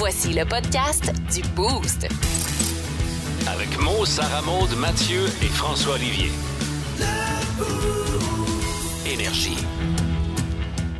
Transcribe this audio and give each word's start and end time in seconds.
Voici 0.00 0.32
le 0.32 0.46
podcast 0.46 1.12
du 1.30 1.42
Boost. 1.54 2.08
Avec 3.46 3.78
Mo, 3.78 4.06
Sarah 4.06 4.40
Maud, 4.40 4.74
Mathieu 4.78 5.26
et 5.42 5.48
François 5.48 5.96
Olivier. 5.96 6.30
Énergie. 9.04 9.58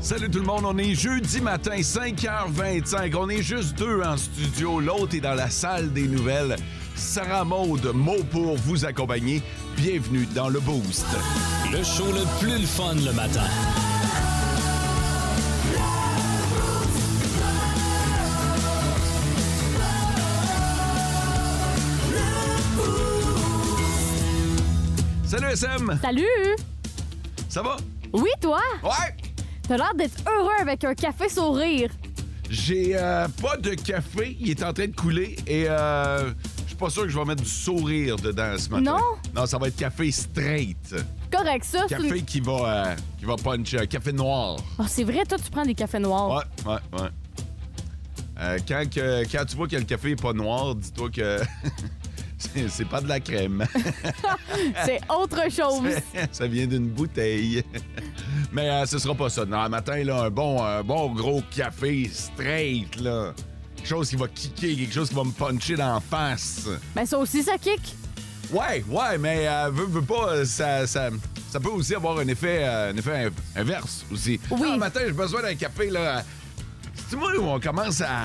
Salut 0.01 0.29
tout 0.29 0.41
le 0.41 0.45
monde, 0.45 0.67
on 0.67 0.77
est 0.77 0.95
jeudi 0.95 1.41
matin, 1.41 1.77
5h25. 1.77 3.17
On 3.17 3.31
est 3.31 3.43
juste 3.43 3.79
deux 3.79 4.03
en 4.03 4.19
studio. 4.19 4.81
L'autre 4.81 5.15
est 5.15 5.21
dans 5.21 5.33
la 5.33 5.49
salle 5.49 5.95
des 5.95 6.07
nouvelles. 6.07 6.57
Sarah 6.95 7.47
Maude, 7.47 7.93
mot 7.95 8.23
pour 8.31 8.59
vous 8.59 8.85
accompagner. 8.85 9.43
Bienvenue 9.79 10.27
dans 10.35 10.51
le 10.51 10.61
Boost. 10.61 11.07
Le 11.73 11.83
show 11.83 12.13
le 12.13 12.39
plus 12.39 12.59
le 12.59 12.67
fun 12.67 12.97
le 12.97 13.15
matin. 13.15 13.49
Salut 25.31 25.47
SM, 25.53 25.99
Salut! 26.03 26.57
ça 27.49 27.63
va? 27.63 27.77
Oui, 28.13 28.31
toi? 28.41 28.59
Ouais! 28.83 29.15
T'as 29.69 29.77
l'air 29.77 29.95
d'être 29.95 30.17
heureux 30.29 30.51
avec 30.61 30.83
un 30.85 30.95
café 30.95 31.29
sourire. 31.29 31.91
J'ai 32.49 32.97
euh, 32.97 33.29
pas 33.41 33.57
de 33.57 33.71
café, 33.75 34.37
il 34.41 34.51
est 34.51 34.63
en 34.65 34.73
train 34.73 34.89
de 34.89 34.95
couler 34.97 35.37
et 35.47 35.67
euh, 35.69 36.31
je 36.63 36.67
suis 36.69 36.75
pas 36.75 36.91
sûr 36.91 37.05
que 37.05 37.09
je 37.11 37.17
vais 37.17 37.25
mettre 37.25 37.43
du 37.45 37.49
sourire 37.49 38.17
dedans 38.17 38.55
ce 38.59 38.69
matin. 38.71 38.83
Non? 38.83 39.01
Non, 39.33 39.47
ça 39.47 39.57
va 39.59 39.69
être 39.69 39.77
café 39.77 40.11
straight. 40.11 40.97
Correct, 41.31 41.65
ça. 41.65 41.85
c'est 41.89 41.95
Café 41.97 42.19
une- 42.19 42.25
qui 42.25 42.41
va, 42.41 42.53
euh, 42.89 42.97
qui 43.21 43.25
va 43.25 43.37
puncher, 43.37 43.79
euh, 43.83 43.87
café 43.87 44.13
noir. 44.13 44.57
Ah, 44.81 44.87
c'est 44.89 45.05
vrai, 45.05 45.25
toi, 45.29 45.39
tu 45.39 45.49
prends 45.49 45.65
des 45.65 45.75
cafés 45.77 46.01
noirs. 46.01 46.29
Ouais, 46.67 46.73
ouais, 46.73 47.01
ouais. 47.01 47.09
Euh, 48.41 48.59
quand, 48.67 48.83
que- 48.93 49.23
quand 49.31 49.45
tu 49.45 49.55
vois 49.57 49.69
que 49.69 49.77
le 49.77 49.85
café 49.85 50.11
est 50.11 50.21
pas 50.21 50.33
noir, 50.33 50.75
dis-toi 50.75 51.09
que 51.11 51.39
c'est 52.69 52.89
pas 52.89 53.01
de 53.01 53.09
la 53.09 53.21
crème. 53.21 53.65
C'est 54.85 55.01
autre 55.09 55.43
chose. 55.51 55.95
ça 56.33 56.47
vient 56.47 56.67
d'une 56.67 56.89
bouteille. 56.89 57.63
Mais 58.53 58.69
euh, 58.71 58.87
ce 58.87 58.99
sera 58.99 59.15
pas 59.15 59.29
ça. 59.29 59.45
Non, 59.45 59.63
le 59.63 59.69
matin, 59.69 60.03
là, 60.05 60.25
un 60.25 60.31
bon, 60.31 60.63
un 60.63 60.83
bon 60.83 61.11
gros 61.13 61.43
café 61.55 62.09
straight, 62.13 62.97
là. 63.01 63.33
Quelque 63.77 63.89
chose 63.89 64.11
qui 64.11 64.17
va 64.17 64.29
kicker, 64.29 64.77
quelque 64.77 64.93
chose 64.93 65.09
qui 65.09 65.15
va 65.15 65.25
me 65.25 65.31
puncher 65.33 65.77
d'en 65.77 66.01
face. 66.01 66.69
Mais 66.95 67.07
ça 67.07 67.19
aussi, 67.19 67.43
ça 67.43 67.57
kick. 67.59 67.95
Ouais, 68.51 68.85
ouais, 68.89 69.17
mais 69.19 69.47
euh, 69.49 69.71
veux, 69.73 69.87
veux 69.87 70.03
pas, 70.03 70.45
ça, 70.45 70.87
ça, 70.87 71.09
ça 71.51 71.61
peut 71.61 71.71
aussi 71.71 71.95
avoir 71.95 72.19
un 72.19 72.27
effet, 72.29 72.61
euh, 72.65 72.93
un 72.93 72.97
effet 72.97 73.27
in- 73.27 73.61
inverse 73.61 74.05
aussi. 74.13 74.41
Oui. 74.51 74.61
Ah, 74.67 74.73
le 74.73 74.79
matin, 74.79 75.01
j'ai 75.07 75.13
besoin 75.13 75.43
d'un 75.43 75.55
café, 75.55 75.89
là. 75.89 76.23
C'est 77.09 77.17
moi 77.17 77.31
où 77.39 77.45
on 77.45 77.61
commence 77.61 78.01
à. 78.01 78.25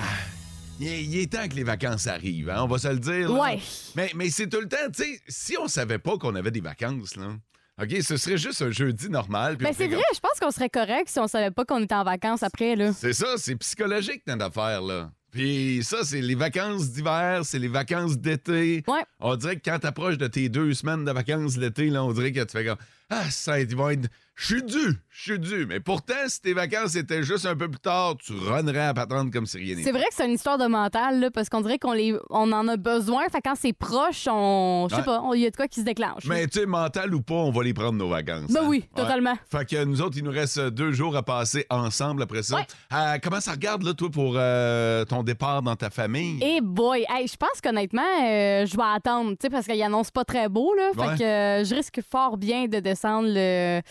Il 0.80 1.18
est, 1.18 1.32
temps 1.32 1.48
que 1.48 1.56
les 1.56 1.64
vacances 1.64 2.08
arrivent, 2.08 2.50
hein, 2.50 2.62
on 2.62 2.68
va 2.68 2.78
se 2.78 2.90
le 2.90 3.00
dire. 3.00 3.32
là. 3.32 3.42
Ouais. 3.42 3.60
Mais, 3.96 4.12
mais 4.16 4.30
c'est 4.30 4.48
tout 4.48 4.60
le 4.60 4.68
temps, 4.68 4.78
tu 4.94 5.04
sais, 5.04 5.22
si 5.28 5.58
on 5.58 5.68
savait 5.68 6.00
pas 6.00 6.18
qu'on 6.18 6.36
avait 6.36 6.52
des 6.52 6.60
vacances, 6.60 7.16
là, 7.16 7.36
OK, 7.82 7.94
ce 8.02 8.18
serait 8.18 8.38
juste 8.38 8.62
un 8.62 8.72
jeudi 8.72 9.10
normal. 9.10 9.58
puis 9.58 9.68
Ben, 9.68 9.74
c'est 9.76 9.88
vrai, 9.88 10.04
je 10.14 10.20
pense 10.20 10.40
qu'on 10.40 10.52
serait 10.52 10.70
correct 10.70 11.08
si 11.08 11.20
on 11.20 11.28
savait 11.28 11.52
pas 11.52 11.66
qu'on 11.66 11.82
était 11.84 11.96
en 11.96 12.04
vacances 12.04 12.44
après, 12.44 12.76
là. 12.76 12.94
c'est 12.94 13.14
ça, 13.14 13.36
c'est 13.38 13.56
psychologique 13.56 14.24
notre 14.28 14.46
affaire, 14.46 14.82
là. 14.82 15.12
Puis 15.32 15.82
ça, 15.84 15.98
c'est 16.04 16.22
les 16.22 16.36
vacances 16.36 16.92
d'hiver, 16.92 17.42
c'est 17.44 17.60
les 17.60 17.68
vacances 17.68 18.18
d'été. 18.18 18.84
Ouais. 18.88 19.04
On 19.20 19.36
dirait 19.36 19.58
que 19.58 19.70
quand 19.70 19.80
t'approches 19.80 20.18
de 20.18 20.28
tes 20.28 20.48
deux 20.48 20.74
semaines 20.74 21.04
de 21.04 21.12
vacances 21.12 21.58
l'été, 21.58 21.90
là, 21.90 22.06
on 22.06 22.14
dirait 22.14 22.32
que 22.32 22.40
tu 22.40 22.52
fais 22.58 22.64
comme 22.64 22.78
Ah, 23.10 23.30
ça, 23.30 23.60
ils 23.60 23.76
vont 23.76 23.90
être. 23.90 24.08
Je 24.38 24.48
suis 24.48 24.64
dû, 24.64 25.00
je 25.12 25.22
suis 25.22 25.40
dû. 25.40 25.66
Mais 25.66 25.80
pourtant, 25.80 26.14
si 26.28 26.42
tes 26.42 26.52
vacances 26.54 26.96
étaient 26.98 27.24
juste 27.24 27.46
un 27.46 27.56
peu 27.56 27.70
plus 27.70 27.80
tard, 27.80 28.18
tu 28.18 28.34
runnerais 28.34 28.88
à 28.88 28.94
patente 28.94 29.32
comme 29.32 29.46
si 29.46 29.56
rien 29.58 29.76
C'est 29.76 29.76
n'était. 29.78 29.92
vrai 29.94 30.02
que 30.10 30.14
c'est 30.14 30.26
une 30.26 30.34
histoire 30.34 30.58
de 30.58 30.66
mental, 30.66 31.22
là, 31.22 31.32
parce 31.32 31.48
qu'on 31.48 31.62
dirait 31.62 31.80
qu'on 31.80 31.94
les, 31.94 32.14
on 32.30 32.52
en 32.52 32.68
a 32.68 32.76
besoin. 32.76 33.24
Fait 33.30 33.40
quand 33.42 33.56
c'est 33.56 33.72
proche, 33.72 34.28
on. 34.30 34.88
Je 34.90 34.96
sais 34.96 35.00
Ouais. 35.02 35.06
pas, 35.06 35.24
il 35.36 35.40
y 35.40 35.46
a 35.46 35.52
de 35.52 35.56
quoi 35.56 35.70
qui 35.70 35.80
se 35.80 35.86
déclenche. 35.86 36.26
Mais 36.26 36.46
tu 36.48 36.60
sais, 36.60 36.66
mental 36.66 37.16
ou 37.16 37.22
pas, 37.22 37.36
on 37.36 37.52
va 37.52 37.64
les 37.64 37.74
prendre 37.74 37.94
nos 37.94 38.10
vacances. 38.10 38.52
Ben 38.52 38.64
hein. 38.64 38.68
oui, 38.68 38.84
totalement. 38.94 39.36
Fait 39.50 39.66
que 39.66 39.86
nous 39.86 40.02
autres, 40.02 40.18
il 40.18 40.24
nous 40.26 40.32
reste 40.32 40.60
deux 40.60 40.92
jours 40.92 41.16
à 41.16 41.24
passer 41.24 41.66
ensemble 41.70 42.24
après 42.24 42.44
ça. 42.44 42.58
Ouais. 42.58 42.68
Euh, 42.92 43.18
comment 43.24 43.40
ça 43.40 43.52
regarde, 43.52 43.84
là, 43.84 43.94
toi, 43.94 44.10
pour 44.12 44.34
euh, 44.36 45.06
ton 45.06 45.24
départ 45.24 45.62
dans 45.62 45.78
ta 45.78 45.90
famille? 45.90 46.44
Et 46.44 46.60
boy, 46.60 47.06
hey, 47.10 47.26
je 47.26 47.38
pense 47.38 47.62
qu'honnêtement, 47.64 48.02
euh, 48.22 48.66
je 48.66 48.76
vais 48.76 48.84
attendre, 48.84 49.30
tu 49.32 49.38
sais, 49.44 49.50
parce 49.50 49.66
qu'il 49.66 49.82
annonce 49.82 50.12
pas 50.12 50.26
très 50.26 50.50
beau, 50.50 50.74
là. 50.76 50.92
Fait 50.94 51.18
que 51.20 51.64
je 51.70 51.74
risque 51.74 52.02
fort 52.12 52.36
bien 52.36 52.66
de 52.66 52.80
descendre 52.80 52.95
le 53.24 53.82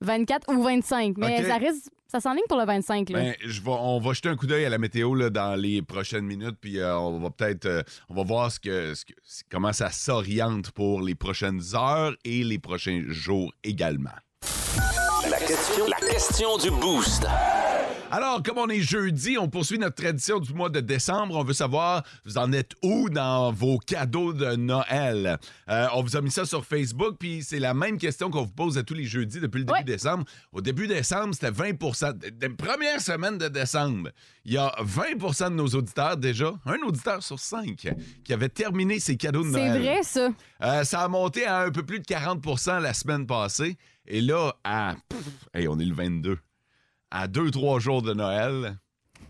24 0.00 0.52
ou 0.54 0.62
25. 0.62 1.14
Mais 1.16 1.42
ça 1.44 1.56
risque, 1.56 1.86
ça 2.10 2.20
s'enligne 2.20 2.44
pour 2.48 2.58
le 2.58 2.64
25, 2.64 3.10
là. 3.10 3.20
Ben, 3.20 3.34
je 3.44 3.60
on 3.66 4.00
va 4.00 4.12
jeter 4.12 4.28
un 4.28 4.36
coup 4.36 4.46
d'œil 4.46 4.64
à 4.64 4.68
la 4.70 4.78
météo 4.78 5.14
là, 5.14 5.28
dans 5.30 5.54
les 5.60 5.82
prochaines 5.82 6.24
minutes, 6.24 6.56
puis 6.60 6.78
euh, 6.78 6.96
on 6.96 7.18
va 7.20 7.30
peut-être, 7.30 7.66
euh, 7.66 7.82
on 8.08 8.14
va 8.14 8.22
voir 8.22 8.50
ce 8.52 8.60
que, 8.60 8.94
ce 8.94 9.04
que- 9.04 9.12
comment 9.50 9.72
ça 9.72 9.90
s'oriente 9.90 10.70
pour 10.70 11.00
les 11.02 11.14
prochaines 11.14 11.60
heures 11.74 12.14
et 12.24 12.44
les 12.44 12.58
prochains 12.58 13.02
jours 13.08 13.52
également. 13.64 14.10
La 15.30 15.38
question, 15.38 15.86
la 15.86 16.06
question 16.08 16.56
du 16.58 16.70
boost. 16.70 17.26
Alors, 18.10 18.42
comme 18.42 18.56
on 18.56 18.68
est 18.70 18.80
jeudi, 18.80 19.36
on 19.38 19.48
poursuit 19.50 19.78
notre 19.78 19.96
tradition 20.02 20.38
du 20.40 20.54
mois 20.54 20.70
de 20.70 20.80
décembre. 20.80 21.36
On 21.36 21.44
veut 21.44 21.52
savoir, 21.52 22.02
vous 22.24 22.38
en 22.38 22.52
êtes 22.54 22.72
où 22.82 23.10
dans 23.10 23.52
vos 23.52 23.76
cadeaux 23.78 24.32
de 24.32 24.56
Noël? 24.56 25.38
Euh, 25.68 25.86
on 25.94 26.02
vous 26.02 26.16
a 26.16 26.22
mis 26.22 26.30
ça 26.30 26.46
sur 26.46 26.64
Facebook, 26.64 27.16
puis 27.20 27.42
c'est 27.42 27.58
la 27.58 27.74
même 27.74 27.98
question 27.98 28.30
qu'on 28.30 28.44
vous 28.44 28.50
pose 28.52 28.78
à 28.78 28.82
tous 28.82 28.94
les 28.94 29.04
jeudis 29.04 29.40
depuis 29.40 29.58
le 29.58 29.64
début 29.66 29.78
Ouais. 29.80 29.84
décembre. 29.84 30.24
Au 30.52 30.62
début 30.62 30.86
décembre, 30.86 31.34
c'était 31.34 31.50
20 31.50 31.72
de- 31.72 32.46
Première 32.54 32.98
semaine 33.02 33.36
de 33.36 33.48
décembre, 33.48 34.08
il 34.46 34.54
y 34.54 34.56
a 34.56 34.74
20% 34.80 35.50
de 35.50 35.56
nos 35.56 35.68
auditeurs 35.68 36.16
déjà, 36.16 36.54
un 36.64 36.78
auditeur 36.86 37.22
sur 37.22 37.38
cinq, 37.38 37.88
qui 38.24 38.32
avait 38.32 38.48
terminé 38.48 39.00
ses 39.00 39.18
cadeaux 39.18 39.44
de 39.44 39.52
C'est 39.52 39.68
Noël. 39.68 39.82
vrai, 39.82 40.02
ça. 40.02 40.28
Euh, 40.62 40.82
ça 40.84 41.00
a 41.02 41.08
monté 41.08 41.44
à 41.44 41.60
un 41.60 41.70
peu 41.70 41.82
plus 41.82 42.00
de 42.00 42.06
40% 42.06 42.78
la 42.80 42.94
semaine 42.94 43.26
passée. 43.26 43.76
Et 44.06 44.22
là, 44.22 44.54
à. 44.64 44.94
pff, 45.10 45.20
hey, 45.52 45.68
on 45.68 45.78
est 45.78 45.84
le 45.84 45.94
22. 45.94 46.38
À 47.10 47.26
2-3 47.26 47.80
jours 47.80 48.02
de 48.02 48.12
Noël, 48.12 48.78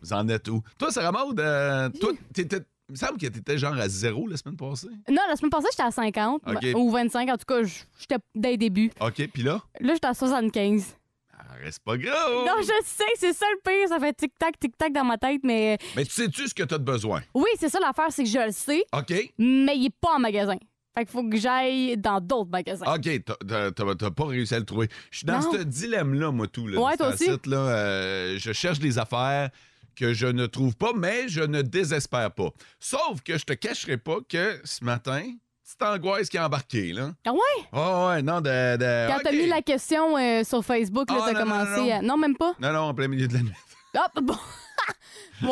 vous 0.03 0.13
en 0.13 0.29
êtes 0.29 0.49
où? 0.49 0.63
Toi, 0.79 0.91
Sarah 0.91 1.13
Maud, 1.13 1.39
euh, 1.39 1.89
toi, 2.01 2.11
t'étais. 2.35 2.61
Il 2.89 2.93
me 2.93 2.97
semble 2.97 3.19
que 3.19 3.27
t'étais 3.27 3.59
genre 3.59 3.75
à 3.77 3.87
zéro 3.89 4.27
la 4.27 4.37
semaine 4.39 4.57
passée. 4.57 4.89
Non, 5.11 5.21
la 5.29 5.37
semaine 5.37 5.51
passée, 5.51 5.69
j'étais 5.71 5.83
à 5.83 5.91
50 5.91 6.41
Ok. 6.47 6.67
ou 6.75 6.91
25. 6.91 7.29
En 7.29 7.37
tout 7.37 7.45
cas, 7.47 7.63
j'étais 8.01 8.17
dès 8.35 8.53
le 8.53 8.57
début. 8.57 8.91
OK, 9.01 9.29
puis 9.33 9.43
là? 9.43 9.61
Là, 9.81 9.93
j'étais 9.93 10.07
à 10.07 10.15
75. 10.15 10.97
ah, 11.35 11.43
reste 11.63 11.81
pas 11.85 11.99
gros! 11.99 12.47
Non, 12.47 12.55
je 12.61 12.73
sais, 12.87 13.05
c'est 13.17 13.35
ça 13.35 13.45
le 13.53 13.61
pire. 13.63 13.89
Ça 13.91 14.01
fait 14.01 14.15
tic-tac, 14.15 14.59
tic-tac 14.59 14.93
dans 14.95 15.05
ma 15.05 15.19
tête. 15.19 15.43
Mais 15.45 15.77
Mais 15.97 16.05
tu 16.07 16.13
sais-tu 16.13 16.49
ce 16.49 16.55
que 16.55 16.63
t'as 16.63 16.79
de 16.79 16.85
besoin? 16.85 17.21
oui, 17.35 17.49
c'est 17.61 17.69
ça 17.69 17.79
l'affaire, 17.79 18.07
c'est 18.09 18.25
que 18.25 18.31
je 18.31 18.39
le 18.47 18.53
sais, 18.53 18.83
OK? 18.97 19.13
mais 19.39 19.77
il 19.77 19.87
est 19.87 19.95
pas 20.01 20.15
en 20.17 20.19
magasin. 20.21 20.57
Fait 20.99 21.05
qu'il 21.05 21.13
faut 21.13 21.29
que 21.29 21.37
j'aille 21.37 21.97
dans 21.97 22.21
d'autres 22.21 22.51
magasins. 22.51 22.85
OK, 22.93 23.09
t'as- 23.25 23.37
t'as 23.47 23.71
t'as- 23.71 23.95
t'as 23.95 24.11
pas 24.11 24.27
réussi 24.27 24.53
à 24.55 24.59
le 24.59 24.65
trouver. 24.65 24.89
Je 25.13 25.19
suis 25.19 25.27
dans 25.27 25.39
Non. 25.41 25.53
ce 25.53 25.59
dilemme-là, 25.59 26.33
moi, 26.33 26.49
tout. 26.49 26.67
Là, 26.67 26.81
Ouais, 26.81 26.97
toi 26.97 27.09
aussi? 27.15 27.25
site, 27.27 27.47
là, 27.47 27.57
euh, 27.59 28.37
je 28.39 28.53
cherche 28.53 28.81
des 28.81 28.99
affaires 28.99 29.51
que 29.95 30.13
je 30.13 30.27
ne 30.27 30.47
trouve 30.47 30.75
pas, 30.77 30.93
mais 30.97 31.29
je 31.29 31.41
ne 31.43 31.63
désespère 31.63 32.33
pas. 32.33 32.51
Sauf 32.81 33.21
que 33.25 33.39
je 33.39 33.45
te 33.45 33.53
cacherai 33.53 33.97
pas 33.97 34.17
que 34.29 34.61
ce 34.65 34.85
matin, 34.85 35.23
petite 35.65 35.83
angoisse 35.83 36.29
qui 36.29 36.37
est 36.37 36.41
embarquée, 36.41 36.93
là. 36.93 37.13
Ah 37.25 37.33
ouais? 37.33 37.39
Oh, 37.73 38.07
ouais, 38.09 38.23
non, 38.23 38.41
de. 38.41 38.77
de- 38.77 39.07
Quand 39.09 39.21
t'as 39.23 39.31
mis 39.33 39.47
la 39.47 39.63
question 39.63 40.17
euh, 40.19 40.43
sur 40.43 40.65
Facebook, 40.65 41.09
là, 41.11 41.19
Ah, 41.21 41.33
t'as 41.33 41.33
non, 41.45 41.47
non, 41.47 41.53
commencé 41.65 41.81
non, 41.91 41.97
à... 41.99 42.03
Non, 42.03 42.17
même 42.17 42.37
pas? 42.37 42.55
Non, 42.61 42.73
non, 42.73 42.79
en 42.81 42.95
plein 42.95 43.07
milieu 43.07 43.29
de 43.29 43.35
la 43.35 43.41
nuit. 43.43 43.53
Hop, 43.95 44.23
bon. 44.23 44.37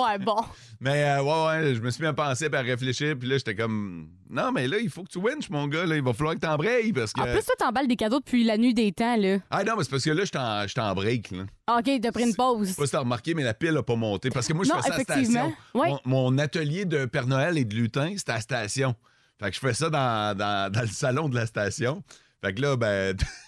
ouais, 0.02 0.18
bon. 0.18 0.36
Mais 0.80 1.04
euh, 1.04 1.22
ouais, 1.22 1.46
ouais, 1.46 1.74
je 1.74 1.80
me 1.80 1.90
suis 1.90 2.02
mis 2.02 2.08
à 2.08 2.12
penser 2.12 2.48
et 2.52 2.54
à 2.54 2.60
réfléchir, 2.60 3.16
puis 3.18 3.28
là, 3.28 3.38
j'étais 3.38 3.54
comme. 3.54 4.08
Non, 4.28 4.52
mais 4.52 4.68
là, 4.68 4.78
il 4.78 4.90
faut 4.90 5.02
que 5.02 5.08
tu 5.08 5.18
winches, 5.18 5.48
mon 5.50 5.66
gars, 5.68 5.86
là. 5.86 5.96
Il 5.96 6.02
va 6.02 6.12
falloir 6.12 6.34
que 6.34 6.40
t'embrayes 6.40 6.92
parce 6.92 7.12
que. 7.12 7.20
En 7.20 7.24
plus, 7.24 7.44
toi, 7.44 7.54
t'emballes 7.58 7.88
des 7.88 7.96
cadeaux 7.96 8.20
depuis 8.20 8.44
la 8.44 8.58
nuit 8.58 8.74
des 8.74 8.92
temps, 8.92 9.16
là. 9.16 9.38
Ah 9.50 9.64
non, 9.64 9.74
mais 9.76 9.84
c'est 9.84 9.90
parce 9.90 10.04
que 10.04 10.10
là, 10.10 10.24
j'étais 10.24 10.80
en, 10.80 10.94
break, 10.94 11.30
là. 11.30 11.44
Ah, 11.66 11.78
OK, 11.78 12.00
t'as 12.00 12.12
pris 12.12 12.24
une 12.24 12.34
pause. 12.34 12.68
Je 12.68 12.72
sais 12.72 12.76
pas 12.76 12.86
si 12.86 12.92
t'as 12.92 13.00
remarqué, 13.00 13.34
mais 13.34 13.44
la 13.44 13.54
pile 13.54 13.76
a 13.76 13.82
pas 13.82 13.96
monté. 13.96 14.30
Parce 14.30 14.46
que 14.46 14.52
moi, 14.52 14.64
je 14.64 14.72
fais 14.72 14.82
ça 14.82 14.94
à 14.94 14.98
la 14.98 15.04
station. 15.04 15.54
Ouais. 15.74 15.88
Mon, 15.88 16.00
mon 16.04 16.38
atelier 16.38 16.84
de 16.84 17.06
Père 17.06 17.26
Noël 17.26 17.56
et 17.58 17.64
de 17.64 17.74
lutin, 17.74 18.12
c'est 18.16 18.30
à 18.30 18.34
la 18.34 18.40
station. 18.40 18.94
Fait 19.40 19.50
que 19.50 19.54
je 19.54 19.60
fais 19.60 19.74
ça 19.74 19.90
dans, 19.90 20.36
dans, 20.36 20.72
dans 20.72 20.80
le 20.80 20.86
salon 20.86 21.28
de 21.28 21.34
la 21.34 21.46
station. 21.46 22.02
Fait 22.42 22.54
que 22.54 22.62
là, 22.62 22.76
ben. 22.76 23.16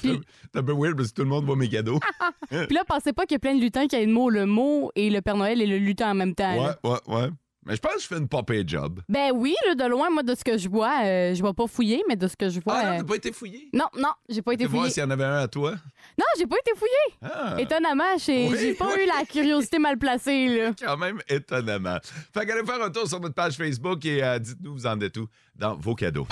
c'est 0.00 0.58
un- 0.58 0.62
peu 0.62 0.72
weird 0.72 0.96
parce 0.96 1.08
que 1.10 1.14
tout 1.14 1.22
le 1.22 1.28
monde 1.28 1.44
voit 1.44 1.56
mes 1.56 1.68
cadeaux. 1.68 1.98
Puis 2.50 2.74
là, 2.74 2.84
pensez 2.86 3.12
pas 3.12 3.24
qu'il 3.26 3.34
y 3.34 3.36
a 3.36 3.38
plein 3.40 3.54
de 3.54 3.60
lutins 3.60 3.86
qui 3.86 3.96
a 3.96 4.00
le 4.00 4.06
mot, 4.12 4.30
le 4.30 4.46
mot 4.46 4.90
et 4.94 5.10
le 5.10 5.20
Père 5.22 5.36
Noël 5.36 5.60
et 5.62 5.66
le 5.66 5.78
lutin 5.78 6.10
en 6.10 6.14
même 6.14 6.34
temps. 6.34 6.52
ouais, 6.52 6.66
là. 6.66 6.78
ouais, 6.84 6.98
ouais. 7.14 7.28
Mais 7.66 7.76
je 7.76 7.80
pense 7.82 7.92
que 7.96 8.00
je 8.00 8.06
fais 8.06 8.16
une 8.16 8.26
popée 8.26 8.64
job. 8.66 9.00
Ben 9.06 9.32
oui, 9.34 9.54
là, 9.66 9.74
de 9.74 9.84
loin, 9.90 10.08
moi, 10.08 10.22
de 10.22 10.34
ce 10.34 10.42
que 10.42 10.56
je 10.56 10.66
vois, 10.66 11.02
euh, 11.04 11.34
je 11.34 11.42
vais 11.42 11.52
pas 11.52 11.66
fouiller, 11.66 12.02
mais 12.08 12.16
de 12.16 12.26
ce 12.26 12.34
que 12.34 12.48
je 12.48 12.58
vois. 12.58 12.74
Ah 12.74 12.84
non, 12.84 12.92
euh, 12.94 12.98
t'as 13.00 13.04
pas 13.04 13.16
été 13.16 13.32
fouillé? 13.32 13.68
Non, 13.74 13.84
non, 13.98 14.08
j'ai 14.30 14.40
pas 14.40 14.54
été 14.54 14.64
Tu 14.64 14.70
voir 14.70 14.90
s'il 14.90 15.02
y 15.02 15.06
en 15.06 15.10
avait 15.10 15.24
un 15.24 15.36
à 15.40 15.46
toi? 15.46 15.72
Non, 16.18 16.24
j'ai 16.38 16.46
pas 16.46 16.56
été 16.58 16.70
fouillée. 16.74 17.18
Ah, 17.22 17.56
Étonnamment, 17.60 18.16
j'ai 18.16 18.48
Oui, 18.48 18.72
pas 18.72 18.86
oui. 18.96 19.02
eu 19.04 19.06
la 19.06 19.26
curiosité 19.26 19.78
mal 19.78 19.98
placée, 19.98 20.48
là. 20.48 20.70
quand 20.80 20.96
même 20.96 21.20
étonnamment. 21.28 21.98
Fait 22.32 22.46
qu'allez 22.46 22.64
faire 22.64 22.82
un 22.82 22.90
tour 22.90 23.06
sur 23.06 23.20
notre 23.20 23.34
page 23.34 23.56
Facebook 23.58 24.06
et 24.06 24.24
euh, 24.24 24.38
dites-nous 24.38 24.72
vous 24.72 24.86
en 24.86 24.98
êtes 24.98 25.18
où 25.18 25.26
dans 25.54 25.76
vos 25.76 25.94
cadeaux. 25.94 26.26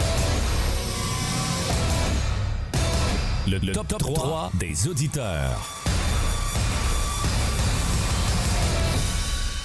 Le, 3.50 3.56
le 3.58 3.72
top, 3.72 3.96
3 3.98 4.52
des 4.60 4.88
auditeurs. 4.88 5.58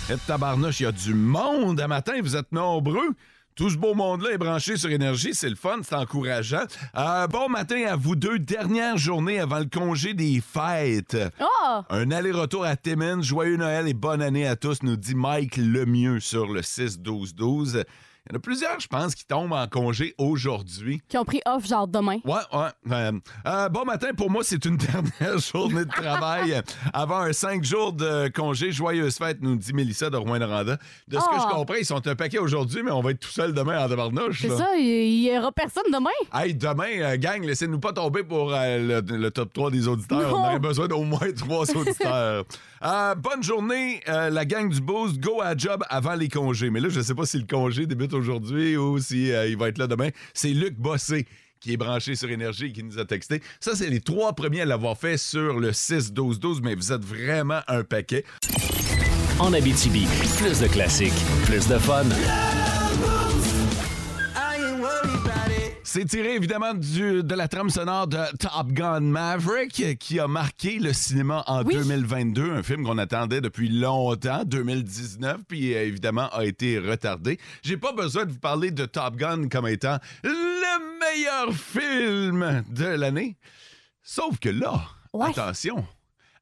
Et 0.10 0.16
tabarnouche, 0.26 0.80
il 0.80 0.84
y 0.84 0.86
a 0.86 0.92
du 0.94 1.14
monde 1.14 1.82
à 1.82 1.88
matin, 1.90 2.14
vous 2.22 2.38
êtes 2.38 2.52
nombreux. 2.54 3.10
Tout 3.56 3.70
ce 3.70 3.78
beau 3.78 3.94
monde-là 3.94 4.32
est 4.32 4.38
branché 4.38 4.78
sur 4.78 4.90
énergie, 4.90 5.36
c'est 5.36 5.50
le 5.50 5.56
fun, 5.56 5.80
c'est 5.84 5.96
encourageant. 5.96 6.64
Euh, 6.96 7.28
bon 7.28 7.50
matin 7.50 7.84
à 7.90 7.98
vous 7.98 8.16
deux, 8.16 8.40
dernière 8.40 8.98
journée 8.98 9.40
avant 9.40 9.60
le 9.60 9.66
congé 9.66 10.14
des 10.14 10.42
fêtes. 10.42 11.18
Oh! 11.42 11.82
Un 11.90 12.10
aller-retour 12.12 12.64
à 12.64 12.78
Timmins, 12.78 13.22
joyeux 13.22 13.58
Noël 13.58 13.90
et 13.90 13.94
bonne 13.94 14.22
année 14.22 14.48
à 14.48 14.56
tous, 14.56 14.82
nous 14.84 14.96
dit 14.96 15.16
Mike 15.16 15.58
Lemieux 15.58 16.22
sur 16.22 16.48
le 16.48 16.62
6-12-12. 16.62 17.84
Il 18.26 18.32
y 18.32 18.36
en 18.36 18.38
a 18.38 18.40
plusieurs, 18.40 18.80
je 18.80 18.88
pense, 18.88 19.16
qui 19.16 19.26
tombent 19.26 19.52
en 19.52 19.68
congé 19.68 20.16
aujourd'hui. 20.18 21.02
Qui 21.10 21.18
ont 21.18 21.26
pris 21.26 21.42
off, 21.46 21.68
genre 21.68 21.90
demain. 21.90 22.20
Ouais, 22.24 22.36
ouais. 22.54 22.70
Euh, 22.90 23.12
euh, 23.46 23.68
bon 23.68 23.84
matin, 23.84 24.14
pour 24.16 24.32
moi, 24.32 24.44
c'est 24.46 24.64
une 24.64 24.78
dernière 25.20 25.38
journée 25.40 25.84
de 25.84 25.90
travail 25.90 26.62
avant 26.94 27.18
un 27.18 27.34
cinq 27.34 27.66
jours 27.66 27.92
de 27.92 28.30
congé. 28.30 28.72
Joyeuse 28.72 29.18
fête, 29.18 29.40
nous 29.42 29.58
dit 29.58 29.74
Mélissa 29.74 30.10
de 30.10 30.16
Rouen-Noranda. 30.16 30.78
De 31.10 31.20
ce 31.20 31.26
que 31.26 31.26
Ah. 31.36 31.48
je 31.50 31.54
comprends, 31.54 31.74
ils 31.76 31.86
sont 31.86 32.08
un 32.08 32.16
paquet 32.16 32.38
aujourd'hui, 32.40 32.82
mais 32.82 32.92
on 32.92 33.02
va 33.02 33.12
être 33.12 33.20
tout 33.20 33.30
seul 33.30 33.54
demain 33.54 33.84
en 33.84 33.90
tabarnouche. 33.90 34.40
C'est 34.44 34.56
ça, 34.56 34.70
il 34.78 35.22
y 35.26 35.38
aura 35.38 35.52
personne 35.52 35.84
demain. 35.92 36.10
Hey, 36.34 36.56
demain, 36.56 36.86
euh, 37.00 37.18
gang, 37.18 37.44
laissez-nous 37.44 37.80
pas 37.80 37.92
tomber 37.92 38.24
pour 38.24 38.52
le, 38.52 39.02
le 39.02 39.32
top 39.32 39.52
3 39.52 39.70
des 39.70 39.86
auditeurs. 39.90 40.32
Non. 40.32 40.38
On 40.38 40.46
aurait 40.48 40.60
besoin 40.60 40.88
d'au 40.88 41.04
moins 41.04 41.30
trois 41.38 41.70
auditeurs. 41.76 42.46
Bonne 43.18 43.44
journée, 43.44 44.00
la 44.08 44.46
gang 44.46 44.70
du 44.70 44.80
Boost. 44.80 45.20
Go 45.20 45.42
à 45.42 45.58
job 45.58 45.84
avant 45.90 46.16
les 46.16 46.30
congés. 46.30 46.70
Mais 46.70 46.80
là, 46.80 46.88
je 46.88 47.02
sais 47.02 47.16
pas 47.16 47.26
si 47.26 47.38
le 47.38 47.46
congé 47.46 47.86
débute 47.86 48.13
aujourd'hui 48.14 48.78
ou 48.78 49.00
si 49.00 49.32
euh, 49.32 49.48
il 49.48 49.58
va 49.58 49.70
être 49.70 49.78
là 49.78 49.88
demain. 49.88 50.10
C'est 50.34 50.50
Luc 50.50 50.76
Bossé 50.76 51.26
qui 51.60 51.74
est 51.74 51.78
branché 51.78 52.16
sur 52.16 52.30
Énergie 52.30 52.66
et 52.66 52.72
qui 52.74 52.84
nous 52.84 53.00
a 53.00 53.06
texté. 53.06 53.42
Ça, 53.62 53.74
c'est 53.74 53.90
les 53.90 54.02
trois 54.02 54.34
premiers 54.34 54.62
à 54.62 54.66
l'avoir 54.66 54.98
fait 54.98 55.18
sur 55.18 55.60
le 55.60 55.72
6-12-12, 55.72 56.60
mais 56.62 56.76
vous 56.76 56.92
êtes 56.92 57.06
vraiment 57.06 57.62
un 57.70 57.84
paquet. 57.84 58.26
En 59.40 59.54
Abitibi, 59.54 60.06
plus 60.38 60.60
de 60.60 60.68
classiques, 60.68 61.14
plus 61.46 61.68
de 61.70 61.78
fun. 61.78 62.04
C'est 65.94 66.06
tiré 66.06 66.34
évidemment 66.34 66.74
du- 66.74 67.22
de 67.22 67.36
la 67.36 67.48
trame 67.48 67.70
sonore 67.70 68.08
de 68.08 68.18
Top 68.40 68.72
Gun 68.72 69.02
Maverick 69.02 70.00
qui 70.00 70.20
a 70.20 70.28
marqué 70.28 70.80
le 70.80 70.92
cinéma 70.92 71.44
en 71.46 71.64
Oui. 71.64 71.76
2022, 71.76 72.52
un 72.52 72.64
film 72.64 72.84
qu'on 72.84 72.98
attendait 72.98 73.42
depuis 73.42 73.70
longtemps, 73.70 74.44
2019, 74.44 75.42
puis 75.48 75.76
euh, 75.76 75.86
évidemment 75.86 76.30
a 76.34 76.46
été 76.46 76.80
retardé. 76.80 77.38
J'ai 77.62 77.78
pas 77.78 77.92
besoin 77.92 78.26
de 78.26 78.32
vous 78.32 78.40
parler 78.40 78.72
de 78.72 78.86
Top 78.86 79.18
Gun 79.18 79.50
comme 79.50 79.68
étant 79.68 80.00
le 80.24 81.00
meilleur 81.00 81.54
film 81.54 82.64
de 82.72 82.86
l'année. 82.86 83.38
Sauf 84.02 84.40
que 84.40 84.50
là, 84.50 84.82
Ouais. 85.14 85.30
attention, 85.30 85.86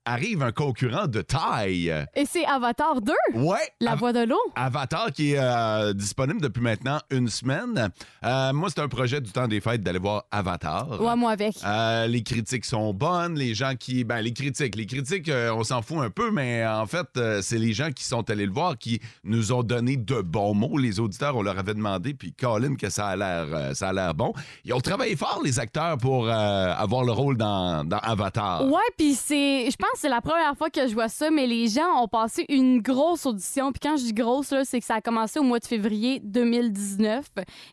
arrive 0.06 0.42
un 0.44 0.52
concurrent 0.52 1.08
de 1.08 1.22
taille. 1.22 1.94
Et 2.16 2.26
c'est 2.26 2.46
Avatar 2.46 3.02
2, 3.02 3.14
Ouais. 3.36 3.58
La 3.80 3.92
Av- 3.92 4.00
Voix 4.00 4.14
de 4.14 4.24
l'eau. 4.26 4.40
Avatar 4.56 5.12
qui 5.12 5.34
est 5.34 5.40
euh, 5.40 5.94
disponible 5.94 6.42
depuis 6.42 6.62
maintenant 6.62 7.00
une 7.12 7.28
semaine. 7.30 7.90
Euh, 8.24 8.54
moi, 8.54 8.70
c'est 8.74 8.82
un 8.82 8.88
projet 8.88 9.22
du 9.22 9.32
temps 9.32 9.48
des 9.48 9.62
fêtes 9.62 9.84
d'aller 9.84 10.00
voir 10.00 10.24
Avatar. 10.32 11.00
Ouais, 11.02 11.16
moi 11.16 11.32
avec. 11.32 11.56
Euh, 11.64 12.08
les 12.08 12.24
critiques 12.24 12.66
sont 12.66 12.94
bonnes, 12.94 13.36
les 13.38 13.54
gens 13.54 13.76
qui... 13.80 14.04
Ben, 14.04 14.22
les 14.22 14.34
critiques, 14.34 14.76
les 14.76 14.86
critiques, 14.86 15.30
on 15.54 15.64
s'en 15.64 15.82
fout 15.82 16.00
un 16.00 16.10
peu, 16.10 16.32
mais 16.32 16.66
en 16.66 16.86
fait, 16.88 17.08
c'est 17.42 17.58
les 17.60 17.74
gens 17.74 17.92
qui 17.92 18.04
sont 18.04 18.28
allés 18.30 18.46
le 18.46 18.54
voir 18.54 18.78
qui 18.78 19.00
nous 19.24 19.52
ont 19.52 19.64
donné 19.64 19.98
de 19.98 20.22
bons 20.22 20.54
mots. 20.54 20.78
Les 20.78 21.00
auditeurs, 21.00 21.36
on 21.36 21.42
leur 21.44 21.60
avait 21.60 21.74
demandé, 21.76 22.14
puis 22.14 22.34
Colin, 22.34 22.76
que 22.76 22.90
ça 22.90 23.08
a 23.08 23.16
l'air 23.16 23.76
ça 23.76 23.90
a 23.90 23.94
l'air 23.94 24.14
bon. 24.14 24.34
Ils 24.66 24.74
ont 24.74 24.80
travaillé 24.80 25.16
fort, 25.16 25.42
les 25.44 25.60
acteurs, 25.60 25.98
pour 25.98 26.28
avoir 26.30 27.04
le 27.04 27.12
rôle 27.12 27.38
dans, 27.38 27.84
dans 27.84 27.98
Avatar. 28.00 28.66
Ouais, 28.66 28.80
puis 28.98 29.14
c'est. 29.14 29.70
Je 29.70 29.76
pense 29.76 29.91
c'est 29.96 30.10
la 30.10 30.22
première 30.22 30.56
fois 30.56 30.70
que 30.70 30.88
je 30.88 30.94
vois 30.94 31.10
ça, 31.10 31.30
mais 31.32 31.48
les 31.48 31.68
gens 31.68 32.02
ont 32.02 32.08
passé 32.08 32.46
une 32.50 32.82
grosse 32.82 33.26
audition. 33.26 33.72
Puis 33.72 33.80
quand 33.82 33.98
je 33.98 34.04
dis 34.04 34.14
grosse, 34.14 34.54
c'est 34.64 34.80
que 34.80 34.86
ça 34.86 34.96
a 34.96 35.02
commencé 35.02 35.40
au 35.40 35.44
mois 35.44 35.60
de 35.60 35.66
février 35.66 36.20
2019 36.24 37.26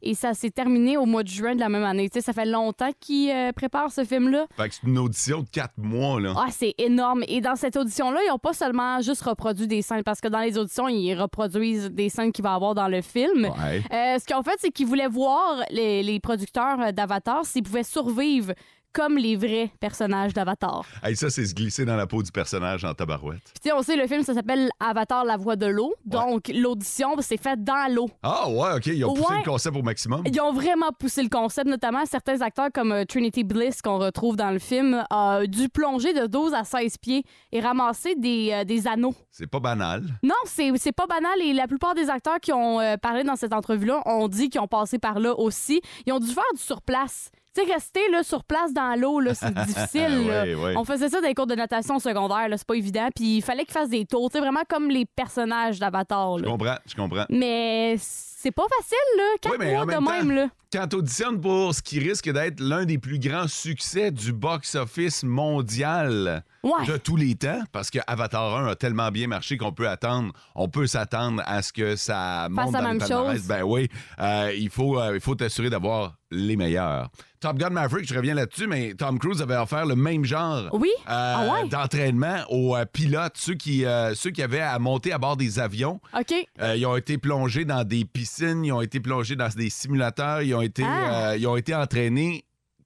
et 0.02 0.14
ça 0.14 0.34
s'est 0.34 0.50
terminé 0.50 0.96
au 0.96 1.06
mois 1.06 1.22
de 1.22 1.28
juin 1.28 1.54
de 1.54 1.60
la 1.60 1.68
même 1.68 1.84
année. 1.84 2.08
Ça 2.20 2.32
fait 2.32 2.46
longtemps 2.46 2.90
qu'ils 3.00 3.30
euh, 3.30 3.52
préparent 3.52 3.92
ce 3.92 4.04
film-là. 4.04 4.46
Fait 4.56 4.68
que 4.68 4.74
c'est 4.74 4.86
une 4.86 4.98
audition 4.98 5.42
de 5.42 5.48
quatre 5.48 5.76
mois, 5.76 6.20
là. 6.20 6.34
Ah, 6.36 6.48
c'est 6.50 6.74
énorme. 6.78 7.22
Et 7.28 7.40
dans 7.40 7.56
cette 7.56 7.76
audition-là, 7.76 8.20
ils 8.26 8.30
n'ont 8.30 8.38
pas 8.38 8.52
seulement 8.52 9.00
juste 9.00 9.22
reproduit 9.22 9.66
des 9.66 9.82
scènes, 9.82 10.02
parce 10.02 10.20
que 10.20 10.28
dans 10.28 10.40
les 10.40 10.58
auditions, 10.58 10.88
ils 10.88 11.14
reproduisent 11.14 11.90
des 11.90 12.08
scènes 12.08 12.32
qu'il 12.32 12.42
va 12.42 12.52
y 12.52 12.54
avoir 12.54 12.74
dans 12.74 12.88
le 12.88 13.02
film. 13.02 13.44
Ouais. 13.44 13.82
Euh, 13.92 14.18
ce 14.18 14.24
qu'ils 14.24 14.36
ont 14.36 14.42
fait, 14.42 14.56
c'est 14.58 14.70
qu'ils 14.70 14.86
voulaient 14.86 15.08
voir 15.08 15.62
les, 15.70 16.02
les 16.02 16.20
producteurs 16.20 16.92
d'Avatar 16.92 17.44
s'ils 17.44 17.62
pouvaient 17.62 17.84
survivre 17.84 18.52
comme 18.92 19.16
les 19.18 19.36
vrais 19.36 19.70
personnages 19.80 20.32
d'Avatar. 20.34 20.84
Hey, 21.02 21.14
ça, 21.16 21.30
c'est 21.30 21.44
se 21.46 21.54
glisser 21.54 21.84
dans 21.84 21.96
la 21.96 22.06
peau 22.06 22.22
du 22.22 22.32
personnage 22.32 22.84
en 22.84 22.94
tabarouette. 22.94 23.52
Puis, 23.62 23.70
on 23.72 23.82
sait, 23.82 23.96
le 23.96 24.06
film, 24.06 24.22
ça 24.22 24.34
s'appelle 24.34 24.70
Avatar, 24.80 25.24
la 25.24 25.36
voix 25.36 25.56
de 25.56 25.66
l'eau. 25.66 25.94
Donc, 26.04 26.48
l'audition, 26.54 27.14
c'est 27.20 27.40
fait 27.40 27.62
dans 27.62 27.92
l'eau. 27.94 28.08
Ah 28.22 28.48
ouais, 28.48 28.76
OK, 28.76 28.86
ils 28.86 29.04
ont 29.04 29.14
poussé 29.14 29.28
Ouais. 29.32 29.38
le 29.38 29.44
concept 29.50 29.76
au 29.76 29.82
maximum. 29.82 30.22
Ils 30.26 30.40
ont 30.40 30.52
vraiment 30.52 30.90
poussé 30.98 31.22
le 31.22 31.28
concept, 31.28 31.68
notamment 31.68 32.04
certains 32.06 32.40
acteurs 32.40 32.68
comme 32.72 32.92
euh, 32.92 33.04
Trinity 33.04 33.44
Bliss, 33.44 33.82
qu'on 33.82 33.98
retrouve 33.98 34.36
dans 34.36 34.50
le 34.50 34.58
film, 34.58 35.04
a 35.10 35.46
dû 35.46 35.68
plonger 35.68 36.12
de 36.14 36.26
12 36.26 36.54
à 36.54 36.64
16 36.64 36.98
pieds 36.98 37.24
et 37.52 37.60
ramasser 37.60 38.14
des, 38.16 38.50
euh, 38.52 38.64
des 38.64 38.86
anneaux. 38.86 39.14
C'est 39.30 39.46
pas 39.46 39.60
banal. 39.60 40.02
Non, 40.22 40.34
c'est 40.44 40.70
c'est 40.76 40.92
pas 40.92 41.06
banal 41.06 41.40
et 41.42 41.52
la 41.52 41.66
plupart 41.66 41.94
des 41.94 42.10
acteurs 42.10 42.40
qui 42.40 42.52
ont 42.52 42.80
euh, 42.80 42.96
parlé 42.96 43.22
dans 43.24 43.36
cette 43.36 43.52
entrevue-là 43.52 44.02
ont 44.06 44.28
dit 44.28 44.48
qu'ils 44.48 44.60
ont 44.60 44.66
passé 44.68 44.98
par 44.98 45.18
là 45.20 45.34
aussi. 45.38 45.80
Ils 46.06 46.12
ont 46.12 46.18
dû 46.18 46.28
faire 46.32 46.42
du 46.54 46.60
surplace. 46.60 47.30
Tu 47.54 47.64
sais, 47.66 47.72
rester 47.72 48.00
là, 48.12 48.22
sur 48.22 48.44
place 48.44 48.72
dans 48.72 48.98
l'eau, 49.00 49.20
là, 49.20 49.34
c'est 49.34 49.52
difficile. 49.66 50.26
là. 50.28 50.44
Ouais, 50.44 50.54
ouais. 50.54 50.74
On 50.76 50.84
faisait 50.84 51.08
ça 51.08 51.20
dans 51.20 51.26
les 51.28 51.34
cours 51.34 51.46
de 51.46 51.54
natation 51.54 51.98
secondaire, 51.98 52.48
là, 52.48 52.56
c'est 52.56 52.66
pas 52.66 52.74
évident. 52.74 53.08
Puis 53.14 53.38
il 53.38 53.42
fallait 53.42 53.64
qu'ils 53.64 53.72
fassent 53.72 53.88
des 53.88 54.04
tours, 54.04 54.30
tu 54.30 54.34
sais, 54.34 54.40
vraiment 54.40 54.62
comme 54.68 54.88
les 54.90 55.06
personnages 55.06 55.78
d'Avatar. 55.78 56.38
Je 56.38 56.44
là. 56.44 56.50
comprends, 56.50 56.76
je 56.86 56.94
comprends. 56.94 57.24
Mais 57.30 57.96
c'est 57.98 58.52
pas 58.52 58.66
facile, 58.78 58.98
là. 59.16 59.24
Quatre 59.40 59.52
Oui, 59.52 59.58
mais 59.60 59.76
en 59.76 59.84
mois 59.84 59.94
de 59.94 60.00
même 60.00 60.04
même, 60.28 60.28
temps- 60.28 60.42
là. 60.42 60.48
Quand 60.70 60.86
t'auditionnes 60.88 61.40
pour 61.40 61.74
ce 61.74 61.80
qui 61.80 61.98
risque 61.98 62.30
d'être 62.30 62.60
l'un 62.60 62.84
des 62.84 62.98
plus 62.98 63.18
grands 63.18 63.48
succès 63.48 64.10
du 64.10 64.34
box-office 64.34 65.24
mondial 65.24 66.44
Ouais. 66.68 66.86
de 66.86 66.96
tous 66.96 67.16
les 67.16 67.34
temps, 67.34 67.62
parce 67.72 67.90
que 67.90 67.98
Avatar 68.06 68.56
1 68.58 68.66
a 68.68 68.74
tellement 68.76 69.10
bien 69.10 69.26
marché 69.26 69.56
qu'on 69.56 69.72
peut 69.72 69.88
attendre, 69.88 70.32
on 70.54 70.68
peut 70.68 70.86
s'attendre 70.86 71.42
à 71.46 71.62
ce 71.62 71.72
que 71.72 71.96
ça 71.96 72.48
monte 72.50 72.72
dans 72.72 72.92
le 72.92 72.98
palmarès. 72.98 73.46
Ben 73.46 73.62
oui, 73.62 73.88
euh, 74.20 74.52
il 74.56 74.68
faut 74.70 74.98
euh, 75.00 75.14
il 75.14 75.20
faut 75.20 75.34
t'assurer 75.34 75.70
d'avoir 75.70 76.16
les 76.30 76.56
meilleurs. 76.56 77.08
Top 77.40 77.56
Gun 77.56 77.70
Maverick, 77.70 78.06
je 78.08 78.14
reviens 78.16 78.34
là-dessus, 78.34 78.66
mais 78.66 78.94
Tom 78.94 79.18
Cruise 79.18 79.40
avait 79.40 79.56
offert 79.56 79.86
le 79.86 79.94
même 79.94 80.24
genre 80.24 80.68
Oui? 80.72 80.90
euh, 80.98 81.02
Ah 81.08 81.48
ouais? 81.62 81.68
d'entraînement 81.68 82.38
aux 82.50 82.76
euh, 82.76 82.84
pilotes, 82.84 83.36
ceux 83.36 83.54
qui, 83.54 83.84
euh, 83.86 84.14
ceux 84.14 84.30
qui 84.30 84.42
avaient 84.42 84.60
à 84.60 84.78
monter 84.80 85.12
à 85.12 85.18
bord 85.18 85.36
des 85.36 85.58
avions. 85.60 86.00
OK. 86.18 86.34
Euh, 86.60 86.76
ils 86.76 86.84
ont 86.84 86.96
été 86.96 87.16
plongés 87.16 87.64
dans 87.64 87.84
des 87.84 88.04
piscines, 88.04 88.64
ils 88.64 88.72
ont 88.72 88.80
été 88.82 88.98
plongés 89.00 89.36
dans 89.36 89.48
des 89.48 89.70
simulateurs, 89.70 90.42
ils 90.42 90.54
ont 90.54 90.60
été, 90.62 90.82
Ah. 90.84 91.36
ils 91.36 91.46
ont 91.46 91.56
été 91.56 91.74
entraînés 91.74 92.44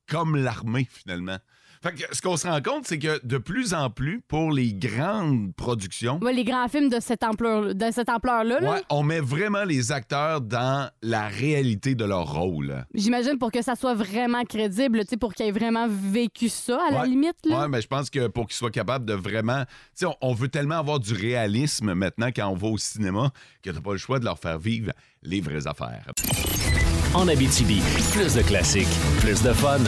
comme 0.09 0.37
l'armée, 0.37 0.87
finalement. 0.91 1.39
Fait 1.83 1.93
que 1.95 2.15
ce 2.15 2.23
qu'on 2.23 2.37
se 2.37 2.47
rend 2.47 2.61
compte, 2.63 2.87
c'est 2.87 2.99
que 3.01 3.21
de 3.27 3.39
plus 3.39 3.75
en 3.75 3.91
plus, 3.91 4.21
pour 4.29 4.53
les 4.53 4.73
grandes 4.73 5.53
productions, 5.57 6.21
Ouais, 6.23 6.33
les 6.33 6.45
grands 6.45 6.69
films 6.69 6.89
de 6.89 7.01
cette 7.01 7.25
ampleur- 7.25 7.75
de 7.75 7.91
cette 7.91 8.09
ampleur-là, 8.09 8.61
là, 8.61 8.71
ouais, 8.71 8.83
on 8.89 9.03
met 9.03 9.19
vraiment 9.19 9.65
les 9.65 9.91
acteurs 9.91 10.41
dans 10.41 10.89
la 11.03 11.27
réalité 11.27 11.97
de 11.97 12.05
leur 12.05 12.33
rôle. 12.35 12.85
j'imagine 12.95 13.37
pour 13.39 13.51
que 13.51 13.63
ça 13.63 13.75
soit 13.75 13.95
vraiment 13.95 14.45
crédible, 14.45 15.01
tu 15.01 15.07
sais, 15.11 15.17
pour 15.17 15.35
qu'ils 15.35 15.47
aient 15.47 15.51
vraiment 15.51 15.89
vécu 15.91 16.49
ça, 16.49 16.79
à 16.89 16.93
la 16.93 17.05
limite. 17.05 17.35
Là. 17.47 17.63
Ouais, 17.63 17.69
mais 17.69 17.81
je 17.81 17.89
pense 17.89 18.11
que 18.11 18.29
pour 18.29 18.47
qu'ils 18.47 18.57
soient 18.57 18.71
capables 18.71 19.05
de 19.05 19.15
vraiment. 19.15 19.65
Tu 19.65 19.71
sais, 19.95 20.07
on, 20.07 20.15
on 20.21 20.35
veut 20.35 20.49
tellement 20.49 20.79
avoir 20.79 21.01
du 21.01 21.13
réalisme 21.15 21.95
maintenant 21.95 22.29
quand 22.29 22.47
on 22.49 22.55
va 22.55 22.69
au 22.69 22.79
cinéma 22.79 23.31
que 23.63 23.71
t'as 23.71 23.81
pas 23.81 23.93
le 23.93 23.99
choix 23.99 24.21
de 24.21 24.25
leur 24.25 24.39
faire 24.39 24.59
vivre 24.59 24.93
les 25.25 25.41
vraies 25.41 25.67
affaires. 25.67 26.07
En 27.15 27.27
Abitibi, 27.27 27.81
plus 28.13 28.35
de 28.37 28.43
classiques, 28.43 28.87
plus 29.21 29.43
de 29.43 29.53
fun. 29.53 29.79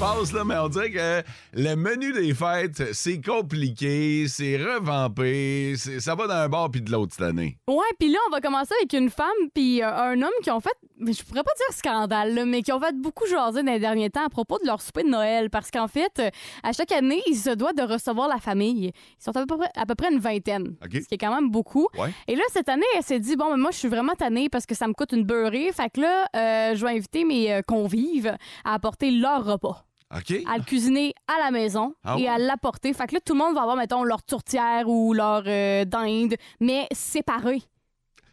Passe 0.00 0.32
là, 0.32 0.44
mais 0.46 0.56
on 0.56 0.68
dirait 0.70 0.90
que 0.90 1.22
le 1.52 1.74
menu 1.74 2.14
des 2.14 2.32
fêtes, 2.32 2.94
c'est 2.94 3.20
compliqué, 3.20 4.24
c'est 4.28 4.56
revampé, 4.56 5.74
ça 5.76 6.14
va 6.14 6.26
d'un 6.26 6.48
bord 6.48 6.70
puis 6.70 6.80
de 6.80 6.90
l'autre 6.90 7.12
cette 7.12 7.26
année. 7.26 7.58
Ouais, 7.68 7.84
puis 7.98 8.10
là, 8.10 8.18
on 8.26 8.30
va 8.30 8.40
commencer 8.40 8.72
avec 8.80 8.94
une 8.94 9.10
femme 9.10 9.26
puis 9.52 9.82
euh, 9.82 9.94
un 9.94 10.22
homme 10.22 10.30
qui 10.42 10.50
ont 10.50 10.60
fait, 10.60 10.72
mais 10.96 11.12
je 11.12 11.22
pourrais 11.22 11.42
pas 11.42 11.50
dire 11.54 11.76
scandale, 11.76 12.34
là, 12.34 12.46
mais 12.46 12.62
qui 12.62 12.72
ont 12.72 12.80
fait 12.80 12.94
beaucoup 12.96 13.26
jaser 13.26 13.62
dans 13.62 13.72
les 13.72 13.78
derniers 13.78 14.08
temps 14.08 14.24
à 14.24 14.30
propos 14.30 14.58
de 14.58 14.66
leur 14.66 14.80
souper 14.80 15.02
de 15.02 15.10
Noël. 15.10 15.50
Parce 15.50 15.70
qu'en 15.70 15.86
fait, 15.86 16.12
euh, 16.18 16.30
à 16.62 16.72
chaque 16.72 16.92
année, 16.92 17.20
ils 17.26 17.36
se 17.36 17.50
doivent 17.50 17.76
de 17.76 17.82
recevoir 17.82 18.26
la 18.26 18.38
famille. 18.38 18.92
Ils 18.94 19.22
sont 19.22 19.36
à 19.36 19.44
peu 19.44 19.58
près, 19.58 19.68
à 19.76 19.84
peu 19.84 19.94
près 19.94 20.10
une 20.10 20.18
vingtaine, 20.20 20.76
ce 20.82 20.88
qui 20.88 21.14
est 21.14 21.18
quand 21.18 21.34
même 21.34 21.50
beaucoup. 21.50 21.88
Ouais. 21.98 22.08
Et 22.26 22.36
là, 22.36 22.44
cette 22.54 22.70
année, 22.70 22.86
elle 22.96 23.04
s'est 23.04 23.20
dit, 23.20 23.36
bon, 23.36 23.50
ben, 23.50 23.58
moi, 23.58 23.70
je 23.70 23.76
suis 23.76 23.88
vraiment 23.88 24.14
tannée 24.14 24.48
parce 24.48 24.64
que 24.64 24.74
ça 24.74 24.88
me 24.88 24.94
coûte 24.94 25.12
une 25.12 25.24
beurrée. 25.24 25.70
Fait 25.72 25.90
que 25.90 26.00
là, 26.00 26.26
euh, 26.34 26.74
je 26.74 26.86
vais 26.86 26.92
inviter 26.92 27.24
mes 27.24 27.60
convives 27.66 28.34
à 28.64 28.72
apporter 28.72 29.10
leur 29.10 29.44
repas. 29.44 29.84
À 30.10 30.58
le 30.58 30.64
cuisiner 30.64 31.14
à 31.28 31.38
la 31.44 31.50
maison 31.52 31.94
Ah 32.04 32.16
et 32.18 32.22
ouais? 32.22 32.28
à 32.28 32.38
l'apporter. 32.38 32.92
Fait 32.92 33.06
que 33.06 33.14
là, 33.14 33.20
tout 33.24 33.32
le 33.34 33.38
monde 33.38 33.54
va 33.54 33.62
avoir, 33.62 33.76
mettons, 33.76 34.02
leur 34.02 34.22
tourtière 34.22 34.88
ou 34.88 35.14
leur 35.14 35.44
euh, 35.46 35.84
dinde, 35.84 36.34
mais 36.60 36.88
séparés. 36.92 37.62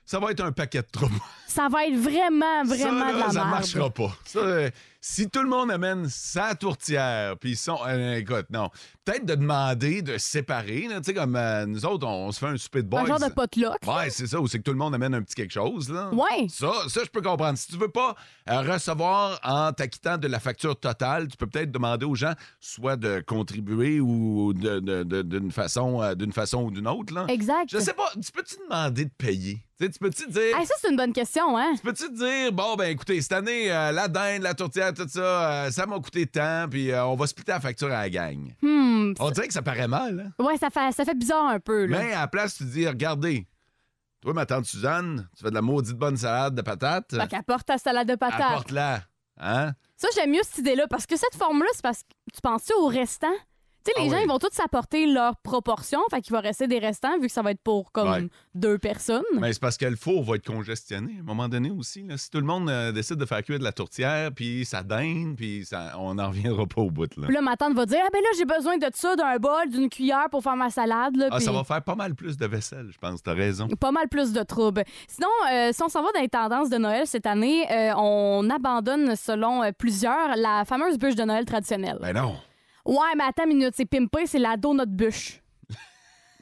Ça 0.04 0.20
va 0.20 0.32
être 0.32 0.42
un 0.44 0.52
paquet 0.54 0.82
de 0.82 0.88
troubles. 0.92 1.20
Ça 1.48 1.68
va 1.70 1.86
être 1.88 1.96
vraiment, 1.96 2.64
vraiment 2.64 3.08
ça, 3.08 3.14
de 3.14 3.18
la 3.20 3.28
ça 3.30 3.34
merde. 3.34 3.50
marchera 3.50 3.90
pas. 3.90 4.12
Ça, 4.26 4.40
euh, 4.40 4.70
si 5.02 5.28
tout 5.30 5.42
le 5.42 5.50
monde 5.50 5.72
amène 5.72 6.08
sa 6.08 6.54
tourtière, 6.56 7.36
puis 7.38 7.52
ils 7.52 7.58
sont. 7.58 7.80
euh, 7.88 8.16
écoute, 8.18 8.46
non. 8.52 8.70
Peut-être 9.08 9.26
de 9.26 9.36
demander 9.36 10.02
de 10.02 10.18
se 10.18 10.30
séparer. 10.30 10.88
Tu 10.90 11.04
sais, 11.04 11.14
comme 11.14 11.36
euh, 11.36 11.66
nous 11.66 11.86
autres, 11.86 12.06
on, 12.06 12.28
on 12.28 12.32
se 12.32 12.40
fait 12.40 12.48
un 12.48 12.58
souper 12.58 12.84
de 12.84 12.88
boys. 12.90 13.02
Un 13.02 13.06
genre 13.06 13.20
de 13.20 13.34
potluck. 13.34 13.78
Ouais, 13.88 14.10
c'est 14.10 14.28
ça, 14.28 14.40
ou 14.40 14.48
c'est 14.48 14.58
que 14.58 14.64
tout 14.64 14.72
le 14.72 14.78
monde 14.78 14.94
amène 14.96 15.14
un 15.14 15.22
petit 15.22 15.36
quelque 15.36 15.54
chose. 15.54 15.90
Là. 15.90 16.10
Ouais. 16.14 16.48
Ça, 16.50 16.72
ça, 16.90 17.02
je 17.04 17.10
peux 17.10 17.22
comprendre. 17.22 17.58
Si 17.58 17.68
tu 17.68 17.78
veux 17.78 17.88
pas 17.88 18.16
euh, 18.50 18.62
recevoir 18.62 19.40
en 19.44 19.72
t'acquittant 19.72 20.18
de 20.18 20.28
la 20.28 20.40
facture 20.40 20.78
totale, 20.78 21.28
tu 21.30 21.38
peux 21.38 21.48
peut-être 21.48 21.72
demander 21.72 22.06
aux 22.06 22.16
gens 22.16 22.34
soit 22.60 22.98
de 22.98 23.22
contribuer 23.26 24.00
ou 24.02 24.54
de- 24.54 24.80
de- 24.80 25.04
de- 25.04 25.22
d'une 25.22 25.52
façon, 25.52 26.02
euh, 26.02 26.14
d'une 26.16 26.34
façon 26.34 26.64
ou 26.64 26.72
d'une 26.72 26.88
autre. 26.88 27.14
Là. 27.14 27.26
Exact. 27.30 27.70
Je 27.72 27.78
sais 27.80 27.94
pas, 27.94 28.10
tu 28.22 28.32
peux-tu 28.32 28.56
demander 28.70 29.06
de 29.06 29.12
payer? 29.18 29.60
Tu 29.80 29.90
peux-tu 30.00 30.28
dire. 30.28 30.58
Hey, 30.58 30.66
ça, 30.66 30.74
c'est 30.82 30.90
une 30.90 30.98
bonne 30.98 31.14
question, 31.14 31.56
hein? 31.56 31.74
Tu 31.76 31.82
peux-tu 31.84 32.12
dire, 32.12 32.52
bon, 32.52 32.76
ben 32.76 32.86
écoutez, 32.90 33.22
cette 33.22 33.34
année, 33.34 33.72
euh, 33.72 33.92
la 33.92 34.08
dinde, 34.08 34.42
la 34.42 34.56
tourtière, 34.56 34.92
tout 34.92 35.08
ça, 35.08 35.20
euh, 35.66 35.72
ça 35.72 35.86
m'a 35.86 36.00
coûté 36.00 36.26
tant, 36.26 36.66
puis 36.68 36.90
euh, 36.92 37.06
on 37.06 37.16
va 37.16 37.28
splitter 37.28 37.52
la 37.52 37.60
facture 37.60 37.90
à 37.90 38.02
la 38.02 38.10
gang. 38.10 38.40
Hmm. 38.64 38.97
On 39.20 39.32
dirait 39.32 39.48
que 39.48 39.54
ça 39.54 39.62
paraît 39.62 39.88
mal, 39.88 40.32
hein? 40.40 40.44
Ouais, 40.44 40.58
ça 40.58 40.70
fait, 40.70 40.92
ça 40.92 41.06
fait 41.06 41.16
bizarre 41.16 41.48
un 41.48 41.60
peu, 41.60 41.86
là. 41.86 42.00
Mais 42.00 42.14
à 42.14 42.22
la 42.22 42.28
place, 42.28 42.56
tu 42.56 42.66
dis, 42.66 42.88
regardez, 42.88 43.48
toi, 44.22 44.34
ma 44.34 44.46
tante 44.46 44.66
Suzanne, 44.66 45.30
tu 45.36 45.44
fais 45.44 45.50
de 45.50 45.56
la 45.56 45.62
maudite 45.62 45.96
bonne 45.96 46.18
salade 46.18 46.56
de 46.56 46.62
patates. 46.62 47.16
Fait 47.16 47.28
qu'apporte 47.28 47.68
ta 47.68 47.78
salade 47.78 48.08
de 48.08 48.16
patates. 48.16 48.42
Apporte-la. 48.42 49.02
Hein? 49.40 49.74
Ça, 49.96 50.08
j'aime 50.16 50.32
mieux 50.32 50.42
cette 50.44 50.60
idée-là 50.60 50.88
parce 50.88 51.06
que 51.06 51.16
cette 51.16 51.36
forme-là, 51.36 51.68
c'est 51.74 51.82
parce 51.84 52.04
que 52.04 52.10
tu 52.34 52.42
penses 52.42 52.72
au 52.78 52.88
restant. 52.88 53.28
Sais, 53.88 54.02
les 54.02 54.08
Ah 54.08 54.12
gens, 54.12 54.18
oui. 54.18 54.24
ils 54.26 54.30
vont 54.30 54.40
tous 54.40 54.50
s'apporter 54.52 55.06
leur 55.08 55.38
proportion. 55.38 56.00
Fait 56.12 56.22
qu'il 56.22 56.34
va 56.34 56.42
rester 56.42 56.68
des 56.68 56.80
restants 56.80 57.18
vu 57.20 57.28
que 57.28 57.32
ça 57.32 57.42
va 57.42 57.52
être 57.52 57.62
pour 57.62 57.92
comme 57.94 58.10
Ouais. 58.10 58.28
deux 58.54 58.78
personnes. 58.78 59.24
Mais 59.40 59.54
c'est 59.54 59.62
parce 59.62 59.78
que 59.78 59.86
le 59.86 59.96
four 59.96 60.24
va 60.26 60.36
être 60.36 60.46
congestionné 60.46 61.14
à 61.18 61.22
un 61.22 61.24
moment 61.24 61.48
donné 61.48 61.72
aussi. 61.72 62.04
là. 62.04 62.18
Si 62.18 62.30
tout 62.30 62.40
le 62.40 62.46
monde 62.46 62.70
euh, 62.70 62.92
décide 62.92 63.16
de 63.16 63.26
faire 63.26 63.42
cuire 63.44 63.60
de 63.60 63.64
la 63.64 63.72
tourtière, 63.72 64.32
puis 64.36 64.66
ça 64.66 64.84
dinde, 64.84 65.36
puis 65.38 65.64
ça, 65.66 65.94
on 66.00 66.16
n'en 66.16 66.28
reviendra 66.28 66.66
pas 66.66 66.82
au 66.82 66.92
bout. 66.92 67.10
Là. 67.18 67.28
Puis 67.28 67.34
là, 67.36 67.42
ma 67.42 67.56
tante 67.56 67.74
va 67.76 67.86
dire 67.86 68.00
Ah, 68.06 68.10
ben 68.12 68.20
là, 68.22 68.28
j'ai 68.38 68.46
besoin 68.46 68.78
de 68.78 68.88
ça, 68.94 69.16
d'un 69.16 69.38
bol, 69.38 69.70
d'une 69.70 69.90
cuillère 69.90 70.28
pour 70.30 70.44
faire 70.44 70.56
ma 70.58 70.70
salade. 70.70 71.16
Là, 71.16 71.28
Ah, 71.32 71.40
ça 71.40 71.52
va 71.54 71.64
faire 71.64 71.82
pas 71.82 71.96
mal 71.96 72.14
plus 72.14 72.36
de 72.38 72.46
vaisselle, 72.46 72.90
je 72.92 72.98
pense. 72.98 73.24
T'as 73.24 73.34
raison. 73.34 73.68
Pas 73.70 73.92
mal 73.92 74.10
plus 74.10 74.34
de 74.34 74.44
troubles. 74.44 74.84
Sinon, 75.08 75.28
euh, 75.52 75.72
si 75.72 75.82
on 75.82 75.88
s'en 75.90 76.04
va 76.04 76.10
dans 76.14 76.22
les 76.22 76.28
tendances 76.30 76.70
de 76.70 76.78
Noël 76.78 77.08
cette 77.08 77.26
année, 77.26 77.66
euh, 77.72 77.94
on 77.96 78.50
abandonne, 78.50 79.16
selon 79.16 79.62
plusieurs, 79.78 80.36
la 80.36 80.66
fameuse 80.66 80.98
bûche 80.98 81.16
de 81.16 81.24
Noël 81.24 81.46
traditionnelle. 81.46 82.00
Ben 82.02 82.14
non. 82.14 82.36
Ouais, 82.88 83.14
mais 83.18 83.26
attends 83.28 83.44
une 83.44 83.58
minute, 83.58 83.74
c'est 83.76 83.86
pimpé, 83.86 84.26
c'est 84.26 84.40
la 84.40 84.58
donut 84.58 84.86
bûche. 84.88 85.42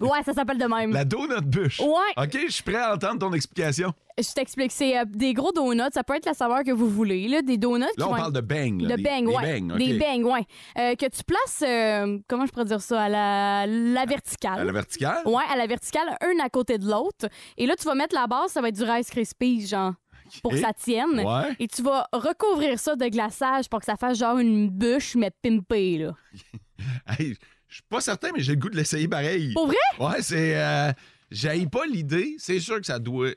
Ouais, 0.02 0.22
ça 0.26 0.34
s'appelle 0.34 0.58
de 0.58 0.66
même. 0.66 0.92
La 0.92 1.06
donut 1.06 1.42
bûche. 1.46 1.80
Ouais. 1.80 2.12
OK, 2.24 2.38
je 2.48 2.52
suis 2.52 2.64
prêt 2.64 2.76
à 2.76 2.94
entendre 2.96 3.20
ton 3.20 3.32
explication. 3.32 3.94
Je 4.18 4.34
t'explique, 4.34 4.74
c'est 4.74 4.98
euh, 5.00 5.06
des 5.08 5.34
gros 5.34 5.54
donuts, 5.54 5.84
ça 5.94 6.04
peut 6.04 6.16
être 6.16 6.26
la 6.26 6.34
saveur 6.34 6.64
que 6.66 6.72
vous 6.74 6.90
voulez, 6.90 7.30
là, 7.30 7.42
des 7.42 7.58
donuts 7.58 7.86
qui 7.96 8.02
Là, 8.02 8.08
on 8.08 8.10
vont 8.12 8.16
parle 8.18 8.34
de 8.34 8.42
bang. 8.42 8.82
Là, 8.82 8.90
de 8.98 9.02
des- 9.02 9.04
bang, 9.04 9.26
des 9.26 9.34
ouais. 9.34 9.62
bangs, 9.62 9.70
OK. 9.74 9.78
Des 9.78 9.98
bangs, 9.98 10.34
ouais. 10.34 10.46
Euh, 10.78 10.96
que 10.96 11.06
tu 11.06 11.24
places, 11.24 11.64
euh, 11.66 12.20
comment 12.28 12.46
je 12.46 12.52
pourrais 12.52 12.66
dire 12.66 12.82
ça, 12.82 13.04
à 13.04 13.10
la, 13.10 13.68
la 13.68 14.06
verticale. 14.06 14.60
À 14.60 14.64
la 14.66 14.72
verticale? 14.74 15.22
Ouais, 15.26 15.44
à 15.50 15.56
la 15.56 15.66
verticale, 15.66 16.18
un 16.22 16.44
à 16.44 16.50
côté 16.50 16.78
de 16.78 16.86
l'autre. 16.90 17.28
Et 17.58 17.66
là, 17.66 17.76
tu 17.78 17.86
vas 17.86 17.96
mettre 17.96 18.16
la 18.16 18.28
base, 18.28 18.52
ça 18.52 18.60
va 18.62 18.68
être 18.68 18.76
du 18.76 18.84
Rice 18.84 19.10
Krispies, 19.10 19.66
genre, 19.66 19.94
pour 20.42 20.52
que 20.52 20.60
ça 20.60 20.74
tienne. 20.74 21.20
Ouais. 21.20 21.56
Et 21.60 21.68
tu 21.68 21.82
vas 21.82 22.08
recouvrir 22.12 22.80
ça 22.80 22.96
de 22.96 23.08
glaçage 23.08 23.70
pour 23.70 23.80
que 23.80 23.86
ça 23.86 23.96
fasse 23.96 24.18
genre 24.20 24.38
une 24.38 24.70
bûche, 24.70 25.16
mais 25.16 25.32
pimpée, 25.42 25.98
là. 26.00 26.16
Hey, 27.08 27.36
je 27.68 27.76
suis 27.76 27.84
pas 27.90 28.02
certain, 28.02 28.30
mais 28.34 28.42
j'ai 28.42 28.54
le 28.54 28.60
goût 28.60 28.70
de 28.70 28.76
l'essayer 28.76 29.08
pareil. 29.08 29.54
Pour 29.54 29.68
vrai? 29.68 29.76
Ouais, 30.00 30.22
c'est. 30.22 30.56
Euh, 30.56 30.92
pas 31.72 31.86
l'idée. 31.90 32.36
C'est 32.38 32.60
sûr 32.60 32.80
que 32.80 32.86
ça 32.86 33.00
doit. 33.00 33.32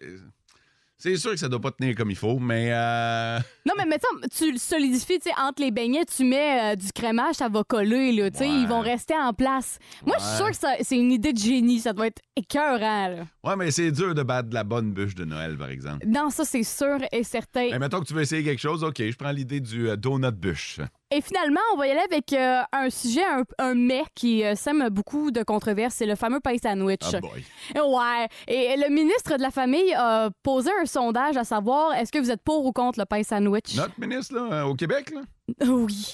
C'est 1.00 1.16
sûr 1.16 1.30
que 1.30 1.36
ça 1.36 1.48
doit 1.48 1.60
pas 1.60 1.70
tenir 1.70 1.94
comme 1.94 2.10
il 2.10 2.16
faut, 2.16 2.38
mais. 2.40 2.70
Euh... 2.72 3.38
Non, 3.66 3.74
mais 3.76 3.84
mettons, 3.86 4.08
tu 4.36 4.50
le 4.50 4.58
solidifies, 4.58 5.18
tu 5.20 5.28
sais, 5.28 5.34
entre 5.38 5.62
les 5.62 5.70
beignets, 5.70 6.04
tu 6.06 6.24
mets 6.24 6.72
euh, 6.72 6.76
du 6.76 6.90
crémage, 6.92 7.36
ça 7.36 7.48
va 7.48 7.62
coller, 7.62 8.12
là, 8.12 8.30
tu 8.30 8.38
sais, 8.38 8.44
Ouais. 8.48 8.60
ils 8.62 8.66
vont 8.66 8.80
rester 8.80 9.14
en 9.14 9.32
place. 9.34 9.78
Moi, 10.06 10.16
je 10.18 10.24
suis 10.24 10.36
sûre 10.36 10.50
que 10.50 10.56
ça- 10.56 10.74
c'est 10.80 10.96
une 10.96 11.12
idée 11.12 11.32
de 11.32 11.38
génie, 11.38 11.78
ça 11.80 11.92
doit 11.92 12.06
être 12.08 12.20
écœurant, 12.34 13.08
là. 13.08 13.26
Ouais, 13.44 13.56
mais 13.56 13.70
c'est 13.70 13.92
dur 13.92 14.14
de 14.14 14.22
battre 14.22 14.48
de 14.48 14.54
la 14.54 14.64
bonne 14.64 14.92
bûche 14.92 15.14
de 15.14 15.24
Noël, 15.24 15.56
par 15.56 15.68
exemple. 15.68 16.04
Non, 16.06 16.30
ça, 16.30 16.44
c'est 16.44 16.62
sûr 16.64 16.98
et 17.12 17.22
certain. 17.22 17.68
Mais 17.70 17.78
mettons 17.78 18.00
que 18.00 18.06
tu 18.06 18.14
veux 18.14 18.22
essayer 18.22 18.42
quelque 18.42 18.60
chose, 18.60 18.82
OK, 18.82 18.96
je 18.98 19.16
prends 19.16 19.30
l'idée 19.32 19.60
du 19.60 19.88
euh, 19.90 19.96
donut 19.96 20.32
bûche. 20.34 20.80
Et 21.10 21.22
finalement, 21.22 21.60
on 21.72 21.78
va 21.78 21.86
y 21.86 21.90
aller 21.90 22.00
avec 22.00 22.32
euh, 22.34 22.60
un 22.70 22.90
sujet, 22.90 23.24
un, 23.24 23.42
un 23.58 23.74
mets 23.74 24.04
qui 24.14 24.44
euh, 24.44 24.54
sème 24.54 24.88
beaucoup 24.90 25.30
de 25.30 25.42
controverses, 25.42 25.94
c'est 25.94 26.06
le 26.06 26.16
fameux 26.16 26.40
pain 26.40 26.56
sandwich. 26.62 27.00
Ah 27.14 27.20
boy. 27.20 27.44
Ouais. 27.74 28.28
Et 28.46 28.76
le 28.76 28.90
ministre 28.92 29.36
de 29.38 29.42
la 29.42 29.50
Famille 29.50 29.94
a 29.94 30.28
posé 30.42 30.70
un 30.80 30.84
sondage 30.84 31.38
à 31.38 31.44
savoir 31.44 31.94
est-ce 31.94 32.12
que 32.12 32.18
vous 32.18 32.30
êtes 32.30 32.42
pour 32.42 32.66
ou 32.66 32.72
contre 32.72 32.98
le 32.98 33.06
pain 33.06 33.22
sandwich? 33.22 33.74
Notre 33.74 33.98
ministre, 33.98 34.34
là, 34.34 34.52
euh, 34.52 34.62
au 34.64 34.74
Québec, 34.74 35.10
là, 35.10 35.22
Oui. 35.66 36.12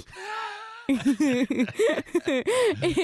Et 0.89 0.95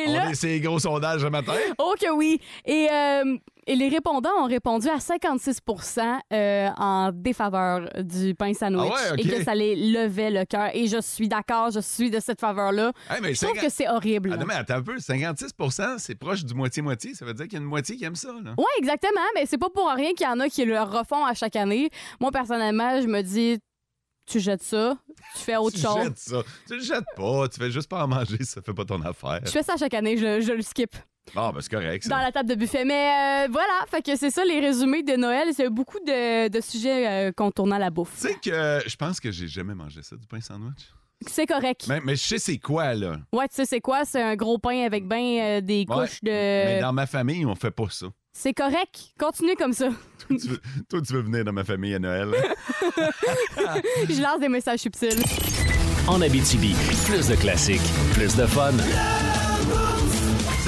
on 0.06 0.12
là, 0.12 0.34
ces 0.34 0.60
gros 0.60 0.78
sondages 0.78 1.24
le 1.24 1.30
matin. 1.30 1.54
oh 1.78 1.94
que 1.98 2.10
oui. 2.12 2.40
Et, 2.66 2.88
euh, 2.90 3.36
et 3.70 3.76
les 3.76 3.88
répondants 3.88 4.30
ont 4.40 4.46
répondu 4.48 4.88
à 4.88 4.96
56% 4.96 6.18
euh, 6.32 6.68
en 6.76 7.12
défaveur 7.12 7.88
du 8.02 8.34
pain 8.34 8.52
sandwich. 8.52 8.92
Ah 8.92 9.12
ouais. 9.12 9.20
Et 9.22 9.28
que 9.28 9.44
ça 9.44 9.54
les 9.54 9.76
levait 9.76 10.32
le 10.32 10.44
cœur. 10.44 10.70
Et 10.74 10.88
je 10.88 11.00
suis 11.00 11.28
d'accord, 11.28 11.70
je 11.70 11.78
suis 11.78 12.10
de 12.10 12.18
cette 12.18 12.40
faveur-là. 12.40 12.92
Hey, 13.08 13.18
Je 13.22 13.40
trouve 13.40 13.54
50 13.54 13.58
que 13.60 13.68
c'est 13.70 13.88
horrible. 13.88 14.30
Ah 14.34 14.38
non, 14.38 14.46
mais 14.46 14.54
attends 14.54 14.74
un 14.74 14.82
peu, 14.82 14.96
56% 14.96 15.98
c'est 15.98 16.16
proche 16.16 16.44
du 16.44 16.52
moitié-moitié. 16.52 17.14
Ça 17.14 17.24
veut 17.24 17.32
dire 17.32 17.44
qu'il 17.44 17.52
y 17.54 17.56
a 17.56 17.60
une 17.60 17.68
moitié 17.68 17.96
qui 17.96 18.04
aime 18.04 18.16
ça. 18.16 18.30
Oui, 18.58 18.64
exactement, 18.78 19.20
mais 19.36 19.46
c'est 19.46 19.58
pas 19.58 19.70
pour 19.70 19.88
rien 19.88 20.14
qu'il 20.14 20.26
y 20.26 20.30
en 20.30 20.40
a 20.40 20.48
qui 20.48 20.64
le 20.64 20.80
refont 20.82 21.24
à 21.24 21.34
chaque 21.34 21.54
année. 21.54 21.90
Moi, 22.20 22.32
personnellement, 22.32 23.00
je 23.00 23.06
me 23.06 23.22
dis, 23.22 23.60
tu 24.26 24.40
jettes 24.40 24.64
ça, 24.64 24.96
tu 25.36 25.42
fais 25.44 25.56
autre 25.56 25.76
tu 25.76 25.82
chose. 25.82 26.02
jettes 26.02 26.18
ça. 26.18 26.42
Tu 26.66 26.74
le 26.74 26.82
jettes 26.82 27.04
pas, 27.16 27.46
tu 27.48 27.60
fais 27.60 27.70
juste 27.70 27.88
pas 27.88 28.02
en 28.04 28.08
manger, 28.08 28.42
ça 28.42 28.62
fait 28.62 28.74
pas 28.74 28.84
ton 28.84 29.00
affaire. 29.02 29.40
Je 29.44 29.50
fais 29.50 29.62
ça 29.62 29.74
à 29.74 29.76
chaque 29.76 29.94
année, 29.94 30.16
je, 30.16 30.40
je 30.40 30.52
le 30.52 30.62
skip 30.62 30.96
Ah, 31.36 31.52
ben 31.54 31.60
c'est 31.60 31.70
correct, 31.70 32.02
ça. 32.02 32.10
dans 32.10 32.18
la 32.18 32.32
table 32.32 32.48
de 32.48 32.54
buffet. 32.56 32.84
Mais 32.84 33.44
euh, 33.46 33.48
voilà, 33.52 33.84
fait 33.88 34.02
que 34.02 34.16
c'est 34.16 34.30
ça 34.30 34.44
les 34.44 34.60
résumés 34.60 35.02
de 35.02 35.14
Noël. 35.16 35.48
C'est 35.54 35.68
beaucoup 35.68 35.98
de, 36.00 36.48
de 36.48 36.60
sujets 36.60 37.06
euh, 37.08 37.32
contournant 37.32 37.78
la 37.78 37.90
bouffe. 37.90 38.14
Tu 38.20 38.28
sais 38.28 38.34
que 38.42 38.80
je 38.86 38.96
pense 38.96 39.20
que 39.20 39.30
j'ai 39.30 39.46
jamais 39.48 39.74
mangé 39.74 40.02
ça, 40.02 40.16
du 40.16 40.26
pain 40.26 40.40
sandwich. 40.40 40.90
C'est 41.26 41.46
correct. 41.46 41.84
Mais, 41.86 42.00
mais 42.02 42.16
je 42.16 42.22
sais 42.22 42.38
c'est 42.38 42.58
quoi, 42.58 42.94
là. 42.94 43.18
Ouais, 43.32 43.46
tu 43.48 43.54
sais 43.56 43.66
c'est 43.66 43.80
quoi? 43.80 44.04
C'est 44.06 44.22
un 44.22 44.36
gros 44.36 44.58
pain 44.58 44.84
avec 44.86 45.06
ben 45.06 45.20
euh, 45.38 45.60
des 45.60 45.84
Ouais, 45.88 45.96
couches 46.06 46.20
de... 46.22 46.30
Mais 46.30 46.80
dans 46.80 46.94
ma 46.94 47.06
famille, 47.06 47.44
on 47.44 47.54
fait 47.54 47.70
pas 47.70 47.90
ça. 47.90 48.06
C'est 48.32 48.54
correct. 48.54 49.12
Continue 49.18 49.54
comme 49.56 49.72
ça. 49.74 49.88
Toi, 50.26 50.36
tu 50.40 50.48
veux, 50.48 50.60
toi, 50.88 51.02
tu 51.02 51.12
veux 51.12 51.20
venir 51.20 51.44
dans 51.44 51.52
ma 51.52 51.64
famille 51.64 51.94
à 51.94 51.98
Noël. 51.98 52.28
je 52.96 54.22
lance 54.22 54.40
des 54.40 54.48
messages 54.48 54.80
subtils. 54.80 55.22
En 56.06 56.22
Abitibi, 56.22 56.74
plus 57.04 57.28
de 57.28 57.34
classiques, 57.36 57.80
plus 58.14 58.34
de 58.36 58.46
fun. 58.46 58.72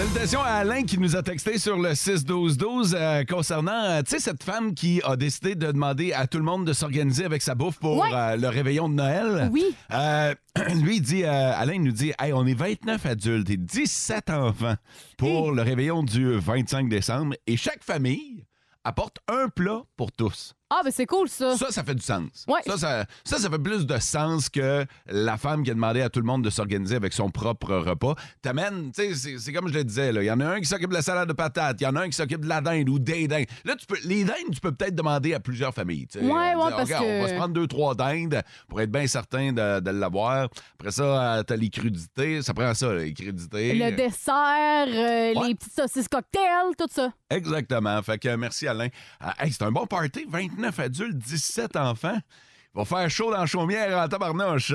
Salutations 0.02 0.42
à 0.42 0.49
Alain 0.54 0.82
qui 0.82 0.99
nous 0.99 1.14
a 1.14 1.23
texté 1.23 1.59
sur 1.59 1.78
le 1.78 1.90
6-12-12 1.90 2.92
euh, 2.97 3.25
concernant, 3.25 3.85
euh, 3.85 4.02
tu 4.02 4.11
sais, 4.11 4.18
cette 4.18 4.42
femme 4.42 4.75
qui 4.75 5.00
a 5.04 5.14
décidé 5.14 5.54
de 5.54 5.71
demander 5.71 6.12
à 6.12 6.26
tout 6.26 6.38
le 6.38 6.44
monde 6.44 6.66
de 6.66 6.73
s'organiser 6.73 7.25
avec 7.25 7.40
sa 7.40 7.54
bouffe 7.54 7.78
pour 7.78 7.99
Ouais. 7.99 8.12
euh, 8.12 8.37
le 8.37 8.49
réveillon 8.49 8.88
de 8.88 8.94
Noël. 8.94 9.49
Oui. 9.52 9.64
Euh, 9.92 10.35
lui, 10.75 10.97
il 10.97 11.02
dit, 11.02 11.23
euh, 11.23 11.52
Alain 11.54 11.78
nous 11.78 11.92
dit, 11.92 12.12
hey, 12.21 12.32
on 12.32 12.44
est 12.49 12.54
29 12.54 13.06
adultes 13.06 13.49
et 13.50 13.56
17 13.56 14.30
enfants 14.30 14.75
pour 15.18 15.52
le 15.52 15.62
réveillon 15.62 16.02
du 16.02 16.32
25 16.37 16.88
décembre 16.88 17.37
et 17.47 17.56
chaque 17.56 17.85
famille 17.85 18.44
apporte 18.82 19.18
un 19.28 19.50
plat 19.50 19.82
pour 19.97 20.11
tous. 20.11 20.54
Ah, 20.75 20.81
ben 20.83 20.91
c'est 20.91 21.05
cool 21.05 21.29
ça. 21.29 21.55
Ça, 21.57 21.71
ça 21.71 21.85
fait 21.85 21.95
du 21.95 22.02
sens. 22.02 22.45
Ouais. 22.49 22.61
Ça, 22.67 22.79
ça, 22.79 23.05
ça, 23.25 23.37
ça 23.38 23.50
fait 23.50 23.59
plus 23.59 23.85
de 23.87 23.99
sens 23.99 24.49
que 24.49 24.87
la 25.07 25.37
femme 25.37 25.62
qui 25.64 25.71
a 25.71 25.75
demandé 25.75 26.00
à 26.00 26.09
tout 26.09 26.21
le 26.21 26.25
monde 26.25 26.43
de 26.43 26.49
s'organiser 26.49 26.97
avec 26.97 27.12
son 27.12 27.29
propre 27.31 27.75
repas. 27.75 28.14
T'amènes, 28.41 28.91
tu 28.91 29.14
sais, 29.14 29.38
c'est- 29.38 29.52
comme 29.52 29.69
je 29.69 29.75
le 29.75 29.85
disais. 29.85 30.11
Il 30.14 30.23
y 30.25 30.31
en 30.31 30.41
a 30.41 30.47
un 30.47 30.61
qui 30.61 30.67
s'occupe 30.67 30.88
de 30.88 30.95
la 30.95 31.02
salade 31.02 31.29
de 31.29 31.35
patates, 31.35 31.76
il 31.81 31.85
y 31.85 31.87
en 31.87 31.95
a 31.97 32.00
un 32.00 32.07
qui 32.09 32.17
s'occupe 32.17 32.41
de 32.41 32.49
la 32.49 32.61
dinde 32.62 32.88
ou 32.88 32.99
des 32.99 33.29
dindes. 33.29 33.45
Là, 33.64 33.75
tu 33.76 33.85
peux, 33.87 33.99
les 34.05 34.25
dindes, 34.25 34.50
tu 34.52 34.61
peux 34.61 34.73
peut-être 34.73 34.95
demander 34.95 35.35
à 35.35 35.41
plusieurs 35.41 35.75
familles. 35.75 36.07
Ouais, 36.14 36.23
ouais, 36.23 36.31
Dire, 36.55 36.57
parce 36.71 36.83
Regarde, 36.85 37.05
que- 37.05 37.19
On 37.19 37.23
va 37.23 37.29
se 37.29 37.35
prendre 37.35 37.52
deux, 37.55 37.67
trois 37.67 37.95
dindes 37.95 38.41
pour 38.69 38.81
être 38.81 38.91
bien 38.91 39.07
certain 39.07 39.52
de, 39.52 39.81
de 39.81 39.91
l'avoir. 39.91 40.49
Après 40.79 40.91
ça, 40.91 41.37
euh, 41.37 41.43
t'as 41.43 41.57
les 41.57 41.69
crudités. 41.69 42.41
Ça 42.41 42.55
prend 42.55 42.73
ça, 42.73 42.95
les 42.95 43.12
crudités. 43.12 43.75
Le 43.75 43.91
dessert, 43.95 44.87
euh, 44.88 45.35
Ouais. 45.38 45.49
les 45.49 45.55
petites 45.55 45.75
saucisses 45.75 46.09
cocktails, 46.09 46.75
tout 46.79 46.87
ça. 46.91 47.11
Exactement. 47.33 48.03
Fait 48.03 48.19
que 48.19 48.35
merci 48.37 48.69
Alain. 48.69 48.89
Ah, 49.21 49.35
hey, 49.41 49.53
c'est 49.53 49.62
un 49.62 49.73
bon 49.73 49.87
party. 49.87 50.27
29 50.29 50.79
adultes, 50.79 51.17
17 51.17 51.77
enfants. 51.77 52.19
Il 52.75 52.79
va 52.79 52.85
faire 52.85 53.11
chaud 53.11 53.31
dans 53.31 53.41
la 53.41 53.47
chaumière 53.47 53.99
en 53.99 54.09
tabarnouche. 54.09 54.75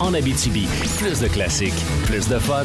En 0.00 0.14
Abitibi, 0.14 0.68
plus 0.98 1.20
de 1.20 1.28
classiques, 1.28 1.74
plus 2.06 2.28
de 2.28 2.38
fun. 2.38 2.64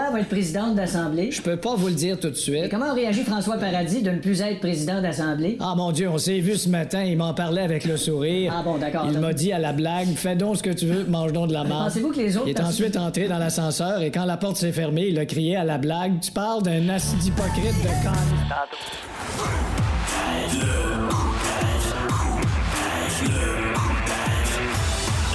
va 0.09 0.21
être 0.21 0.29
présidente 0.29 0.75
d'Assemblée? 0.75 1.29
Je 1.31 1.41
peux 1.41 1.57
pas 1.57 1.75
vous 1.75 1.87
le 1.87 1.93
dire 1.93 2.19
tout 2.19 2.29
de 2.29 2.35
Et 2.35 2.39
suite. 2.39 2.69
comment 2.71 2.93
réagit 2.93 3.23
François 3.23 3.57
Paradis 3.57 4.01
de 4.01 4.09
ne 4.11 4.17
plus 4.19 4.41
être 4.41 4.59
président 4.59 5.01
d'Assemblée? 5.01 5.57
Ah 5.59 5.73
mon 5.75 5.91
Dieu, 5.91 6.09
on 6.09 6.17
s'est 6.17 6.39
vu 6.39 6.55
ce 6.55 6.69
matin, 6.69 7.03
il 7.03 7.17
m'en 7.17 7.33
parlait 7.33 7.61
avec 7.61 7.85
le 7.85 7.97
sourire. 7.97 8.53
Ah 8.57 8.63
bon, 8.63 8.77
d'accord. 8.77 9.05
Il 9.11 9.19
m'a 9.19 9.33
dit 9.33 9.51
à 9.51 9.59
la 9.59 9.73
blague, 9.73 10.07
fais 10.15 10.35
donc 10.35 10.57
ce 10.57 10.63
que 10.63 10.71
tu 10.71 10.85
veux, 10.87 11.03
mange 11.05 11.33
donc 11.33 11.49
de 11.49 11.53
la 11.53 11.63
marde. 11.63 11.89
Pensez-vous 11.89 12.11
que 12.11 12.17
les 12.19 12.37
autres 12.37 12.47
Il 12.47 12.57
est 12.57 12.61
ensuite 12.61 12.97
entré 12.97 13.27
dans 13.27 13.37
l'ascenseur 13.37 14.01
et 14.01 14.09
quand 14.11 14.25
la 14.25 14.37
porte 14.37 14.57
s'est 14.57 14.71
fermée, 14.71 15.07
il 15.09 15.19
a 15.19 15.25
crié 15.25 15.55
à 15.57 15.63
la 15.63 15.77
blague, 15.77 16.19
tu 16.21 16.31
parles 16.31 16.63
d'un 16.63 16.89
acide 16.89 17.23
hypocrite 17.23 17.75
de 17.83 18.07
con. 18.07 18.15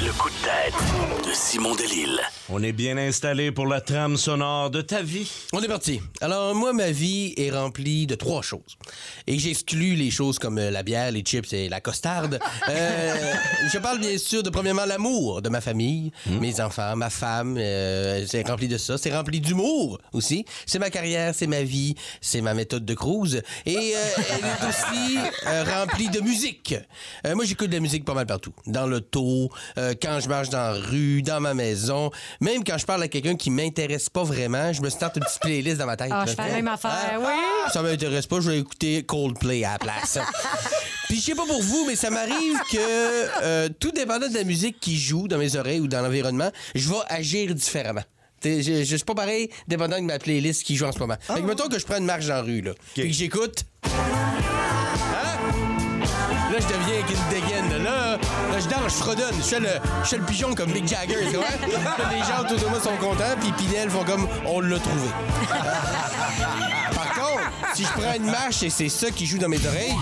Le 0.04 0.12
coup 0.18 0.28
de 0.28 0.34
tête 0.44 1.26
de 1.28 1.32
Simon 1.32 1.74
Delille. 1.74 2.20
On 2.48 2.62
est 2.62 2.70
bien 2.72 2.96
installé 2.96 3.50
pour 3.50 3.66
la 3.66 3.80
trame 3.80 4.16
sonore 4.16 4.70
de 4.70 4.80
ta 4.80 5.02
vie. 5.02 5.28
On 5.52 5.60
est 5.60 5.66
parti. 5.66 6.00
Alors, 6.20 6.54
moi, 6.54 6.72
ma 6.72 6.92
vie 6.92 7.34
est 7.36 7.50
remplie 7.50 8.06
de 8.06 8.14
trois 8.14 8.40
choses. 8.40 8.76
Et 9.26 9.36
j'exclus 9.36 9.96
les 9.96 10.12
choses 10.12 10.38
comme 10.38 10.58
euh, 10.58 10.70
la 10.70 10.84
bière, 10.84 11.10
les 11.10 11.22
chips 11.22 11.52
et 11.52 11.68
la 11.68 11.80
costarde. 11.80 12.38
Euh, 12.68 13.14
je 13.72 13.78
parle 13.78 13.98
bien 14.00 14.18
sûr 14.18 14.42
de, 14.42 14.50
premièrement, 14.50 14.84
l'amour 14.86 15.40
de 15.40 15.48
ma 15.48 15.60
famille, 15.60 16.10
mes 16.40 16.60
enfants, 16.60 16.96
ma 16.96 17.10
femme. 17.10 17.56
euh, 17.58 18.24
c'est 18.26 18.46
rempli 18.48 18.66
de 18.66 18.76
ça. 18.76 18.98
C'est 18.98 19.14
rempli 19.14 19.40
d'humour 19.40 19.98
aussi. 20.12 20.44
C'est 20.66 20.78
ma 20.80 20.90
carrière, 20.90 21.32
c'est 21.34 21.46
ma 21.46 21.62
vie, 21.62 21.94
c'est 22.20 22.40
ma 22.40 22.54
méthode 22.54 22.84
de 22.84 22.94
cruise. 22.94 23.42
Et 23.64 23.76
euh, 23.76 24.22
elle 24.32 24.44
est 24.44 24.68
aussi 24.68 25.18
euh, 25.46 25.64
remplie 25.64 26.08
de 26.08 26.20
musique. 26.20 26.74
Euh, 27.24 27.34
moi, 27.36 27.44
j'écoute 27.44 27.68
de 27.68 27.74
la 27.74 27.80
musique 27.80 28.04
pas 28.04 28.14
mal 28.14 28.26
partout. 28.26 28.52
Dans 28.66 28.86
l'auto, 28.86 29.50
euh, 29.78 29.94
quand 30.00 30.18
je 30.20 30.28
marche 30.28 30.48
dans 30.48 30.58
la 30.58 30.72
rue, 30.72 31.22
dans 31.22 31.40
ma 31.40 31.54
maison. 31.54 32.10
Même 32.40 32.64
quand 32.64 32.78
je 32.78 32.86
parle 32.86 33.02
à 33.02 33.08
quelqu'un 33.08 33.36
qui 33.36 33.50
m'intéresse 33.50 34.08
pas 34.10 34.24
vraiment, 34.24 34.72
je 34.72 34.82
me 34.82 34.90
starte 34.90 35.16
une 35.16 35.22
petite 35.24 35.40
playlist 35.40 35.78
dans 35.78 35.86
ma 35.86 35.96
tête. 35.96 36.08
Ah, 36.12 36.24
je 36.26 36.34
fais 36.34 36.48
la 36.48 36.54
même 36.54 36.68
affaire, 36.68 36.90
Ah, 37.14 37.18
oui. 37.18 37.70
Ça 37.72 37.82
m'intéresse 37.82 38.26
pas, 38.26 38.40
je 38.40 38.50
vais 38.50 38.58
écouter 38.58 39.02
Coldplay 39.04 39.64
à 39.64 39.72
la 39.72 39.78
place. 39.78 40.18
Puis 41.08 41.16
je 41.16 41.22
sais 41.22 41.34
pas 41.34 41.46
pour 41.46 41.62
vous, 41.62 41.84
mais 41.86 41.94
ça 41.96 42.10
m'arrive 42.10 42.58
que 42.72 42.78
euh, 43.42 43.68
tout 43.78 43.92
dépendant 43.92 44.28
de 44.28 44.34
la 44.34 44.42
musique 44.44 44.80
qui 44.80 44.98
joue 44.98 45.28
dans 45.28 45.38
mes 45.38 45.54
oreilles 45.56 45.80
ou 45.80 45.86
dans 45.88 46.02
l'environnement, 46.02 46.50
je 46.74 46.88
vais 46.88 46.96
agir 47.08 47.54
différemment. 47.54 48.02
T'sais, 48.40 48.60
Je, 48.62 48.84
je 48.84 48.96
suis 48.96 49.04
pas 49.04 49.14
pareil 49.14 49.48
dépendant 49.68 49.96
de 49.98 50.02
ma 50.04 50.18
playlist 50.18 50.62
qui 50.64 50.76
joue 50.76 50.84
en 50.84 50.92
ce 50.92 50.98
moment. 50.98 51.16
Fait 51.20 51.34
que 51.40 51.46
mettons 51.46 51.68
que 51.68 51.78
je 51.78 51.86
prends 51.86 51.98
une 51.98 52.04
marche 52.06 52.26
dans 52.26 52.34
la 52.34 52.42
rue, 52.42 52.60
là, 52.60 52.72
puis 52.94 53.08
que 53.08 53.14
j'écoute. 53.14 53.64
Hein? 53.84 53.90
Là, 56.52 56.58
je 56.60 56.66
deviens 56.66 56.94
avec 57.02 57.10
une 57.10 57.28
dégaine. 57.30 57.55
Je 58.84 58.94
fredonne. 58.94 59.34
Je 59.38 59.42
fais 59.42 59.60
le, 59.60 59.68
je 60.04 60.08
fais 60.08 60.18
le 60.18 60.24
pigeon 60.24 60.54
comme 60.54 60.70
Mick 60.72 60.86
Jagger, 60.88 61.16
tu 61.30 61.36
vois? 61.36 61.46
Les 62.10 62.18
gens 62.18 62.40
autour 62.40 62.58
de 62.58 62.66
moi 62.66 62.80
sont 62.80 62.96
contents, 62.98 63.36
puis 63.40 63.52
Pinel 63.52 63.90
font 63.90 64.04
comme 64.04 64.26
on 64.46 64.60
l'a 64.60 64.78
trouvé. 64.78 65.08
Par 66.94 67.14
contre, 67.14 67.42
si 67.74 67.84
je 67.84 67.88
prends 68.00 68.14
une 68.14 68.30
marche 68.30 68.62
et 68.62 68.70
c'est 68.70 68.88
ça 68.88 69.10
qui 69.10 69.26
joue 69.26 69.38
dans 69.38 69.48
mes 69.48 69.64
oreilles, 69.66 69.94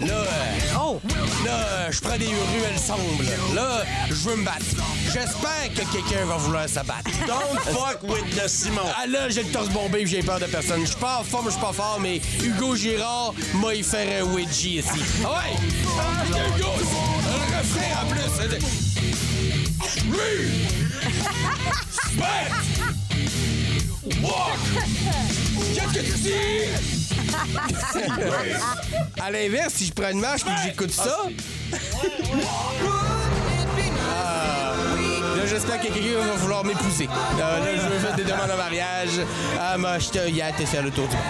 là, 0.00 0.14
euh, 0.14 0.98
là, 1.44 1.50
euh, 1.50 1.88
je 1.90 2.00
prends 2.00 2.16
des 2.16 2.26
ruelles 2.26 2.78
sombres. 2.78 3.22
Là, 3.54 3.84
je 4.08 4.14
veux 4.14 4.36
me 4.36 4.44
battre. 4.44 4.64
J'espère 5.06 5.72
que 5.74 5.92
quelqu'un 5.92 6.24
va 6.26 6.36
vouloir 6.36 6.68
se 6.68 6.80
battre. 6.80 7.10
Don't 7.26 7.74
fuck 7.74 8.02
with 8.02 8.36
the 8.36 8.48
Simon. 8.48 8.82
Ah 8.96 9.06
là, 9.06 9.28
j'ai 9.28 9.42
le 9.42 9.50
torse 9.50 9.68
bombé 9.68 10.00
et 10.00 10.06
j'ai 10.06 10.22
peur 10.22 10.40
de 10.40 10.46
personne. 10.46 10.80
Je 10.82 10.86
suis 10.86 10.96
pas 10.96 11.20
en 11.20 11.24
forme, 11.24 11.46
je 11.46 11.52
suis 11.52 11.60
pas 11.60 11.72
fort, 11.72 11.98
mais 12.00 12.20
Hugo 12.42 12.74
Girard 12.76 13.34
m'a 13.54 13.74
y 13.74 13.82
faire 13.82 14.22
un 14.22 14.34
wedgie 14.34 14.78
ici. 14.78 15.00
Ah 15.24 15.30
ouais! 15.30 15.56
Ah, 15.98 17.23
refrain 17.64 18.02
en 18.02 18.06
plus! 18.08 18.34
Oui! 20.10 20.34
Spect! 21.90 22.52
Walk! 24.22 24.62
Qu'est-ce 25.74 25.92
que 25.92 26.00
tu 26.00 26.18
dis? 26.18 26.64
à 29.20 29.30
l'inverse, 29.30 29.74
si 29.74 29.86
je 29.86 29.92
prends 29.92 30.10
une 30.10 30.20
marche 30.20 30.42
et 30.42 30.44
que 30.44 30.62
j'écoute 30.64 30.90
ça... 30.90 31.18
Ah, 34.16 34.74
Là, 35.36 35.46
j'espère 35.46 35.80
que 35.80 35.86
quelqu'un 35.86 36.20
va 36.20 36.34
vouloir 36.36 36.64
m'épouser. 36.64 37.08
Euh, 37.08 37.38
là, 37.40 37.74
je 37.74 37.80
veux 37.88 37.98
faire 37.98 38.14
des 38.16 38.24
demandes 38.24 38.50
en 38.52 38.56
mariage. 38.56 39.20
Ah, 39.60 39.76
m'acheter 39.78 40.20
un 40.20 40.28
yacht 40.28 40.60
et 40.60 40.66
faire 40.66 40.82
le 40.82 40.90
tour 40.90 41.08
du 41.08 41.16
monde. 41.16 41.24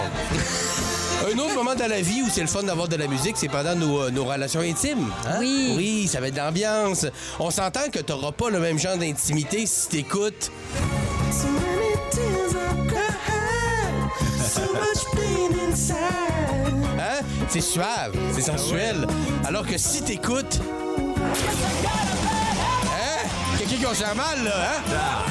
Un 1.25 1.37
autre 1.39 1.55
moment 1.55 1.73
dans 1.75 1.87
la 1.87 2.01
vie 2.01 2.21
où 2.21 2.29
c'est 2.29 2.41
le 2.41 2.47
fun 2.47 2.63
d'avoir 2.63 2.87
de 2.87 2.95
la 2.95 3.07
musique, 3.07 3.35
c'est 3.37 3.47
pendant 3.49 3.75
nos, 3.75 4.03
euh, 4.03 4.11
nos 4.11 4.25
relations 4.25 4.59
intimes. 4.61 5.11
hein? 5.27 5.37
Oui. 5.39 5.73
Oui, 5.75 6.07
ça 6.07 6.19
va 6.19 6.27
être 6.27 6.35
d'ambiance. 6.35 7.05
On 7.39 7.49
s'entend 7.49 7.89
que 7.91 7.99
t'auras 7.99 8.31
pas 8.31 8.49
le 8.49 8.59
même 8.59 8.77
genre 8.77 8.97
d'intimité 8.97 9.65
si 9.65 9.89
t'écoutes. 9.89 10.51
Hein? 16.99 17.19
C'est 17.49 17.61
suave, 17.61 18.13
c'est 18.33 18.41
sensuel. 18.41 19.07
Alors 19.45 19.65
que 19.65 19.77
si 19.77 20.01
t'écoutes. 20.03 20.59
Quelqu'un 23.67 23.77
qui 23.77 23.85
a 24.03 24.05
fait 24.05 24.15
mal, 24.15 24.43
là, 24.43 24.51
hein? 24.69 24.81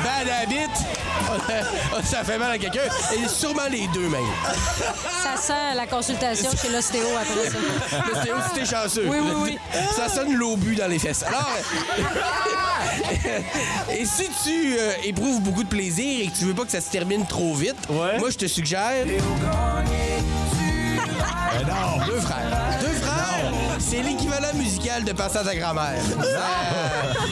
Bad 0.02 0.28
habit. 0.42 2.04
Ça 2.04 2.24
fait 2.24 2.38
mal 2.38 2.50
à 2.52 2.58
quelqu'un. 2.58 2.80
Et 3.14 3.28
sûrement 3.28 3.66
les 3.70 3.86
deux, 3.88 4.08
même. 4.08 4.20
Ça 5.22 5.36
sent 5.40 5.74
la 5.76 5.86
consultation 5.86 6.50
chez 6.60 6.68
l'ostéo 6.70 7.04
après 7.16 7.50
ça. 7.50 7.96
L'ostéo, 8.12 8.34
si 8.48 8.60
t'es 8.60 8.66
chanceux. 8.66 9.06
Oui, 9.08 9.18
oui, 9.22 9.32
oui. 9.42 9.58
Ça 9.96 10.08
sonne 10.08 10.34
l'obus 10.34 10.74
dans 10.74 10.88
les 10.88 10.98
fesses. 10.98 11.22
Alors. 11.22 11.48
et 13.90 14.04
si 14.04 14.28
tu 14.44 14.76
euh, 14.78 14.92
éprouves 15.04 15.40
beaucoup 15.40 15.62
de 15.62 15.68
plaisir 15.68 16.24
et 16.24 16.28
que 16.28 16.36
tu 16.36 16.44
veux 16.44 16.54
pas 16.54 16.64
que 16.64 16.72
ça 16.72 16.80
se 16.80 16.90
termine 16.90 17.26
trop 17.26 17.54
vite, 17.54 17.76
Ouais. 17.88 18.18
moi, 18.18 18.30
je 18.30 18.36
te 18.38 18.46
suggère. 18.46 19.06
Deux 22.06 22.20
frères. 22.20 22.73
C'est 23.86 24.02
l'équivalent 24.02 24.52
musical 24.54 25.04
de 25.04 25.12
passer 25.12 25.38
à 25.38 25.44
ta 25.44 25.54
grand-mère. 25.54 26.00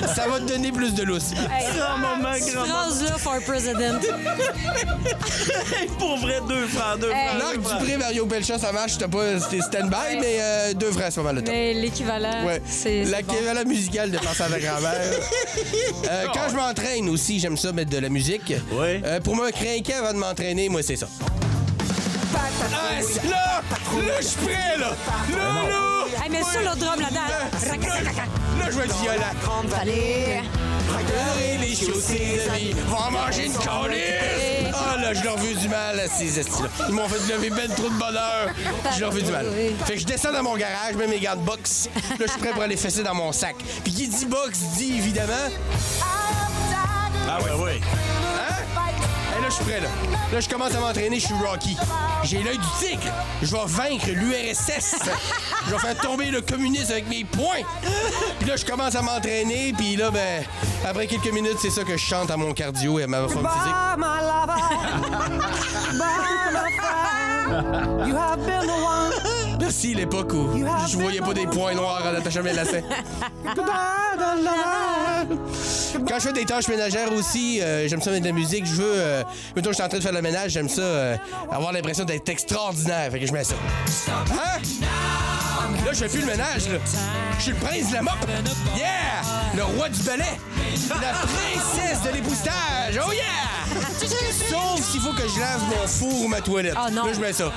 Ça, 0.07 0.15
ça 0.15 0.29
va 0.29 0.39
te 0.39 0.45
donner 0.45 0.71
plus 0.71 0.93
de 0.95 1.03
lousse. 1.03 1.31
Un 1.35 1.97
moment 1.97 2.35
Cette 2.39 2.55
grand. 2.55 2.65
phrase-là 2.67 3.19
for 3.19 3.41
president. 3.47 4.01
Pour 5.99 6.19
vrai, 6.19 6.41
deux 6.49 6.67
frères, 6.67 6.99
deux 6.99 7.09
deux 7.09 7.59
que 7.59 7.63
frères. 7.67 7.79
Dupré, 7.79 7.97
Mario 7.97 8.27
Pelchat, 8.27 8.59
ça 8.59 8.71
marche, 8.73 8.99
t'as 8.99 9.09
pas 9.09 9.41
c'était 9.41 9.63
stand-by, 9.63 10.19
mais 10.21 10.37
euh, 10.41 10.75
deux 10.75 10.91
c'est 10.93 11.15
pas 11.17 11.23
mal 11.23 11.37
le 11.37 11.45
temps. 11.45 11.53
Mais 11.53 11.73
l'équivalent, 11.75 12.45
Ouais. 12.45 12.61
c'est. 12.67 13.05
bon. 13.05 13.11
L'équivalent 13.17 13.65
musical 13.67 14.11
de 14.11 14.19
passer 14.19 14.43
à 14.43 14.49
ta 14.49 14.59
grand-mère. 14.61 15.01
Euh, 16.11 16.25
quand 16.35 16.49
je 16.51 16.57
m'entraîne 16.57 17.09
aussi, 17.09 17.39
j'aime 17.39 17.57
ça 17.57 17.73
mettre 17.73 17.91
de 17.91 17.99
la 17.99 18.09
musique. 18.09 18.53
Ouais. 18.73 19.01
Euh, 19.05 19.21
pour 19.21 19.37
me 19.37 19.51
craquer 19.51 19.95
avant 19.95 20.13
de 20.13 20.19
m'entraîner, 20.19 20.69
moi, 20.69 20.83
c'est 20.83 20.97
ça. 20.97 21.07
Ah, 22.35 23.01
c'est 23.01 23.29
là! 23.31 23.63
Là, 24.01 24.21
je 24.21 24.27
suis 24.27 24.37
prêt, 24.39 24.77
là! 24.79 24.89
Là, 24.89 25.69
là! 25.69 26.25
Hey, 26.25 26.31
mais 26.31 26.43
ça, 26.43 26.61
le 26.61 26.79
drum 26.79 27.01
là-dedans. 27.01 27.21
Là, 28.59 28.71
je 28.71 28.79
vais 28.79 28.85
être 28.85 28.97
violent. 29.01 29.79
Allez. 29.81 30.41
Regardez 30.89 31.59
les 31.61 31.75
chaussées 31.75 32.41
de 32.45 32.51
vie, 32.57 32.75
va 32.89 33.11
manger 33.11 33.47
une 33.47 33.53
colisse! 33.53 34.75
Ah 34.75 34.97
là, 35.01 35.15
je 35.15 35.23
leur 35.23 35.37
veux 35.37 35.55
du 35.55 35.69
mal 35.69 36.01
à 36.01 36.09
ces 36.09 36.39
estis-là. 36.39 36.69
Ils 36.89 36.95
m'ont 36.95 37.09
fait 37.09 37.33
lever 37.33 37.51
ben 37.51 37.69
trop 37.69 37.89
de 37.89 37.99
bonheur. 37.99 38.49
Je 38.95 39.01
leur 39.01 39.11
veux 39.11 39.23
du 39.23 39.31
mal. 39.31 39.47
Fait 39.85 39.95
que 39.95 40.01
je 40.01 40.07
descends 40.07 40.33
dans 40.33 40.43
mon 40.43 40.57
garage, 40.57 40.95
mets 40.97 41.07
mes 41.07 41.21
gants 41.21 41.37
de 41.37 41.43
boxe. 41.43 41.89
Là, 41.95 42.27
je 42.27 42.31
suis 42.31 42.41
prêt 42.41 42.51
pour 42.51 42.63
aller 42.63 42.77
fesser 42.77 43.03
dans 43.03 43.15
mon 43.15 43.33
sac. 43.33 43.57
Puis 43.85 43.93
qui 43.93 44.09
dit 44.09 44.27
boxe 44.27 44.59
dit 44.77 44.97
évidemment. 44.99 45.33
Ah 47.29 47.39
ouais, 47.43 47.65
ouais. 47.65 47.81
Je 49.53 49.57
suis 49.57 49.65
prêt, 49.65 49.81
là. 49.81 49.89
Là, 50.33 50.41
je 50.41 50.49
commence 50.49 50.75
à 50.75 50.81
m'entraîner, 50.81 51.21
je 51.21 51.27
suis 51.27 51.35
Rocky. 51.35 51.77
J'ai 52.25 52.43
l'œil 52.43 52.57
du 52.57 52.67
tigre. 52.81 53.13
Je 53.43 53.53
vais 53.53 53.67
vaincre 53.67 54.07
l'URSS. 54.09 54.97
Je 55.67 55.73
vais 55.73 55.79
faire 55.79 55.97
tomber 55.99 56.31
le 56.31 56.41
communisme 56.41 56.91
avec 56.91 57.07
mes 57.09 57.23
poings. 57.23 57.65
Puis 58.41 58.49
là, 58.49 58.57
je 58.57 58.65
commence 58.65 58.97
à 58.97 59.03
m'entraîner, 59.03 59.73
puis 59.77 59.95
là, 59.95 60.11
ben, 60.11 60.43
après 60.85 61.07
quelques 61.07 61.33
minutes, 61.33 61.59
c'est 61.61 61.71
ça 61.71 61.85
que 61.85 61.93
je 61.93 62.03
chante 62.03 62.33
à 62.33 62.37
mon 62.37 62.53
cardio 62.53 62.99
et 62.99 63.05
à 63.05 63.07
ma 63.07 63.29
forme 63.29 63.49
physique. 63.49 63.75
Merci 69.63 69.95
l'époque 69.95 70.33
où 70.33 70.49
je 70.89 70.97
voyais 70.97 71.21
pas 71.21 71.33
des 71.33 71.47
points 71.47 71.73
noirs 71.73 72.03
en 72.05 72.17
attachant 72.17 72.43
mes 72.43 72.53
lacets. 72.53 72.83
Quand 76.09 76.19
je 76.19 76.21
fais 76.21 76.33
des 76.33 76.45
tâches 76.45 76.67
ménagères 76.67 77.13
aussi, 77.13 77.61
euh, 77.61 77.87
j'aime 77.87 78.03
ça 78.03 78.11
mettre 78.11 78.25
de 78.25 78.29
la 78.31 78.35
musique. 78.35 78.67
Je 78.67 78.75
veux. 78.75 78.95
Euh, 78.97 79.23
mettons, 79.55 79.71
je 79.71 79.75
suis 79.75 79.85
en 79.85 79.89
train 79.89 79.99
de 79.99 80.03
faire 80.03 80.13
le 80.13 80.21
ménage, 80.21 80.51
j'aime 80.51 80.69
ça 80.69 80.83
euh, 80.83 81.17
avoir 81.49 81.73
l'impression 81.73 82.03
d'être 82.05 82.29
extraordinaire. 82.29 83.13
Fait 83.13 83.21
que 83.21 83.27
je 83.27 83.33
mets 83.33 83.45
ça. 83.45 83.55
Hein? 84.09 84.59
Là, 85.87 85.93
je 85.93 85.99
fais 85.99 86.09
plus 86.09 86.23
le 86.23 86.27
ménage, 86.27 86.69
là. 86.69 86.79
Je 87.39 87.43
suis 87.43 87.53
le 87.53 87.59
prince 87.59 87.91
de 87.91 87.95
la 87.95 88.03
mop. 88.03 88.15
Yeah! 88.77 89.23
Le 89.55 89.63
roi 89.63 89.89
du 89.91 90.03
balai. 90.03 90.25
La 90.89 91.13
princesse 91.13 92.03
de 92.03 92.11
l'époustage. 92.17 92.99
Oh 93.07 93.13
yeah! 93.13 93.52
Sauf 94.07 94.81
s'il 94.91 95.01
faut 95.01 95.13
que 95.13 95.29
je 95.29 95.39
lave 95.41 95.63
mon 95.69 95.87
four 95.87 96.23
ou 96.25 96.29
ma 96.29 96.41
toilette. 96.41 96.75
Oh 96.77 96.91
non. 96.91 97.07
Là, 97.07 97.13
je 97.15 97.21
mets 97.21 97.33
ça. 97.33 97.53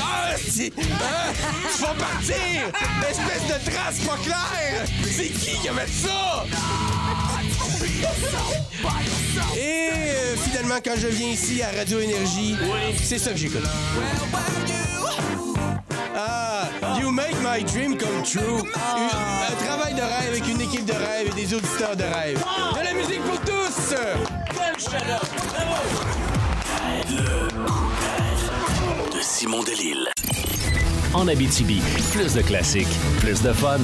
Ah, 0.00 0.30
c'est- 0.36 0.72
hein? 0.78 1.32
Tu 1.74 1.82
vas 1.82 1.94
partir! 1.94 2.62
Espèce 3.08 3.44
de 3.46 3.70
trace 3.70 3.98
pas 4.00 4.16
claire! 4.22 4.84
C'est 5.10 5.28
qui 5.28 5.58
qui 5.58 5.68
a 5.68 5.72
mis 5.72 5.80
ça? 5.90 6.44
Et 9.56 9.90
euh, 9.92 10.36
finalement, 10.36 10.76
quand 10.84 10.94
je 10.96 11.08
viens 11.08 11.28
ici 11.28 11.62
à 11.62 11.70
Radio 11.76 12.00
Énergie, 12.00 12.56
c'est 13.02 13.18
ça 13.18 13.30
que 13.30 13.36
j'écoute. 13.36 13.64
Ah, 16.16 16.68
You 17.00 17.10
Make 17.10 17.36
My 17.42 17.62
Dream 17.64 17.96
Come 17.96 18.22
True. 18.24 18.62
Un, 18.74 19.52
un 19.52 19.64
travail 19.66 19.94
de 19.94 20.00
rêve 20.02 20.28
avec 20.30 20.48
une 20.48 20.60
équipe 20.60 20.84
de 20.84 20.92
rêve 20.92 21.28
et 21.30 21.34
des 21.34 21.54
auditeurs 21.54 21.96
de 21.96 22.02
rêve. 22.04 22.42
De 22.78 22.84
la 22.84 22.92
musique 22.94 23.22
pour 23.22 23.40
tous! 23.40 23.94
De 24.78 24.84
Simon 29.20 29.64
Delille. 29.64 30.06
En 31.12 31.26
Abitibi, 31.26 31.82
plus 32.12 32.34
de 32.34 32.42
classiques, 32.42 32.86
plus 33.18 33.42
de 33.42 33.52
fun. 33.52 33.78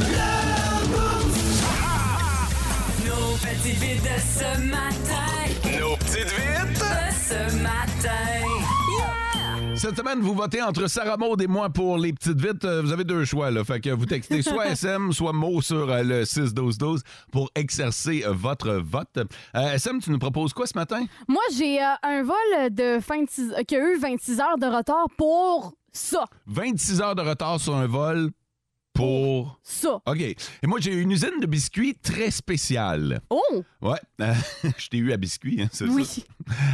Nos 3.05 3.33
petites 3.43 3.81
vites 3.81 4.03
de 4.05 4.21
ce 4.21 4.61
matin. 4.61 5.81
Nos 5.81 5.97
petites 5.97 6.33
vites! 6.33 6.79
De 6.79 7.11
ce 7.29 7.57
matin. 7.57 8.54
Cette 9.77 9.97
semaine, 9.97 10.21
vous 10.21 10.35
votez 10.35 10.63
entre 10.63 10.87
Sarah 10.87 11.17
Maud 11.17 11.43
et 11.43 11.47
moi 11.47 11.69
pour 11.69 11.99
les 11.99 12.13
petites 12.13 12.41
vites. 12.41 12.65
Euh, 12.65 12.81
Vous 12.81 12.93
avez 12.93 13.05
deux 13.05 13.25
choix, 13.25 13.51
là. 13.51 13.65
Fait 13.65 13.81
que 13.81 13.91
vous 13.91 14.07
textez 14.07 14.41
soit 14.43 14.69
SM, 14.69 15.13
soit 15.13 15.33
mot 15.33 15.61
sur 15.61 15.91
euh, 15.91 16.03
le 16.03 16.23
6-12-12 16.23 17.01
pour 17.33 17.51
exercer 17.55 18.23
euh, 18.25 18.33
votre 18.33 18.73
vote. 18.75 19.09
Euh, 19.17 19.73
SM, 19.75 20.01
tu 20.01 20.11
nous 20.11 20.19
proposes 20.19 20.53
quoi 20.55 20.67
ce 20.67 20.77
matin? 20.79 21.05
Moi, 21.29 21.43
j'ai 21.57 21.83
euh, 21.83 21.89
un 22.03 22.23
vol 22.23 22.71
de 22.71 22.99
fin 23.01 23.23
de 23.23 23.29
six- 23.29 23.53
euh, 23.59 23.63
qui 23.65 23.77
a 23.77 23.81
eu 23.81 23.99
26 23.99 24.41
heures 24.41 24.59
de 24.59 24.67
retard 24.67 25.07
pour 25.19 25.75
ça. 25.93 26.25
26 26.47 27.01
heures 27.03 27.15
de 27.15 27.23
retard 27.23 27.61
sur 27.61 27.75
un 27.77 27.87
vol 27.87 28.31
pour... 28.95 29.59
Ça. 29.63 30.01
OK. 30.07 30.21
Et 30.21 30.37
moi, 30.67 30.79
j'ai 30.81 30.93
une 30.95 31.11
usine 31.11 31.41
de 31.41 31.47
biscuits 31.47 31.95
très 32.01 32.31
spéciale. 32.31 33.21
Oh! 33.29 33.63
Ouais, 33.83 33.99
euh, 34.23 34.33
je 34.79 34.89
t'ai 34.89 34.97
eu 34.99 35.13
à 35.13 35.17
biscuits, 35.17 35.61
hein, 35.63 35.69
c'est 35.73 35.85
Oui. 35.87 36.05
ça? 36.05 36.23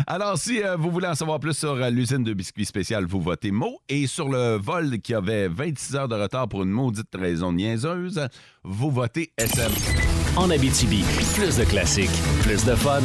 Alors, 0.07 0.39
si 0.39 0.63
euh, 0.63 0.77
vous 0.77 0.91
voulez 0.91 1.07
en 1.09 1.15
savoir 1.15 1.41
plus 1.41 1.55
sur 1.57 1.73
euh, 1.73 1.91
l'usine 1.91 2.23
de 2.23 2.33
biscuits 2.35 2.67
spéciale, 2.67 3.07
vous 3.07 3.21
votez 3.21 3.51
mot. 3.51 3.81
Et 3.89 4.07
sur 4.07 4.29
le 4.29 4.57
vol 4.57 5.01
qui 5.01 5.15
avait 5.15 5.49
26 5.49 5.97
heures 5.97 6.09
de 6.09 6.15
retard 6.15 6.49
pour 6.49 6.63
une 6.63 6.71
maudite 6.71 7.09
raison 7.15 7.53
niaiseuse, 7.53 8.21
vous 8.63 8.91
votez 8.91 9.33
SM. 9.39 9.73
En 10.37 10.51
Abitibi, 10.51 11.03
plus 11.35 11.57
de 11.57 11.65
classiques, 11.65 12.11
plus 12.43 12.65
de 12.65 12.75
fun. 12.75 13.01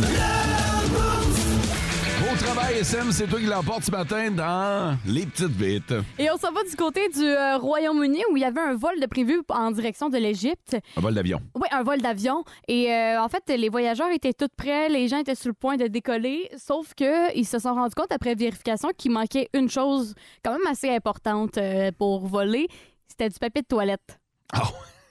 Travail, 2.65 2.79
SM, 2.81 3.11
c'est 3.11 3.27
toi 3.27 3.39
qui 3.39 3.45
l'emporte 3.45 3.83
ce 3.83 3.91
matin 3.91 4.31
dans 4.31 4.97
Les 5.05 5.25
Petites 5.25 5.51
Vites. 5.51 5.93
Et 6.17 6.31
on 6.31 6.37
s'en 6.37 6.51
va 6.51 6.63
du 6.63 6.75
côté 6.75 7.09
du 7.09 7.23
euh, 7.23 7.57
Royaume-Uni 7.57 8.23
où 8.31 8.37
il 8.37 8.41
y 8.41 8.45
avait 8.45 8.61
un 8.61 8.75
vol 8.75 8.99
de 8.99 9.05
prévu 9.05 9.41
en 9.49 9.71
direction 9.71 10.09
de 10.09 10.17
l'Égypte. 10.17 10.77
Un 10.97 11.01
vol 11.01 11.13
d'avion. 11.13 11.41
Oui, 11.55 11.67
un 11.71 11.83
vol 11.83 12.01
d'avion. 12.01 12.43
Et 12.67 12.91
euh, 12.91 13.21
en 13.21 13.29
fait, 13.29 13.43
les 13.55 13.69
voyageurs 13.69 14.09
étaient 14.11 14.33
tous 14.33 14.47
prêts, 14.55 14.89
les 14.89 15.07
gens 15.07 15.19
étaient 15.19 15.35
sur 15.35 15.49
le 15.49 15.53
point 15.53 15.77
de 15.77 15.87
décoller, 15.87 16.49
sauf 16.57 16.93
que 16.95 17.35
ils 17.37 17.45
se 17.45 17.59
sont 17.59 17.73
rendus 17.73 17.95
compte 17.95 18.11
après 18.11 18.35
vérification 18.35 18.89
qu'il 18.97 19.11
manquait 19.11 19.49
une 19.53 19.69
chose 19.69 20.15
quand 20.43 20.51
même 20.51 20.67
assez 20.67 20.89
importante 20.89 21.57
euh, 21.57 21.91
pour 21.97 22.25
voler, 22.25 22.67
c'était 23.07 23.29
du 23.29 23.37
papier 23.37 23.61
de 23.61 23.67
toilette. 23.67 24.19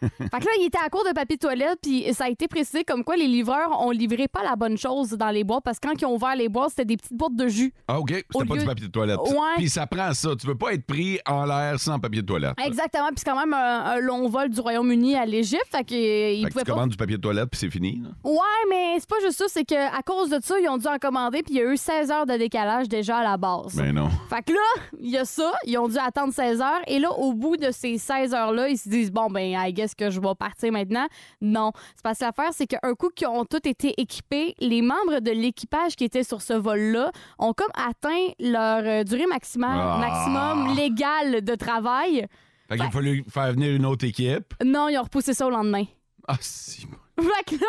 Fait 0.18 0.40
que 0.40 0.44
là, 0.44 0.50
il 0.60 0.66
était 0.66 0.78
à 0.84 0.88
court 0.88 1.04
de 1.04 1.12
papier 1.12 1.36
de 1.36 1.40
toilette, 1.40 1.78
puis 1.82 2.06
ça 2.14 2.24
a 2.24 2.28
été 2.28 2.48
précisé 2.48 2.84
comme 2.84 3.04
quoi 3.04 3.16
les 3.16 3.26
livreurs 3.26 3.80
ont 3.80 3.90
livré 3.90 4.28
pas 4.28 4.42
la 4.42 4.56
bonne 4.56 4.76
chose 4.76 5.10
dans 5.10 5.30
les 5.30 5.44
boîtes, 5.44 5.64
parce 5.64 5.78
que 5.78 5.88
quand 5.88 6.00
ils 6.00 6.04
ont 6.06 6.14
ouvert 6.14 6.34
les 6.36 6.48
boîtes, 6.48 6.70
c'était 6.70 6.84
des 6.84 6.96
petites 6.96 7.14
boîtes 7.14 7.36
de 7.36 7.48
jus. 7.48 7.72
Ah, 7.88 7.98
OK. 8.00 8.10
C'était 8.10 8.44
pas 8.46 8.54
lieu- 8.54 8.60
du 8.60 8.66
papier 8.66 8.86
de 8.86 8.92
toilette. 8.92 9.18
Ouais. 9.20 9.54
Puis 9.56 9.68
ça 9.68 9.86
prend 9.86 10.12
ça. 10.14 10.30
Tu 10.38 10.46
veux 10.46 10.54
pas 10.56 10.72
être 10.74 10.84
pris 10.86 11.18
en 11.26 11.44
l'air 11.44 11.78
sans 11.78 11.98
papier 11.98 12.22
de 12.22 12.26
toilette. 12.26 12.54
Exactement, 12.64 13.08
puis 13.08 13.16
c'est 13.18 13.30
quand 13.30 13.38
même 13.38 13.52
un, 13.54 13.84
un 13.84 13.98
long 14.00 14.28
vol 14.28 14.48
du 14.50 14.60
Royaume-Uni 14.60 15.16
à 15.16 15.26
l'Égypte, 15.26 15.66
fait 15.70 15.84
que 15.84 16.36
pouvaient 16.48 16.48
tu 16.48 16.64
pas 16.66 16.72
commandes 16.72 16.90
du 16.90 16.96
papier 16.96 17.16
de 17.16 17.22
toilette, 17.22 17.50
puis 17.50 17.58
c'est 17.60 17.70
fini. 17.70 18.00
là. 18.02 18.10
Ouais, 18.24 18.38
mais 18.70 18.96
c'est 18.98 19.08
pas 19.08 19.20
juste 19.20 19.38
ça, 19.38 19.44
c'est 19.48 19.64
qu'à 19.64 20.02
cause 20.04 20.30
de 20.30 20.38
ça, 20.42 20.54
ils 20.60 20.68
ont 20.68 20.78
dû 20.78 20.86
en 20.86 20.98
commander, 20.98 21.42
puis 21.42 21.54
il 21.54 21.58
y 21.58 21.60
a 21.62 21.72
eu 21.72 21.76
16 21.76 22.10
heures 22.10 22.26
de 22.26 22.36
décalage 22.36 22.88
déjà 22.88 23.18
à 23.18 23.22
la 23.22 23.36
base. 23.36 23.74
Ben 23.76 23.92
non. 23.92 24.08
Fait 24.28 24.42
que 24.42 24.52
là, 24.52 24.82
il 25.00 25.10
y 25.10 25.18
a 25.18 25.24
ça, 25.24 25.52
ils 25.66 25.78
ont 25.78 25.88
dû 25.88 25.98
attendre 25.98 26.32
16 26.32 26.60
heures, 26.60 26.80
et 26.86 26.98
là, 26.98 27.12
au 27.12 27.32
bout 27.32 27.56
de 27.56 27.70
ces 27.70 27.98
16 27.98 28.34
heures-là, 28.34 28.68
ils 28.68 28.78
se 28.78 28.88
disent, 28.88 29.10
bon, 29.12 29.28
ben, 29.28 29.54
I 29.58 29.72
guess 29.72 29.93
que 29.94 30.10
je 30.10 30.20
vais 30.20 30.34
partir 30.38 30.72
maintenant? 30.72 31.06
Non. 31.40 31.72
C'est 31.96 32.02
parce 32.02 32.18
que 32.18 32.24
l'affaire, 32.24 32.50
c'est 32.52 32.66
qu'un 32.66 32.94
coup 32.94 33.10
qu'ils 33.10 33.28
ont 33.28 33.44
tous 33.44 33.60
été 33.68 33.94
équipés, 34.00 34.54
les 34.60 34.82
membres 34.82 35.20
de 35.20 35.30
l'équipage 35.30 35.96
qui 35.96 36.04
étaient 36.04 36.24
sur 36.24 36.42
ce 36.42 36.52
vol-là 36.54 37.10
ont 37.38 37.52
comme 37.52 37.70
atteint 37.74 38.32
leur 38.38 38.82
euh, 38.84 39.04
durée 39.04 39.26
maximum, 39.26 39.70
Ah. 39.70 39.98
maximum 40.00 40.76
légale 40.76 41.42
de 41.42 41.54
travail. 41.54 42.26
Fait 42.68 42.76
qu'il 42.76 42.86
a 42.86 42.90
fallu 42.90 43.24
faire 43.28 43.52
venir 43.52 43.74
une 43.76 43.84
autre 43.86 44.04
équipe. 44.06 44.54
Non, 44.64 44.88
ils 44.88 44.96
ont 44.98 45.02
repoussé 45.02 45.34
ça 45.34 45.46
au 45.46 45.50
lendemain. 45.50 45.84
Ah, 46.26 46.36
si. 46.40 46.86
Fait 47.16 47.44
que 47.46 47.54
là, 47.60 47.66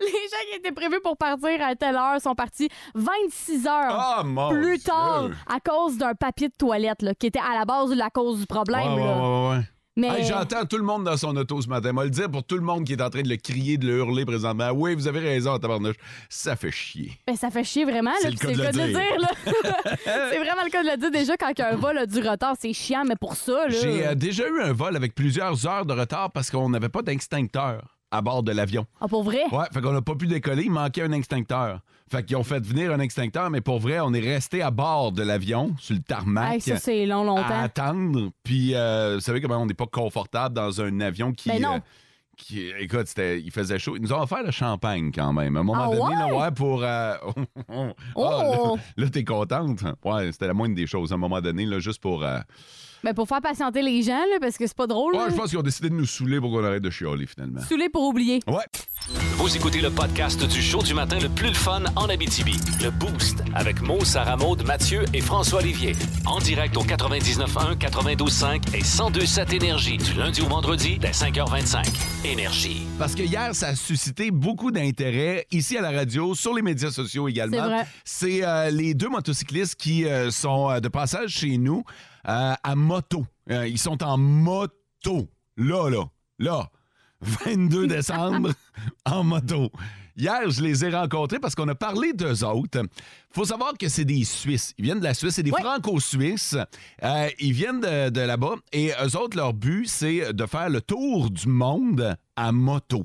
les 0.00 0.06
gens 0.06 0.50
qui 0.50 0.56
étaient 0.58 0.72
prévus 0.72 1.00
pour 1.02 1.16
partir 1.18 1.60
à 1.60 1.74
telle 1.74 1.96
heure 1.96 2.18
sont 2.20 2.34
partis 2.34 2.68
26 2.94 3.66
heures 3.66 3.72
Ah, 3.90 4.22
plus 4.50 4.78
Dieu. 4.78 4.84
tard 4.86 5.28
à 5.46 5.60
cause 5.60 5.98
d'un 5.98 6.14
papier 6.14 6.48
de 6.48 6.54
toilette, 6.56 7.02
là, 7.02 7.14
qui 7.14 7.26
était 7.26 7.40
à 7.40 7.58
la 7.58 7.64
base 7.66 7.90
de 7.90 7.94
la 7.96 8.08
cause 8.08 8.38
du 8.40 8.46
problème. 8.46 8.94
Ouais, 8.94 9.00
ouais, 9.00 9.04
là. 9.04 9.18
ouais, 9.18 9.56
ouais. 9.58 9.64
Mais 9.98 10.08
Hey, 10.08 10.24
J'entends 10.24 10.66
tout 10.66 10.76
le 10.76 10.82
monde 10.82 11.04
dans 11.04 11.16
son 11.16 11.34
auto 11.36 11.60
ce 11.62 11.68
matin. 11.68 11.92
Moi, 11.92 12.04
le 12.04 12.10
dire 12.10 12.30
pour 12.30 12.44
tout 12.44 12.56
le 12.56 12.60
monde 12.62 12.84
qui 12.84 12.92
est 12.92 13.00
en 13.02 13.08
train 13.08 13.22
de 13.22 13.28
le 13.30 13.36
crier, 13.36 13.78
de 13.78 13.86
le 13.86 13.96
hurler 13.98 14.26
présentement. 14.26 14.70
Oui, 14.72 14.94
vous 14.94 15.08
avez 15.08 15.20
raison, 15.20 15.58
tabarnouche. 15.58 15.96
Ça 16.28 16.54
fait 16.54 16.70
chier. 16.70 17.12
ben, 17.26 17.34
ça 17.34 17.50
fait 17.50 17.64
chier 17.64 17.84
vraiment. 17.84 18.12
C'est 18.20 18.30
le 18.30 18.36
cas 18.36 18.72
de 18.72 18.78
le 18.78 18.88
dire. 18.88 19.28
c'est 20.04 20.38
vraiment 20.38 20.64
le 20.64 20.70
cas 20.70 20.82
de 20.82 20.90
le 20.90 20.96
dire. 20.98 21.10
Déjà, 21.10 21.36
quand 21.38 21.58
un 21.60 21.76
vol 21.76 21.96
a 21.96 22.04
du 22.06 22.18
retard, 22.20 22.56
c'est 22.60 22.74
chiant, 22.74 23.04
mais 23.06 23.16
pour 23.16 23.36
ça. 23.36 23.68
J'ai 23.68 24.06
euh, 24.06 24.14
déjà 24.14 24.46
eu 24.46 24.60
un 24.60 24.72
vol 24.72 24.96
avec 24.96 25.14
plusieurs 25.14 25.66
heures 25.66 25.86
de 25.86 25.94
retard 25.94 26.30
parce 26.30 26.50
qu'on 26.50 26.68
n'avait 26.68 26.90
pas 26.90 27.00
d'extincteur 27.02 27.95
à 28.10 28.22
bord 28.22 28.42
de 28.42 28.52
l'avion. 28.52 28.86
Ah, 29.00 29.08
pour 29.08 29.22
vrai? 29.24 29.42
Ouais, 29.52 29.64
fait 29.72 29.80
qu'on 29.80 29.92
n'a 29.92 30.02
pas 30.02 30.14
pu 30.14 30.26
décoller, 30.26 30.64
il 30.64 30.70
manquait 30.70 31.02
un 31.02 31.12
extincteur. 31.12 31.80
Fait 32.10 32.24
qu'ils 32.24 32.36
ont 32.36 32.44
fait 32.44 32.64
venir 32.64 32.92
un 32.92 33.00
extincteur, 33.00 33.50
mais 33.50 33.60
pour 33.60 33.80
vrai, 33.80 33.98
on 34.00 34.14
est 34.14 34.20
resté 34.20 34.62
à 34.62 34.70
bord 34.70 35.10
de 35.12 35.22
l'avion, 35.24 35.74
sur 35.78 35.94
le 35.96 36.02
tarmac. 36.02 36.54
Hey, 36.54 36.60
ça, 36.60 36.76
c'est 36.76 37.04
long, 37.04 37.24
longtemps. 37.24 37.42
à 37.42 37.62
attendre. 37.62 38.30
Puis, 38.44 38.74
euh, 38.74 39.14
vous 39.16 39.20
savez 39.20 39.40
comment 39.40 39.58
on 39.58 39.66
n'est 39.66 39.74
pas 39.74 39.86
confortable 39.86 40.54
dans 40.54 40.80
un 40.80 41.00
avion 41.00 41.32
qui. 41.32 41.48
Ben 41.48 41.60
non. 41.62 41.74
euh, 41.74 41.80
qui, 42.36 42.68
écoute, 42.78 43.06
c'était, 43.08 43.40
il 43.40 43.50
faisait 43.50 43.78
chaud. 43.78 43.96
Ils 43.96 44.02
nous 44.02 44.12
ont 44.12 44.20
offert 44.20 44.42
le 44.44 44.50
champagne 44.50 45.10
quand 45.10 45.32
même. 45.32 45.56
À 45.56 45.60
un 45.60 45.62
moment 45.64 45.84
Ah 45.90 45.96
donné, 45.96 46.14
là, 46.14 46.26
ouais? 46.28 46.36
ouais, 46.42 46.50
pour. 46.52 46.82
euh, 46.84 47.14
Ah, 47.68 47.92
Oh! 48.14 48.22
là, 48.22 48.74
là, 48.98 49.08
t'es 49.10 49.24
contente. 49.24 49.82
Ouais, 50.04 50.30
c'était 50.32 50.46
la 50.46 50.52
moindre 50.54 50.74
des 50.76 50.86
choses 50.86 51.12
à 51.12 51.14
un 51.14 51.18
moment 51.18 51.40
donné, 51.40 51.64
là, 51.64 51.78
juste 51.80 52.00
pour. 52.02 52.22
euh, 52.24 52.38
Ben, 53.04 53.14
pour 53.14 53.28
faire 53.28 53.40
patienter 53.40 53.82
les 53.82 54.02
gens, 54.02 54.12
là, 54.12 54.38
parce 54.40 54.56
que 54.56 54.66
c'est 54.66 54.76
pas 54.76 54.86
drôle. 54.86 55.14
Ouais, 55.14 55.30
je 55.30 55.34
pense 55.34 55.50
qu'ils 55.50 55.58
ont 55.58 55.62
décidé 55.62 55.90
de 55.90 55.94
nous 55.94 56.06
saouler 56.06 56.40
pour 56.40 56.50
qu'on 56.50 56.64
arrête 56.64 56.82
de 56.82 56.90
chialer 56.90 57.26
finalement. 57.26 57.60
Saoulé 57.60 57.88
pour 57.88 58.02
oublier. 58.04 58.40
Ouais. 58.46 58.64
Vous 59.36 59.54
écoutez 59.54 59.80
le 59.80 59.90
podcast 59.90 60.42
du 60.44 60.60
show 60.60 60.82
du 60.82 60.94
matin 60.94 61.18
le 61.20 61.28
plus 61.28 61.48
le 61.48 61.54
fun 61.54 61.82
en 61.94 62.08
Abitibi. 62.08 62.56
Le 62.82 62.90
Boost 62.90 63.42
avec 63.54 63.80
Mo, 63.80 64.04
Sarah 64.04 64.36
Maud, 64.36 64.64
Mathieu 64.66 65.04
et 65.14 65.20
François 65.20 65.60
Olivier. 65.60 65.92
En 66.26 66.38
direct 66.40 66.76
au 66.76 66.82
99.1, 66.82 67.76
92.5 67.76 68.74
et 68.74 68.82
102.7 68.82 69.54
Énergie 69.54 69.96
du 69.98 70.14
lundi 70.14 70.40
au 70.42 70.46
vendredi 70.46 70.98
dès 70.98 71.10
5h25. 71.10 71.86
Énergie. 72.24 72.86
Parce 72.98 73.14
que 73.14 73.22
hier, 73.22 73.54
ça 73.54 73.68
a 73.68 73.74
suscité 73.76 74.30
beaucoup 74.30 74.70
d'intérêt 74.70 75.46
ici 75.52 75.78
à 75.78 75.82
la 75.82 75.90
radio, 75.90 76.34
sur 76.34 76.54
les 76.54 76.62
médias 76.62 76.90
sociaux 76.90 77.28
également. 77.28 77.56
C'est 77.56 77.68
vrai. 77.68 77.86
C'est 78.04 78.44
euh, 78.44 78.70
les 78.70 78.94
deux 78.94 79.08
motocyclistes 79.08 79.76
qui 79.76 80.04
euh, 80.06 80.30
sont 80.30 80.70
euh, 80.70 80.80
de 80.80 80.88
passage 80.88 81.30
chez 81.30 81.58
nous 81.58 81.84
euh, 82.28 82.54
à 82.62 82.74
moto. 82.74 83.26
Euh, 83.50 83.66
ils 83.66 83.78
sont 83.78 84.02
en 84.02 84.18
moto. 84.18 85.28
Là, 85.56 85.88
là, 85.88 86.04
là. 86.38 86.70
22 87.20 87.86
décembre 87.88 88.50
en 89.04 89.24
moto. 89.24 89.70
Hier, 90.16 90.48
je 90.50 90.62
les 90.62 90.84
ai 90.84 90.90
rencontrés 90.90 91.38
parce 91.38 91.54
qu'on 91.54 91.68
a 91.68 91.74
parlé 91.74 92.12
d'eux 92.12 92.42
autres. 92.44 92.82
faut 93.30 93.44
savoir 93.44 93.74
que 93.78 93.88
c'est 93.88 94.04
des 94.04 94.24
Suisses. 94.24 94.72
Ils 94.78 94.84
viennent 94.84 94.98
de 94.98 95.04
la 95.04 95.14
Suisse. 95.14 95.34
C'est 95.34 95.42
des 95.42 95.50
Franco-Suisses. 95.50 96.56
Euh, 97.02 97.28
ils 97.38 97.52
viennent 97.52 97.80
de, 97.80 98.08
de 98.08 98.20
là-bas. 98.20 98.54
Et 98.72 98.92
eux 99.02 99.16
autres, 99.16 99.36
leur 99.36 99.52
but, 99.52 99.86
c'est 99.86 100.32
de 100.32 100.46
faire 100.46 100.70
le 100.70 100.80
tour 100.80 101.30
du 101.30 101.48
monde 101.48 102.16
à 102.34 102.52
moto. 102.52 103.04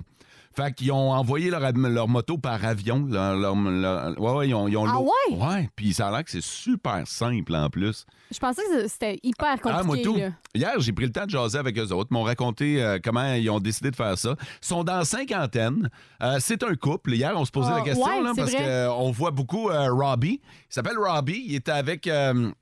Fait 0.55 0.73
qu'ils 0.73 0.91
ont 0.91 1.11
envoyé 1.13 1.49
leur, 1.49 1.61
leur 1.71 2.07
moto 2.07 2.37
par 2.37 2.63
avion. 2.65 3.05
Leur, 3.09 3.35
leur- 3.37 3.55
leur- 3.55 4.19
ouais, 4.19 4.31
ouais, 4.33 4.49
ils 4.49 4.53
ont, 4.53 4.67
ils 4.67 4.75
ont 4.77 4.85
Ah 4.85 4.99
ouais? 4.99 5.35
Ouais, 5.37 5.69
puis 5.75 5.93
ça 5.93 6.09
a 6.09 6.11
l'air 6.11 6.23
que 6.25 6.31
c'est 6.31 6.43
super 6.43 7.07
simple 7.07 7.55
en 7.55 7.69
plus. 7.69 8.05
Je 8.31 8.37
pensais 8.39 8.61
que 8.69 8.87
c'était 8.87 9.19
hyper 9.23 9.57
Ah, 9.65 9.83
moi 9.83 9.95
compliqué. 9.97 10.03
tout. 10.03 10.15
là. 10.17 10.29
Hier, 10.53 10.73
j'ai 10.79 10.91
pris 10.91 11.05
le 11.05 11.11
temps 11.11 11.25
de 11.25 11.29
jaser 11.29 11.57
avec 11.57 11.77
eux 11.77 11.91
autres, 11.93 12.09
Ils 12.11 12.13
m'ont 12.15 12.23
raconté 12.23 12.83
euh, 12.83 12.99
comment 13.03 13.33
ils 13.33 13.49
ont 13.49 13.59
décidé 13.59 13.91
de 13.91 13.95
faire 13.95 14.17
ça. 14.17 14.35
Ils 14.61 14.65
sont 14.67 14.83
dans 14.83 15.03
cinquantaine. 15.05 15.89
Euh, 16.21 16.37
c'est 16.39 16.61
un 16.63 16.75
couple. 16.75 17.13
Hier, 17.13 17.33
on 17.35 17.45
se 17.45 17.51
posait 17.51 17.71
Ah, 17.71 17.77
la 17.77 17.83
question 17.83 18.05
ouais, 18.05 18.21
là, 18.21 18.31
c'est 18.35 18.41
parce 18.41 18.55
qu'on 18.97 19.11
voit 19.11 19.31
beaucoup 19.31 19.69
euh, 19.69 19.91
Robbie. 19.91 20.41
Il 20.43 20.73
s'appelle 20.73 20.97
Robbie. 20.97 21.43
Il 21.47 21.55
était 21.55 21.71
avec, 21.71 22.05
il 22.07 22.53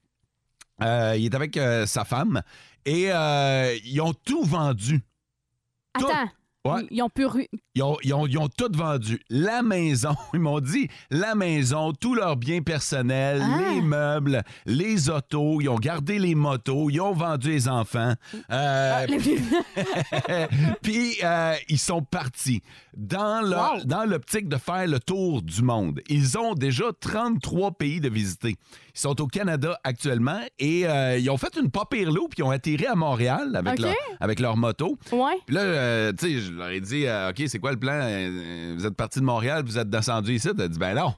est 0.82 1.36
avec 1.36 1.60
sa 1.88 2.06
femme 2.06 2.42
et 2.86 3.12
euh, 3.12 3.76
ils 3.84 4.00
ont 4.02 4.14
tout 4.14 4.44
vendu. 4.44 5.02
Tout. 5.98 6.08
Attends. 6.08 6.30
Ouais. 6.66 6.86
Ils 6.92 7.02
ont 7.02 7.10
pu. 7.10 7.26
Ils 7.80 7.84
ont, 7.84 7.98
ils 8.04 8.14
ont- 8.14 8.28
ils 8.28 8.38
ont 8.38 8.50
tout 8.50 8.70
vendu. 8.74 9.22
La 9.30 9.62
maison, 9.62 10.14
ils 10.34 10.40
m'ont 10.42 10.60
dit, 10.60 10.90
la 11.10 11.34
maison, 11.34 11.94
tous 11.94 12.14
leurs 12.14 12.36
biens 12.36 12.62
personnels, 12.62 13.42
Ah. 13.42 13.70
les 13.74 13.82
meubles, 13.82 14.44
les 14.66 15.10
autos, 15.10 15.62
ils 15.62 15.70
ont 15.70 15.78
gardé 15.80 16.20
les 16.20 16.36
motos, 16.36 16.90
ils 16.90 17.00
ont 17.00 17.14
vendu 17.14 17.50
les 17.52 17.70
enfants. 17.70 18.14
Euh, 18.52 19.06
Puis 20.82 21.18
euh, 21.24 21.54
ils 21.70 21.80
sont 21.80 22.02
partis 22.02 22.62
dans 22.98 23.42
leur- 23.42 23.60
Wow. 23.76 23.84
dans 23.86 24.06
l'optique 24.06 24.48
de 24.50 24.58
faire 24.58 24.88
le 24.88 25.00
tour 25.00 25.42
du 25.42 25.62
monde. 25.62 26.02
Ils 26.10 26.38
ont 26.38 26.54
déjà 26.54 26.86
33 27.00 27.72
pays 27.72 28.00
de 28.02 28.10
visiter. 28.10 28.56
Ils 28.96 29.00
sont 29.00 29.22
au 29.22 29.28
Canada 29.28 29.78
actuellement 29.84 30.40
et 30.60 30.86
euh, 30.88 31.18
ils 31.18 31.30
ont 31.30 31.38
fait 31.38 31.56
une 31.58 31.70
pas 31.72 31.86
pire 31.90 32.10
ils 32.38 32.44
ont 32.44 32.50
atterri 32.52 32.86
à 32.86 32.96
Montréal 32.96 33.56
avec, 33.56 33.80
leur, 33.80 33.94
avec 34.20 34.40
leur 34.40 34.58
moto. 34.58 34.98
Ouais. 35.12 35.38
Puis 35.46 35.56
là, 35.56 36.12
tu 36.14 36.26
sais, 36.28 36.40
je 36.40 36.52
leur 36.52 36.70
ai 36.70 36.82
dit, 36.82 37.06
OK, 37.30 37.44
c'est 37.48 37.60
quoi 37.60 37.69
le 37.72 37.78
plan? 37.78 38.00
Euh, 38.02 38.74
Vous 38.78 38.86
êtes 38.86 38.96
parti 38.96 39.20
de 39.20 39.26
Montréal, 39.26 39.64
vous 39.66 39.78
êtes 39.78 39.90
descendu 39.90 40.34
ici. 40.34 40.50
T'as 40.56 40.68
dit, 40.68 40.80
ben 40.80 40.96
non. 40.96 41.14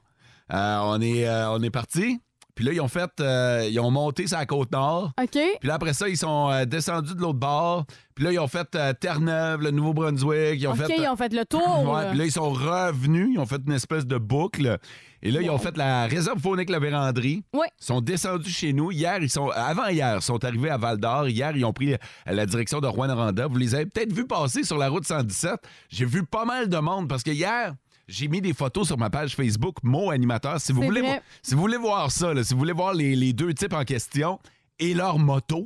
Euh, 0.53 0.79
on 0.83 1.01
est, 1.01 1.27
euh, 1.27 1.51
on 1.51 1.61
est 1.61 1.69
parti. 1.69 2.19
Puis 2.61 2.67
là, 2.67 2.75
ils 2.75 2.81
ont 2.81 2.87
fait, 2.87 3.09
euh, 3.21 3.67
ils 3.71 3.79
ont 3.79 3.89
monté 3.89 4.27
sur 4.27 4.37
la 4.37 4.45
côte 4.45 4.71
nord. 4.71 5.13
OK. 5.19 5.31
Puis 5.31 5.67
là, 5.67 5.73
après 5.73 5.93
ça, 5.93 6.07
ils 6.07 6.15
sont 6.15 6.51
euh, 6.51 6.63
descendus 6.65 7.15
de 7.15 7.19
l'autre 7.19 7.39
bord. 7.39 7.85
Puis 8.13 8.23
là, 8.23 8.31
ils 8.31 8.37
ont 8.37 8.47
fait 8.47 8.75
euh, 8.75 8.93
Terre-Neuve, 8.93 9.63
le 9.63 9.71
Nouveau-Brunswick. 9.71 10.61
Ils 10.61 10.67
ont 10.67 10.73
OK, 10.73 10.85
fait. 10.85 10.95
ils 10.95 11.07
ont 11.07 11.15
fait 11.15 11.33
le 11.33 11.43
tour. 11.43 11.59
Ouais, 11.91 12.09
puis 12.09 12.19
là, 12.19 12.25
ils 12.25 12.31
sont 12.31 12.51
revenus. 12.51 13.29
Ils 13.33 13.39
ont 13.39 13.47
fait 13.47 13.61
une 13.65 13.73
espèce 13.73 14.05
de 14.05 14.19
boucle. 14.19 14.77
Et 15.23 15.31
là, 15.31 15.41
ils 15.41 15.49
ont 15.49 15.57
fait 15.57 15.75
la 15.75 16.05
réserve 16.05 16.39
faunique 16.39 16.69
La 16.69 16.77
Vérandrie. 16.77 17.43
Ouais. 17.51 17.65
Ils 17.81 17.83
sont 17.83 17.99
descendus 17.99 18.51
chez 18.51 18.73
nous. 18.73 18.91
Hier, 18.91 19.17
ils 19.23 19.29
sont. 19.31 19.49
Avant 19.49 19.87
hier, 19.87 20.17
ils 20.17 20.21
sont 20.21 20.45
arrivés 20.45 20.69
à 20.69 20.77
Val 20.77 20.99
d'Or. 20.99 21.29
Hier, 21.29 21.57
ils 21.57 21.65
ont 21.65 21.73
pris 21.73 21.95
la 22.27 22.45
direction 22.45 22.79
de 22.79 22.85
Rouen-Noranda. 22.85 23.47
Vous 23.47 23.57
les 23.57 23.73
avez 23.73 23.87
peut-être 23.87 24.13
vus 24.13 24.27
passer 24.27 24.63
sur 24.63 24.77
la 24.77 24.87
route 24.87 25.07
117. 25.07 25.55
J'ai 25.89 26.05
vu 26.05 26.23
pas 26.23 26.45
mal 26.45 26.69
de 26.69 26.77
monde 26.77 27.09
parce 27.09 27.23
que 27.23 27.31
hier. 27.31 27.73
J'ai 28.11 28.27
mis 28.27 28.41
des 28.41 28.53
photos 28.53 28.87
sur 28.87 28.97
ma 28.97 29.09
page 29.09 29.35
Facebook, 29.37 29.77
Mot 29.83 30.11
Animateur. 30.11 30.59
Si 30.59 30.73
vous, 30.73 30.81
voulez, 30.81 31.01
vrai. 31.01 31.21
si 31.41 31.55
vous 31.55 31.61
voulez 31.61 31.77
voir 31.77 32.11
ça, 32.11 32.33
là, 32.33 32.43
si 32.43 32.53
vous 32.53 32.59
voulez 32.59 32.73
voir 32.73 32.93
les, 32.93 33.15
les 33.15 33.31
deux 33.31 33.53
types 33.53 33.71
en 33.73 33.85
question 33.85 34.37
et 34.79 34.93
leur 34.93 35.17
moto, 35.17 35.65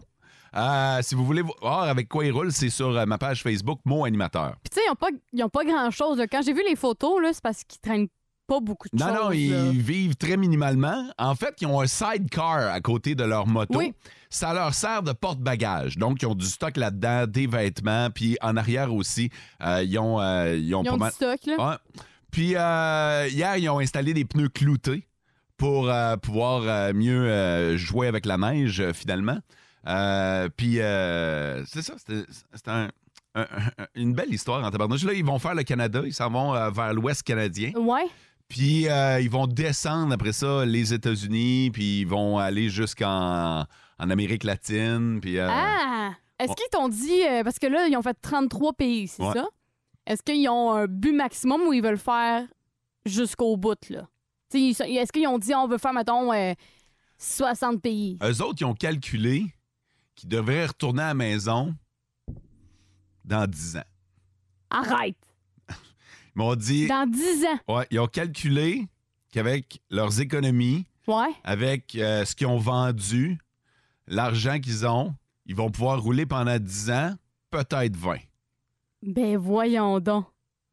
euh, 0.55 0.99
si 1.01 1.15
vous 1.15 1.25
voulez 1.25 1.41
voir 1.41 1.83
avec 1.83 2.07
quoi 2.07 2.23
ils 2.23 2.31
roulent, 2.31 2.51
c'est 2.51 2.69
sur 2.69 2.89
euh, 2.95 3.05
ma 3.07 3.17
page 3.17 3.41
Facebook, 3.41 3.79
Mot 3.83 4.05
Animateur. 4.05 4.57
Puis 4.63 4.69
tu 4.69 4.75
sais, 4.75 4.81
ils 4.87 4.91
ont 5.43 5.49
pas, 5.49 5.59
pas 5.61 5.65
grand-chose. 5.65 6.21
Quand 6.31 6.41
j'ai 6.45 6.53
vu 6.53 6.61
les 6.69 6.75
photos, 6.75 7.19
c'est 7.33 7.41
parce 7.41 7.63
qu'ils 7.63 7.81
traînent 7.81 8.07
pas 8.47 8.59
beaucoup 8.59 8.87
de 8.93 8.95
Non, 8.95 9.07
choses. 9.07 9.15
non, 9.23 9.29
là. 9.29 9.35
ils 9.35 9.81
vivent 9.81 10.15
très 10.15 10.37
minimalement. 10.37 11.09
En 11.17 11.33
fait, 11.33 11.55
ils 11.61 11.65
ont 11.67 11.81
un 11.81 11.87
sidecar 11.87 12.71
à 12.71 12.79
côté 12.79 13.15
de 13.15 13.23
leur 13.23 13.47
moto. 13.47 13.79
Oui. 13.79 13.91
Ça 14.29 14.53
leur 14.53 14.73
sert 14.75 15.01
de 15.01 15.13
porte-bagages. 15.13 15.97
Donc, 15.97 16.21
ils 16.21 16.27
ont 16.27 16.35
du 16.35 16.45
stock 16.45 16.77
là-dedans, 16.77 17.25
des 17.25 17.47
vêtements. 17.47 18.09
Puis 18.11 18.37
en 18.43 18.55
arrière 18.55 18.93
aussi, 18.93 19.31
euh, 19.63 19.81
ils 19.83 19.97
ont, 19.97 20.19
ils 20.53 20.75
ont 20.75 20.83
Ils 20.83 20.89
pas 20.89 20.93
ont 20.93 20.97
mal. 20.97 21.09
du 21.09 21.15
stock, 21.15 21.39
là. 21.47 21.81
Puis 22.35 22.53
euh, 22.57 23.27
hier, 23.31 23.55
ils 23.55 23.69
ont 23.69 23.79
installé 23.79 24.13
des 24.13 24.25
pneus 24.25 24.49
cloutés 24.49 25.07
pour 25.55 25.89
euh, 25.89 26.17
pouvoir 26.17 26.63
euh, 26.63 26.91
mieux 26.93 27.29
euh, 27.29 27.77
jouer 27.77 28.07
avec 28.07 28.25
la 28.25 28.37
neige, 28.37 28.83
finalement. 28.91 29.37
Puis 30.57 30.73
c'est 30.75 31.81
ça, 31.81 31.93
un- 32.67 32.89
un- 33.35 33.41
un- 33.41 33.85
une 33.95 34.13
belle 34.13 34.33
histoire 34.33 34.61
en 34.65 34.69
tabarnouche. 34.69 35.05
Là, 35.05 35.13
ils 35.13 35.23
vont 35.23 35.39
faire 35.39 35.55
le 35.55 35.63
Canada, 35.63 36.01
ils 36.05 36.13
s'en 36.13 36.29
vont 36.29 36.51
vers 36.71 36.93
l'ouest 36.93 37.23
canadien. 37.23 37.71
Ouais. 37.77 38.05
Puis 38.49 38.89
euh, 38.89 39.21
ils 39.21 39.29
vont 39.29 39.47
descendre 39.47 40.13
après 40.13 40.33
ça 40.33 40.65
les 40.65 40.93
États-Unis, 40.93 41.71
puis 41.71 42.01
ils 42.01 42.05
vont 42.07 42.37
aller 42.37 42.67
jusqu'en 42.69 43.65
en 43.97 44.09
Amérique 44.09 44.43
latine. 44.43 45.19
Puis, 45.21 45.39
Ah! 45.39 46.11
Est-ce 46.37 46.51
qu'ils 46.53 46.69
t'ont 46.69 46.89
dit. 46.89 47.21
parce 47.45 47.59
que 47.59 47.67
là, 47.67 47.87
ils 47.87 47.95
ont 47.95 48.01
fait 48.01 48.17
33 48.21 48.73
pays, 48.73 49.07
c'est 49.07 49.23
Ouais. 49.23 49.31
ça? 49.33 49.45
Est-ce 50.05 50.21
qu'ils 50.21 50.47
ont 50.49 50.71
un 50.71 50.87
but 50.87 51.13
maximum 51.13 51.61
ou 51.63 51.73
ils 51.73 51.81
veulent 51.81 51.97
faire 51.97 52.45
jusqu'au 53.05 53.57
bout, 53.57 53.89
là? 53.89 54.07
Est-ce 54.53 55.11
qu'ils 55.11 55.27
ont 55.27 55.37
dit 55.39 55.53
on 55.55 55.67
veut 55.67 55.77
faire, 55.77 55.93
mettons, 55.93 56.31
euh, 56.31 56.53
60 57.17 57.81
pays? 57.81 58.17
Eux 58.23 58.41
autres, 58.41 58.61
ils 58.61 58.65
ont 58.65 58.73
calculé 58.75 59.45
qu'ils 60.15 60.29
devraient 60.29 60.67
retourner 60.67 61.01
à 61.03 61.07
la 61.07 61.13
maison 61.13 61.75
dans 63.25 63.47
10 63.49 63.77
ans. 63.77 63.83
Arrête! 64.69 65.17
Ils 65.69 65.75
m'ont 66.39 66.55
dit. 66.55 66.87
Dans 66.87 67.09
10 67.09 67.45
ans? 67.45 67.73
Ouais, 67.75 67.87
ils 67.91 67.99
ont 67.99 68.07
calculé 68.07 68.87
qu'avec 69.31 69.81
leurs 69.89 70.19
économies, 70.21 70.85
Ouais. 71.07 71.33
avec 71.43 71.95
euh, 71.95 72.25
ce 72.25 72.35
qu'ils 72.35 72.47
ont 72.47 72.57
vendu, 72.57 73.37
l'argent 74.07 74.59
qu'ils 74.59 74.85
ont, 74.85 75.13
ils 75.45 75.55
vont 75.55 75.69
pouvoir 75.71 76.01
rouler 76.01 76.25
pendant 76.25 76.57
10 76.59 76.89
ans, 76.91 77.15
peut-être 77.51 77.95
20. 77.95 78.17
Ben 79.03 79.37
voyons 79.37 79.99
donc. 79.99 80.25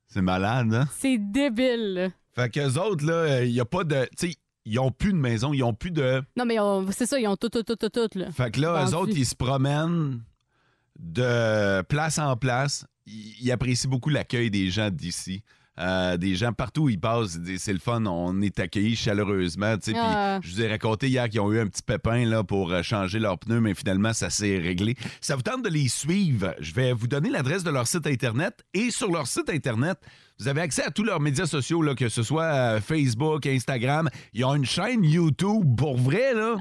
C'est 0.07 0.23
malade, 0.23 0.73
hein? 0.75 0.89
C'est 0.99 1.19
débile. 1.19 1.95
là. 1.95 2.09
Fait 2.35 2.51
qu'eux 2.51 2.79
autres, 2.79 3.05
là, 3.07 3.45
il 3.45 3.53
n'y 3.53 3.61
a 3.61 3.65
pas 3.65 3.85
de. 3.85 4.07
Tu 4.19 4.31
sais, 4.31 4.37
ils 4.65 4.79
ont 4.79 4.91
plus 4.91 5.13
de 5.13 5.19
maison, 5.19 5.53
ils 5.53 5.63
ont 5.63 5.75
plus 5.75 5.91
de. 5.91 6.23
Non, 6.37 6.45
mais 6.45 6.59
on- 6.61 6.91
c'est 6.93 7.07
ça, 7.07 7.19
ils 7.19 7.27
ont 7.27 7.37
tout, 7.37 7.49
tout, 7.49 7.63
tout, 7.63 7.77
tout, 7.77 7.89
tout, 7.89 8.09
là. 8.19 8.31
Fait 8.31 8.51
que 8.51 8.61
là, 8.61 8.85
eux 8.87 8.95
autres, 8.95 9.13
ils 9.17 9.27
se 9.27 9.35
promènent 9.35 10.23
de 10.99 11.83
place 11.83 12.19
en 12.19 12.37
place. 12.37 12.87
Ils, 13.07 13.35
ils 13.41 13.53
apprécient 13.53 13.91
beaucoup 13.91 14.11
l'accueil 14.11 14.51
des 14.51 14.71
gens 14.71 14.91
d'ici. 14.91 15.43
Euh, 15.81 16.19
des 16.19 16.35
gens 16.35 16.53
partout 16.53 16.83
où 16.83 16.89
ils 16.91 17.01
passent, 17.01 17.39
c'est 17.57 17.73
le 17.73 17.79
fun, 17.79 18.05
on 18.05 18.43
est 18.43 18.59
accueillis 18.61 18.95
chaleureusement. 18.95 19.77
Puis 19.79 19.95
Ah. 19.97 20.39
je 20.43 20.51
vous 20.51 20.61
ai 20.61 20.69
raconté 20.69 21.09
hier 21.09 21.29
qu'ils 21.31 21.41
ont 21.41 21.51
eu 21.51 21.61
un 21.61 21.67
petit 21.67 21.83
pépin 21.83 22.27
là, 22.27 22.45
pour 22.45 22.71
euh, 22.73 22.83
changer 22.83 23.19
leurs 23.19 23.39
pneus, 23.39 23.61
mais 23.61 23.73
finalement, 23.75 24.13
ça 24.13 24.29
s'est 24.29 24.59
réglé. 24.59 24.97
Ça 25.23 25.35
vous 25.35 25.41
tente 25.43 25.63
de 25.65 25.71
les 25.71 25.89
suivre. 25.89 26.55
Je 26.61 26.75
vais 26.75 26.93
vous 26.93 27.07
donner 27.09 27.31
l'adresse 27.31 27.65
de 27.65 27.71
leur 27.71 27.87
site 27.87 28.07
Internet. 28.07 28.63
Et 28.75 28.91
sur 28.91 29.11
leur 29.11 29.27
site 29.27 29.49
Internet, 29.49 29.97
vous 30.39 30.49
avez 30.49 30.61
accès 30.61 30.83
à 30.85 30.91
tous 30.91 31.05
leurs 31.05 31.21
médias 31.21 31.47
sociaux, 31.47 31.81
là, 31.81 31.95
que 31.95 32.11
ce 32.11 32.23
soit 32.23 32.45
euh, 32.45 32.81
Facebook, 32.81 33.47
Instagram. 33.47 34.11
Ils 34.35 34.45
ont 34.45 34.55
une 34.55 34.67
chaîne 34.67 35.03
YouTube 35.05 35.75
pour 35.79 35.97
vrai. 35.97 36.35
Là. 36.35 36.57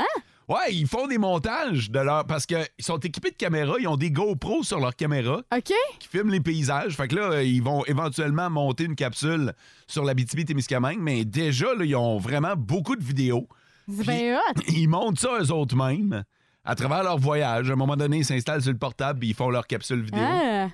Ouais, 0.51 0.73
ils 0.73 0.85
font 0.85 1.07
des 1.07 1.17
montages 1.17 1.89
de 1.91 1.99
leur. 1.99 2.25
Parce 2.25 2.45
qu'ils 2.45 2.67
sont 2.79 2.97
équipés 2.97 3.31
de 3.31 3.37
caméras, 3.37 3.75
ils 3.79 3.87
ont 3.87 3.95
des 3.95 4.11
GoPros 4.11 4.63
sur 4.63 4.81
leur 4.81 4.93
caméra 4.97 5.37
OK? 5.55 5.71
qui 5.99 6.07
filment 6.09 6.31
les 6.31 6.41
paysages. 6.41 6.97
Fait 6.97 7.07
que 7.07 7.15
là, 7.15 7.31
euh, 7.31 7.43
ils 7.43 7.63
vont 7.63 7.85
éventuellement 7.85 8.49
monter 8.49 8.83
une 8.83 8.97
capsule 8.97 9.53
sur 9.87 10.03
la 10.03 10.13
témiscamingue 10.13 10.99
mais 10.99 11.23
déjà, 11.23 11.73
là, 11.73 11.85
ils 11.85 11.95
ont 11.95 12.17
vraiment 12.17 12.55
beaucoup 12.57 12.97
de 12.97 13.03
vidéos. 13.03 13.47
C'est 13.87 14.03
bien 14.03 14.37
hot. 14.37 14.61
Ils 14.67 14.87
montent 14.87 15.19
ça 15.19 15.37
eux 15.39 15.51
autres 15.53 15.77
mêmes 15.77 16.25
à 16.65 16.75
travers 16.75 17.03
leur 17.03 17.17
voyage. 17.17 17.69
À 17.69 17.73
un 17.73 17.77
moment 17.77 17.95
donné, 17.95 18.17
ils 18.17 18.25
s'installent 18.25 18.61
sur 18.61 18.73
le 18.73 18.77
portable 18.77 19.19
puis 19.19 19.29
ils 19.29 19.35
font 19.35 19.49
leur 19.49 19.67
capsule 19.67 20.01
vidéo. 20.01 20.21
Ah. 20.21 20.67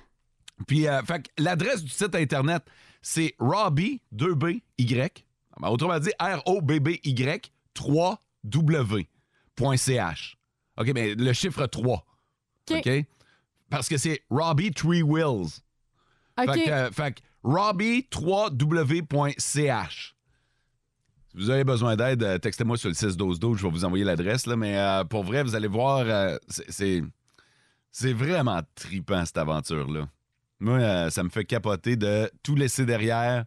Puis, 0.66 0.88
euh, 0.88 1.02
fait 1.02 1.22
que 1.22 1.28
l'adresse 1.38 1.84
du 1.84 1.90
site 1.90 2.16
Internet, 2.16 2.64
c'est 3.00 3.36
Robbie, 3.38 4.02
2B-Y. 4.12 5.24
Ben, 5.60 5.68
Autrement 5.68 6.00
dit, 6.00 6.10
R-O-B-B-Y, 6.18 7.52
3W.ch. 9.58 10.36
OK, 10.76 10.90
mais 10.94 11.14
le 11.14 11.32
chiffre 11.32 11.66
3. 11.66 12.04
OK. 12.70 13.06
Parce 13.70 13.88
que 13.88 13.96
c'est 13.98 14.22
Robbie 14.30 14.70
Three 14.70 15.02
Wheels. 15.02 15.60
OK. 16.40 16.52
Fait 16.54 16.64
que, 16.64 16.70
euh, 16.70 16.90
fait 16.90 17.12
que 17.14 17.20
Robbie3w.ch. 18.88 20.14
Si 21.30 21.36
vous 21.36 21.50
avez 21.50 21.64
besoin 21.64 21.94
d'aide, 21.96 22.22
euh, 22.22 22.38
textez-moi 22.38 22.76
sur 22.78 22.88
le 22.88 22.94
61212, 22.94 23.58
je 23.58 23.64
vais 23.64 23.70
vous 23.70 23.84
envoyer 23.84 24.04
l'adresse. 24.04 24.46
là, 24.46 24.56
Mais 24.56 24.78
euh, 24.78 25.04
pour 25.04 25.24
vrai, 25.24 25.42
vous 25.42 25.54
allez 25.54 25.68
voir, 25.68 25.98
euh, 26.06 26.36
c'est- 26.48 27.02
c'est 27.90 28.12
vraiment 28.12 28.60
tripant 28.74 29.24
cette 29.26 29.38
aventure-là. 29.38 30.08
Moi, 30.60 31.10
ça 31.10 31.22
me 31.22 31.28
fait 31.28 31.44
capoter 31.44 31.96
de 31.96 32.30
tout 32.42 32.54
laisser 32.56 32.84
derrière. 32.86 33.44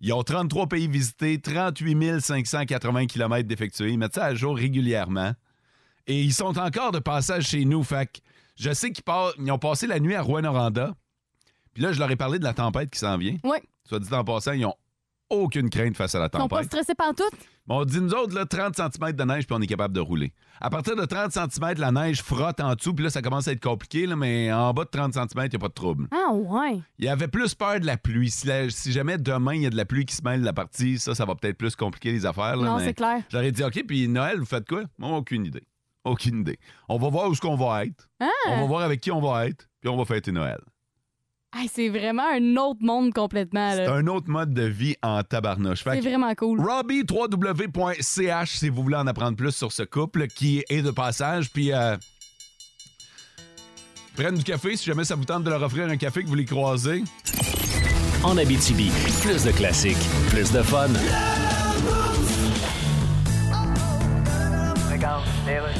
Ils 0.00 0.12
ont 0.12 0.22
33 0.22 0.66
pays 0.66 0.88
visités, 0.88 1.40
38 1.40 2.20
580 2.20 3.06
km 3.06 3.48
d'effectués. 3.48 3.90
Ils 3.90 3.98
mettent 3.98 4.14
ça 4.14 4.26
à 4.26 4.34
jour 4.34 4.56
régulièrement. 4.56 5.32
Et 6.06 6.20
ils 6.22 6.34
sont 6.34 6.58
encore 6.58 6.92
de 6.92 6.98
passage 6.98 7.48
chez 7.48 7.64
nous. 7.64 7.82
Fait 7.82 8.06
que 8.06 8.20
je 8.56 8.72
sais 8.72 8.90
qu'ils 8.90 9.04
ils 9.38 9.50
ont 9.50 9.58
passé 9.58 9.86
la 9.86 9.98
nuit 9.98 10.14
à 10.14 10.22
Rouen-Noranda. 10.22 10.94
Puis 11.74 11.82
là, 11.82 11.92
je 11.92 11.98
leur 11.98 12.10
ai 12.10 12.16
parlé 12.16 12.38
de 12.38 12.44
la 12.44 12.54
tempête 12.54 12.90
qui 12.90 12.98
s'en 12.98 13.18
vient. 13.18 13.36
Ouais. 13.44 13.62
Soit 13.84 14.00
dit 14.00 14.12
en 14.12 14.24
passant, 14.24 14.52
ils 14.52 14.64
ont 14.64 14.74
aucune 15.30 15.70
crainte 15.70 15.96
face 15.96 16.14
à 16.14 16.18
la 16.18 16.26
Ils 16.32 16.38
sont 16.38 16.48
pas 16.48 16.56
tempête. 16.56 16.66
stressés 16.72 16.94
par 16.94 17.14
tout? 17.14 17.24
Bon, 17.66 17.80
on 17.80 17.84
dit 17.84 18.00
nous 18.00 18.12
autres, 18.12 18.34
là, 18.34 18.46
30 18.46 18.76
cm 18.76 19.12
de 19.12 19.24
neige, 19.24 19.46
puis 19.46 19.56
on 19.58 19.60
est 19.60 19.66
capable 19.66 19.92
de 19.94 20.00
rouler. 20.00 20.32
À 20.60 20.70
partir 20.70 20.94
de 20.94 21.04
30 21.04 21.32
cm, 21.32 21.74
la 21.78 21.90
neige 21.90 22.22
frotte 22.22 22.60
en 22.60 22.74
dessous, 22.74 22.94
puis 22.94 23.04
là, 23.04 23.10
ça 23.10 23.22
commence 23.22 23.48
à 23.48 23.52
être 23.52 23.62
compliqué, 23.62 24.06
là, 24.06 24.14
mais 24.14 24.52
en 24.52 24.72
bas 24.72 24.84
de 24.84 24.90
30 24.90 25.14
cm, 25.14 25.28
il 25.36 25.48
n'y 25.50 25.56
a 25.56 25.58
pas 25.58 25.68
de 25.68 25.72
trouble. 25.72 26.06
Ah, 26.12 26.32
ouais. 26.32 26.80
Il 26.98 27.04
y 27.04 27.08
avait 27.08 27.26
plus 27.28 27.54
peur 27.54 27.80
de 27.80 27.86
la 27.86 27.96
pluie. 27.96 28.30
Si, 28.30 28.46
la- 28.46 28.70
si 28.70 28.92
jamais 28.92 29.18
demain, 29.18 29.54
il 29.54 29.62
y 29.62 29.66
a 29.66 29.70
de 29.70 29.76
la 29.76 29.84
pluie 29.84 30.04
qui 30.06 30.14
se 30.14 30.22
mêle 30.22 30.40
de 30.40 30.44
la 30.46 30.52
partie, 30.52 30.98
ça, 30.98 31.14
ça 31.16 31.24
va 31.24 31.34
peut-être 31.34 31.58
plus 31.58 31.74
compliquer 31.74 32.12
les 32.12 32.24
affaires. 32.24 32.56
là, 32.56 32.64
Non, 32.64 32.78
c'est 32.78 32.94
clair. 32.94 33.22
J'aurais 33.28 33.50
dit, 33.52 33.64
OK, 33.64 33.82
puis 33.86 34.06
Noël, 34.06 34.38
vous 34.38 34.46
faites 34.46 34.68
quoi? 34.68 34.84
Moi, 34.98 35.10
aucune 35.16 35.44
idée. 35.44 35.64
Aucune 36.04 36.42
idée. 36.42 36.60
On 36.88 36.98
va 36.98 37.08
voir 37.08 37.28
où 37.28 37.32
est-ce 37.32 37.40
qu'on 37.40 37.56
va 37.56 37.84
être. 37.84 38.08
Ah! 38.20 38.28
On 38.48 38.60
va 38.60 38.66
voir 38.66 38.82
avec 38.82 39.00
qui 39.00 39.10
on 39.10 39.20
va 39.20 39.48
être, 39.48 39.68
puis 39.80 39.88
on 39.90 39.96
va 39.96 40.04
fêter 40.04 40.30
Noël. 40.30 40.60
Hey, 41.58 41.70
c'est 41.72 41.88
vraiment 41.88 42.26
un 42.34 42.56
autre 42.56 42.80
monde 42.82 43.14
complètement. 43.14 43.72
C'est 43.74 43.86
un 43.86 44.06
autre 44.08 44.28
mode 44.28 44.52
de 44.52 44.64
vie 44.64 44.94
en 45.02 45.22
tabarnouche. 45.22 45.84
C'est 45.84 46.00
vraiment 46.00 46.34
cool. 46.34 46.60
Robbie, 46.60 47.02
www.ch 47.08 48.50
si 48.50 48.68
vous 48.68 48.82
voulez 48.82 48.96
en 48.96 49.06
apprendre 49.06 49.36
plus 49.36 49.52
sur 49.52 49.72
ce 49.72 49.82
couple 49.82 50.26
qui 50.26 50.62
est 50.68 50.82
de 50.82 50.90
passage. 50.90 51.50
Puis, 51.50 51.72
euh, 51.72 51.96
prennent 54.16 54.36
du 54.36 54.44
café 54.44 54.76
si 54.76 54.84
jamais 54.84 55.04
ça 55.04 55.14
vous 55.14 55.24
tente 55.24 55.44
de 55.44 55.50
leur 55.50 55.62
offrir 55.62 55.88
un 55.88 55.96
café 55.96 56.22
que 56.22 56.28
vous 56.28 56.34
les 56.34 56.44
croisez. 56.44 57.02
En 58.22 58.36
Abitibi, 58.36 58.90
plus 59.22 59.44
de 59.44 59.52
classiques, 59.52 59.96
plus 60.30 60.52
de 60.52 60.62
fun. 60.62 60.88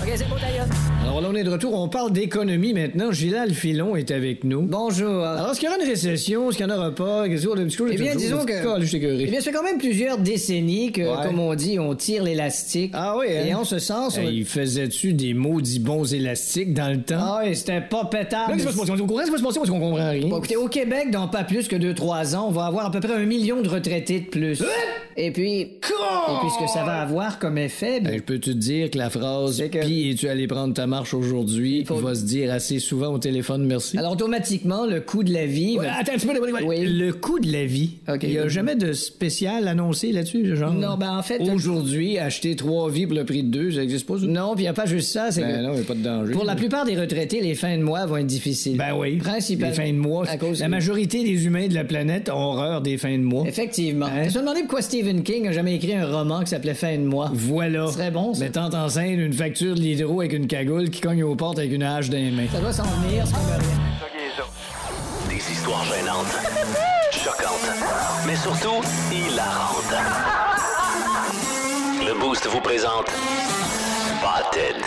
OK, 0.07 0.13
c'est 0.15 0.29
beau, 0.29 0.39
d'ailleurs. 0.39 0.67
Alors 1.19 1.23
là, 1.23 1.29
on 1.33 1.35
est 1.41 1.45
de 1.45 1.51
retour. 1.51 1.73
On 1.73 1.89
parle 1.89 2.13
d'économie 2.13 2.75
maintenant. 2.75 3.11
Gilal 3.11 3.55
Filon 3.55 3.97
est 3.97 4.11
avec 4.11 4.45
nous. 4.45 4.61
Bonjour. 4.61 5.25
Alors, 5.25 5.53
est-ce 5.53 5.61
qu'il 5.61 5.67
y 5.71 5.73
aura 5.73 5.81
une 5.83 5.89
récession? 5.89 6.51
Est-ce 6.51 6.59
qu'il 6.59 6.67
n'y 6.67 6.73
en 6.73 6.77
aura 6.77 6.95
pas? 6.95 7.27
Qu'est-ce 7.27 7.47
qu'on 7.47 7.57
a- 7.57 7.91
Eh 7.93 7.97
bien, 7.97 8.15
disons 8.17 8.45
que- 8.45 8.53
je. 8.53 8.97
Eh 8.99 9.25
bien, 9.27 9.39
ça 9.41 9.45
fait 9.51 9.53
quand 9.53 9.63
même 9.63 9.79
plusieurs 9.79 10.19
décennies 10.19 10.93
que, 10.93 11.01
Ouais. 11.01 11.27
comme 11.27 11.41
on 11.41 11.55
dit, 11.55 11.79
on 11.79 11.95
tire 11.95 12.23
l'élastique. 12.23 12.91
Ah 12.95 13.17
oui, 13.19 13.29
hein? 13.31 13.45
Et 13.49 13.55
en 13.55 13.65
ce 13.65 13.79
sens, 13.79 14.19
on... 14.19 14.29
Hey, 14.29 14.45
faisais-tu 14.45 15.15
des 15.15 15.33
maudits 15.33 15.79
bons 15.79 16.13
élastiques 16.13 16.75
dans 16.75 16.91
le 16.91 17.01
temps? 17.01 17.17
Ah 17.19 17.41
oui, 17.47 17.57
c'était 17.57 17.81
pas. 17.81 18.03
Là, 18.13 18.25
qu'est-ce 18.49 18.59
qui 18.59 18.65
va 18.67 18.73
se 18.73 18.77
passer? 18.77 18.93
On 18.93 18.97
comprend 19.07 19.25
se 19.25 19.31
parce 19.31 19.71
qu'on 19.71 19.81
comprend 19.81 19.95
rien. 20.11 20.29
Bon, 20.29 20.37
écoutez, 20.37 20.57
au 20.57 20.69
Québec, 20.69 21.11
dans 21.11 21.29
pas 21.29 21.45
plus 21.45 21.67
que 21.67 21.77
2-3 21.77 22.35
ans, 22.37 22.47
on 22.49 22.53
va 22.53 22.67
avoir 22.67 22.85
à 22.85 22.91
peu 22.91 23.01
près 23.01 23.15
un 23.15 23.25
million 23.25 23.63
de 23.63 23.69
retraités 23.71 24.21
de 24.21 24.27
plus. 24.27 24.63
Et 25.17 25.31
puis... 25.31 25.61
Et 25.63 26.39
puis, 26.41 26.51
ce 26.59 26.63
que 26.65 26.71
ça 26.71 26.85
va 26.85 27.01
avoir 27.01 27.39
comme 27.39 27.57
effet... 27.57 28.01
ben, 28.01 28.13
Hey, 28.13 28.19
je 28.19 28.23
peux 28.23 28.39
te 28.39 28.51
dire 28.51 28.91
que 28.91 28.99
la 28.99 29.09
phrase 29.09 29.57
C'est 29.57 29.71
que- 29.71 29.79
Puis 29.79 30.11
es-tu 30.11 30.29
allé 30.29 30.47
prendre 30.47 30.75
ta 30.75 30.87
marche 30.87 31.06
aujourd'hui 31.15 31.85
faut- 31.85 31.97
va 31.97 32.15
se 32.15 32.25
dire 32.25 32.53
assez 32.53 32.79
souvent 32.79 33.09
au 33.09 33.19
téléphone 33.19 33.65
merci. 33.65 33.99
Alors, 33.99 34.13
automatiquement, 34.13 34.87
le 34.87 35.01
coût 35.01 35.23
de 35.25 35.33
la 35.33 35.47
vie... 35.47 35.79
Ouais, 35.79 35.87
attends 35.87 36.13
un 36.13 36.17
petit 36.17 36.27
peu, 36.27 36.39
ouais, 36.39 36.53
ouais. 36.53 36.63
Oui. 36.65 36.87
Le 36.87 37.13
coût 37.13 37.39
de 37.39 37.51
la 37.51 37.65
vie. 37.65 37.91
Il 38.23 38.29
n'y 38.31 38.39
a 38.39 38.49
jamais 38.49 38.77
de 38.77 38.93
spécial 38.93 39.69
annoncé 39.69 40.13
là-dessus, 40.13 40.57
genre? 40.57 40.75
Non, 40.75 40.97
ben 40.97 41.17
en 41.17 41.23
fait... 41.23 41.41
Aujourd'hui, 41.41 42.19
acheter 42.19 42.57
trois 42.57 42.91
vies 42.91 43.07
pour 43.07 43.17
le 43.17 43.25
prix 43.25 43.43
de 43.43 43.49
deux, 43.51 43.73
ça 43.73 43.81
n'existe 43.81 44.07
pas, 44.07 44.19
ça? 44.19 44.27
Non, 44.27 44.55
puis 44.55 44.63
il 44.63 44.67
n'y 44.67 44.69
a 44.69 44.73
pas 44.73 44.87
juste 44.87 45.11
ça, 45.13 45.31
c'est 45.31 45.41
Ben 45.43 45.57
que... 45.57 45.63
non, 45.63 45.73
il 45.73 45.77
n'y 45.77 45.83
a 45.83 45.85
pas 45.85 45.95
de 45.95 46.03
danger. 46.03 46.33
Pour 46.33 46.45
la 46.45 46.55
plupart 46.55 46.85
des 46.85 46.97
retraités, 46.97 47.41
les 47.41 47.55
fins 47.55 47.77
de 47.77 47.83
mois 47.83 48.07
vont 48.07 48.17
être 48.17 48.27
difficiles. 48.27 48.77
Ben 48.77 48.95
oui. 48.99 49.17
Principalement. 49.17 49.71
Les 49.77 49.77
fins 49.83 49.93
de 49.93 49.99
mois. 49.99 50.29
À 50.29 50.37
cause 50.37 50.61
La 50.61 50.69
majorité 50.69 51.23
des 51.25 51.47
humains 51.47 51.69
de 51.69 51.75
la 51.75 51.85
planète 51.85 52.29
ont 52.29 52.35
horreur 52.37 52.81
des 52.81 52.97
fins 52.99 53.17
de 53.17 53.23
mois. 53.23 53.47
Effectivement. 53.47 54.07
Hein? 54.07 54.29
Je 54.29 54.35
me 54.35 54.41
demandais 54.41 54.61
pourquoi 54.61 54.83
Stephen 54.83 55.23
King 55.23 55.47
a 55.49 55.53
jamais 55.53 55.75
écrit 55.77 55.95
un 55.95 56.07
roman 56.07 56.41
qui 56.41 56.51
s'appelait 56.51 56.75
Fin 56.75 56.97
de 56.99 57.05
mois. 57.05 57.31
Voilà. 57.33 57.87
Ce 57.87 57.95
serait 57.95 58.11
bon, 58.11 58.35
ça. 58.35 58.45
Mettant 58.45 58.69
en 58.73 58.89
scène 58.89 59.21
une 59.21 59.33
facture 59.33 59.75
de 59.75 59.81
l'hydro 59.81 60.21
avec 60.21 60.33
une 60.33 60.47
cagoule 60.47 60.91
qui 60.97 61.03
cogne 61.03 61.23
aux 61.25 61.35
portes 61.35 61.59
avec 61.59 61.73
une 61.73 61.83
hache 61.83 62.09
dans 62.09 62.17
les 62.17 62.31
mains. 62.31 62.47
Ça 62.51 62.59
doit 62.59 62.73
s'en 62.73 62.85
venir, 62.85 63.27
ce 63.27 63.33
qu'on 63.35 63.41
veut 63.41 63.59
rien. 63.59 64.45
Des 65.29 65.53
histoires 65.53 65.85
gênantes, 65.85 66.27
choquantes, 67.13 67.71
mais 68.27 68.37
surtout 68.37 68.81
hilarantes. 69.13 69.95
Le 72.07 72.19
Boost 72.19 72.47
vous 72.47 72.61
présente 72.61 73.11
Spotted. 74.27 74.83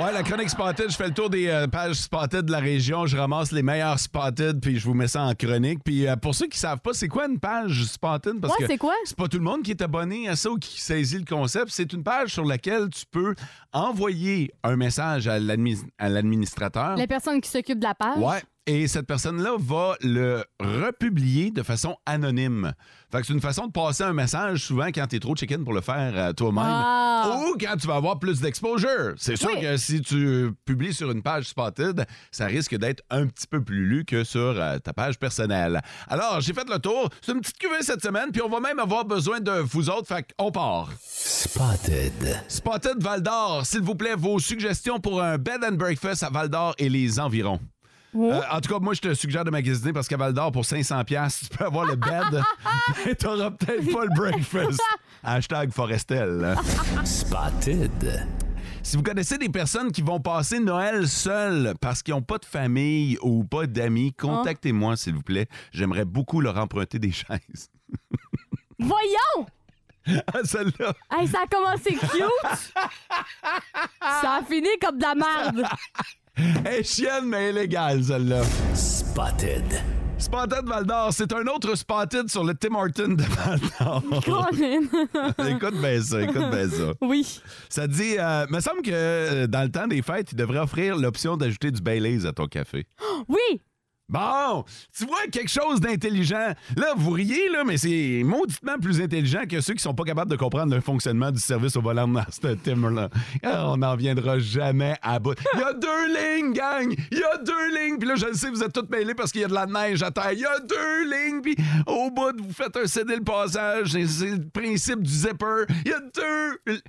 Ouais, 0.00 0.12
la 0.12 0.22
chronique 0.22 0.48
Spotted, 0.50 0.88
je 0.88 0.94
fais 0.96 1.08
le 1.08 1.14
tour 1.14 1.28
des 1.28 1.48
euh, 1.48 1.66
pages 1.66 1.96
Spotted 1.96 2.42
de 2.46 2.52
la 2.52 2.60
région. 2.60 3.06
Je 3.06 3.16
ramasse 3.16 3.50
les 3.50 3.62
meilleurs 3.62 3.98
Spotted, 3.98 4.60
puis 4.60 4.78
je 4.78 4.84
vous 4.84 4.94
mets 4.94 5.08
ça 5.08 5.24
en 5.24 5.34
chronique. 5.34 5.80
Puis 5.84 6.06
euh, 6.06 6.14
pour 6.14 6.32
ceux 6.32 6.46
qui 6.46 6.56
savent 6.58 6.78
pas, 6.78 6.92
c'est 6.92 7.08
quoi 7.08 7.26
une 7.26 7.40
page 7.40 7.82
Spotted? 7.86 8.40
Parce 8.40 8.52
Ouais, 8.54 8.60
que 8.66 8.70
c'est 8.70 8.78
quoi? 8.78 8.94
c'est 9.04 9.16
pas 9.16 9.26
tout 9.26 9.38
le 9.38 9.42
monde 9.42 9.64
qui 9.64 9.72
est 9.72 9.82
abonné 9.82 10.28
à 10.28 10.36
ça 10.36 10.48
ou 10.48 10.58
qui 10.58 10.80
saisit 10.80 11.18
le 11.18 11.24
concept. 11.24 11.70
C'est 11.70 11.92
une 11.92 12.04
page 12.04 12.28
sur 12.34 12.44
laquelle 12.44 12.88
tu 12.88 13.04
peux 13.10 13.34
envoyer 13.72 14.52
un 14.62 14.76
message 14.76 15.26
à 15.26 15.40
l'administrateur. 15.40 16.96
La 16.96 17.08
personne 17.08 17.40
qui 17.40 17.50
s'occupe 17.50 17.80
de 17.80 17.84
la 17.84 17.96
page? 17.96 18.18
Ouais. 18.18 18.42
Et 18.66 18.88
cette 18.88 19.06
personne-là 19.06 19.56
va 19.58 19.94
le 20.00 20.42
republier 20.58 21.50
de 21.50 21.62
façon 21.62 21.96
anonyme. 22.06 22.72
Fait 23.12 23.20
que 23.20 23.26
c'est 23.26 23.34
une 23.34 23.40
façon 23.42 23.66
de 23.66 23.72
passer 23.72 24.04
un 24.04 24.14
message 24.14 24.64
souvent 24.64 24.86
quand 24.86 25.06
t'es 25.06 25.20
trop 25.20 25.36
chicken 25.36 25.62
pour 25.64 25.74
le 25.74 25.82
faire 25.82 26.12
euh, 26.16 26.32
toi-même. 26.32 26.64
Ah. 26.66 27.40
Ou 27.46 27.58
quand 27.60 27.76
tu 27.76 27.86
vas 27.86 27.96
avoir 27.96 28.18
plus 28.18 28.40
d'exposure. 28.40 29.12
C'est 29.18 29.36
sûr 29.36 29.50
Oui. 29.54 29.60
que 29.60 29.76
si 29.76 30.00
tu 30.00 30.50
publies 30.64 30.94
sur 30.94 31.10
une 31.10 31.22
page 31.22 31.44
Spotted, 31.44 32.06
ça 32.30 32.46
risque 32.46 32.74
d'être 32.76 33.02
un 33.10 33.26
petit 33.26 33.46
peu 33.46 33.62
plus 33.62 33.84
lu 33.86 34.04
que 34.06 34.24
sur 34.24 34.40
euh, 34.40 34.78
ta 34.78 34.94
page 34.94 35.18
personnelle. 35.18 35.82
Alors, 36.08 36.40
j'ai 36.40 36.54
fait 36.54 36.66
le 36.68 36.78
tour. 36.78 37.10
C'est 37.20 37.32
une 37.32 37.40
petite 37.42 37.58
cuvée 37.58 37.82
cette 37.82 38.02
semaine, 38.02 38.30
puis 38.32 38.40
on 38.40 38.48
va 38.48 38.60
même 38.60 38.78
avoir 38.78 39.04
besoin 39.04 39.40
de 39.40 39.52
vous 39.52 39.90
autres. 39.90 40.08
Fait 40.08 40.26
qu'on 40.38 40.50
part. 40.50 40.88
Spotted. 41.02 42.40
Spotted 42.48 43.02
Val 43.02 43.22
d'Or, 43.22 43.66
s'il 43.66 43.82
vous 43.82 43.94
plaît, 43.94 44.14
vos 44.16 44.38
suggestions 44.38 44.98
pour 45.00 45.20
un 45.22 45.36
bed 45.36 45.62
and 45.62 45.74
breakfast 45.74 46.22
à 46.22 46.30
Val 46.30 46.48
d'Or 46.48 46.74
et 46.78 46.88
les 46.88 47.20
environs. 47.20 47.60
Euh, 48.16 48.40
en 48.50 48.60
tout 48.60 48.72
cas, 48.72 48.78
moi, 48.78 48.94
je 48.94 49.00
te 49.00 49.14
suggère 49.14 49.44
de 49.44 49.50
magasiner 49.50 49.92
parce 49.92 50.08
qu'à 50.08 50.16
Val 50.16 50.32
d'Or, 50.32 50.52
pour 50.52 50.64
500$, 50.64 51.04
piastres, 51.04 51.48
tu 51.50 51.56
peux 51.56 51.64
avoir 51.64 51.84
le 51.84 51.96
bed, 51.96 52.42
mais 53.06 53.14
t'auras 53.14 53.50
peut-être 53.50 53.92
pas 53.92 54.04
le 54.04 54.14
breakfast. 54.14 54.80
Hashtag 55.22 55.72
Forestel. 55.72 56.56
Spotted. 57.04 58.26
Si 58.82 58.98
vous 58.98 59.02
connaissez 59.02 59.38
des 59.38 59.48
personnes 59.48 59.90
qui 59.90 60.02
vont 60.02 60.20
passer 60.20 60.60
Noël 60.60 61.08
seules 61.08 61.72
parce 61.80 62.02
qu'ils 62.02 62.12
n'ont 62.12 62.22
pas 62.22 62.36
de 62.36 62.44
famille 62.44 63.16
ou 63.22 63.42
pas 63.42 63.66
d'amis, 63.66 64.12
contactez-moi, 64.12 64.96
s'il 64.96 65.14
vous 65.14 65.22
plaît. 65.22 65.48
J'aimerais 65.72 66.04
beaucoup 66.04 66.42
leur 66.42 66.58
emprunter 66.58 66.98
des 66.98 67.10
chaises. 67.10 67.70
Voyons! 68.78 69.46
Ah, 70.06 70.40
celle-là. 70.44 70.92
Hey, 71.10 71.26
ça 71.26 71.44
a 71.44 71.46
commencé 71.46 71.94
cute! 71.94 72.10
ça 74.00 74.32
a 74.34 74.42
fini 74.46 74.68
comme 74.78 74.98
de 74.98 75.02
la 75.02 75.14
merde! 75.14 75.66
Elle 76.64 76.80
est 76.80 76.82
chienne, 76.82 77.26
mais 77.26 77.50
illégale, 77.50 78.02
celle-là. 78.02 78.42
Spotted. 78.74 79.82
Spotted 80.18 80.66
Val 80.66 80.84
d'Or, 80.84 81.12
c'est 81.12 81.32
un 81.32 81.46
autre 81.46 81.74
Spotted 81.76 82.28
sur 82.28 82.44
le 82.44 82.54
Tim 82.54 82.74
Horton 82.74 83.14
de 83.14 83.22
Val 83.22 83.60
d'Or. 83.78 84.02
Colin. 84.24 84.82
écoute 85.56 85.80
bien 85.80 86.00
ça, 86.00 86.22
écoute 86.22 86.50
bien 86.50 86.68
ça. 86.68 86.92
oui. 87.02 87.40
Ça 87.68 87.86
dit, 87.86 88.16
euh, 88.18 88.46
me 88.48 88.60
semble 88.60 88.82
que 88.82 88.90
euh, 88.92 89.46
dans 89.46 89.62
le 89.62 89.70
temps 89.70 89.86
des 89.86 90.02
fêtes, 90.02 90.32
ils 90.32 90.36
devraient 90.36 90.58
offrir 90.60 90.96
l'option 90.96 91.36
d'ajouter 91.36 91.70
du 91.70 91.80
Baileys 91.80 92.26
à 92.26 92.32
ton 92.32 92.46
café. 92.46 92.86
Oui! 93.28 93.60
Bon, 94.06 94.64
tu 94.96 95.06
vois 95.06 95.26
quelque 95.32 95.50
chose 95.50 95.80
d'intelligent. 95.80 96.52
Là, 96.76 96.92
vous 96.94 97.12
riez, 97.12 97.48
là, 97.48 97.64
mais 97.64 97.78
c'est 97.78 98.20
mauditement 98.22 98.78
plus 98.78 99.00
intelligent 99.00 99.44
que 99.48 99.62
ceux 99.62 99.72
qui 99.72 99.82
sont 99.82 99.94
pas 99.94 100.04
capables 100.04 100.30
de 100.30 100.36
comprendre 100.36 100.74
le 100.74 100.82
fonctionnement 100.82 101.30
du 101.30 101.40
service 101.40 101.74
au 101.76 101.80
volant 101.80 102.06
dans 102.06 102.24
ce 102.30 102.48
Tim-là. 102.48 103.08
Ah, 103.42 103.70
On 103.70 103.78
n'en 103.78 103.96
viendra 103.96 104.38
jamais 104.38 104.94
à 105.00 105.18
bout. 105.18 105.34
Il 105.54 105.60
y 105.60 105.62
a 105.62 105.72
deux 105.72 106.06
lignes, 106.08 106.52
gang! 106.52 106.94
Il 107.10 107.18
y 107.18 107.22
a 107.24 107.38
deux 107.38 107.74
lignes! 107.78 107.98
Puis 107.98 108.06
là, 108.06 108.14
je 108.16 108.26
le 108.26 108.34
sais, 108.34 108.50
vous 108.50 108.62
êtes 108.62 108.74
tous 108.74 108.86
mêlés 108.90 109.14
parce 109.14 109.32
qu'il 109.32 109.40
y 109.40 109.44
a 109.44 109.48
de 109.48 109.54
la 109.54 109.64
neige 109.64 110.02
à 110.02 110.10
terre. 110.10 110.32
Il 110.32 110.40
y 110.40 110.44
a 110.44 110.58
deux 110.60 111.04
lignes! 111.04 111.40
Puis 111.40 111.56
au 111.86 112.10
bout, 112.10 112.36
vous 112.42 112.52
faites 112.52 112.76
un 112.76 112.86
céder 112.86 113.16
le 113.16 113.24
passage. 113.24 113.92
C'est 113.92 114.06
c'est 114.06 114.30
le 114.32 114.48
principe 114.48 115.02
du 115.02 115.10
zipper. 115.10 115.64
Il 115.84 115.90
y 115.90 115.94
a 115.94 116.00
deux... 116.00 116.80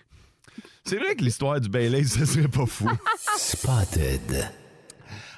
C'est 0.83 0.97
vrai 0.97 1.15
que 1.15 1.23
l'histoire 1.23 1.59
du 1.61 1.69
Bailey, 1.69 2.03
ce 2.03 2.25
serait 2.25 2.49
pas 2.49 2.65
fou. 2.65 2.89
Spotted. 3.37 4.49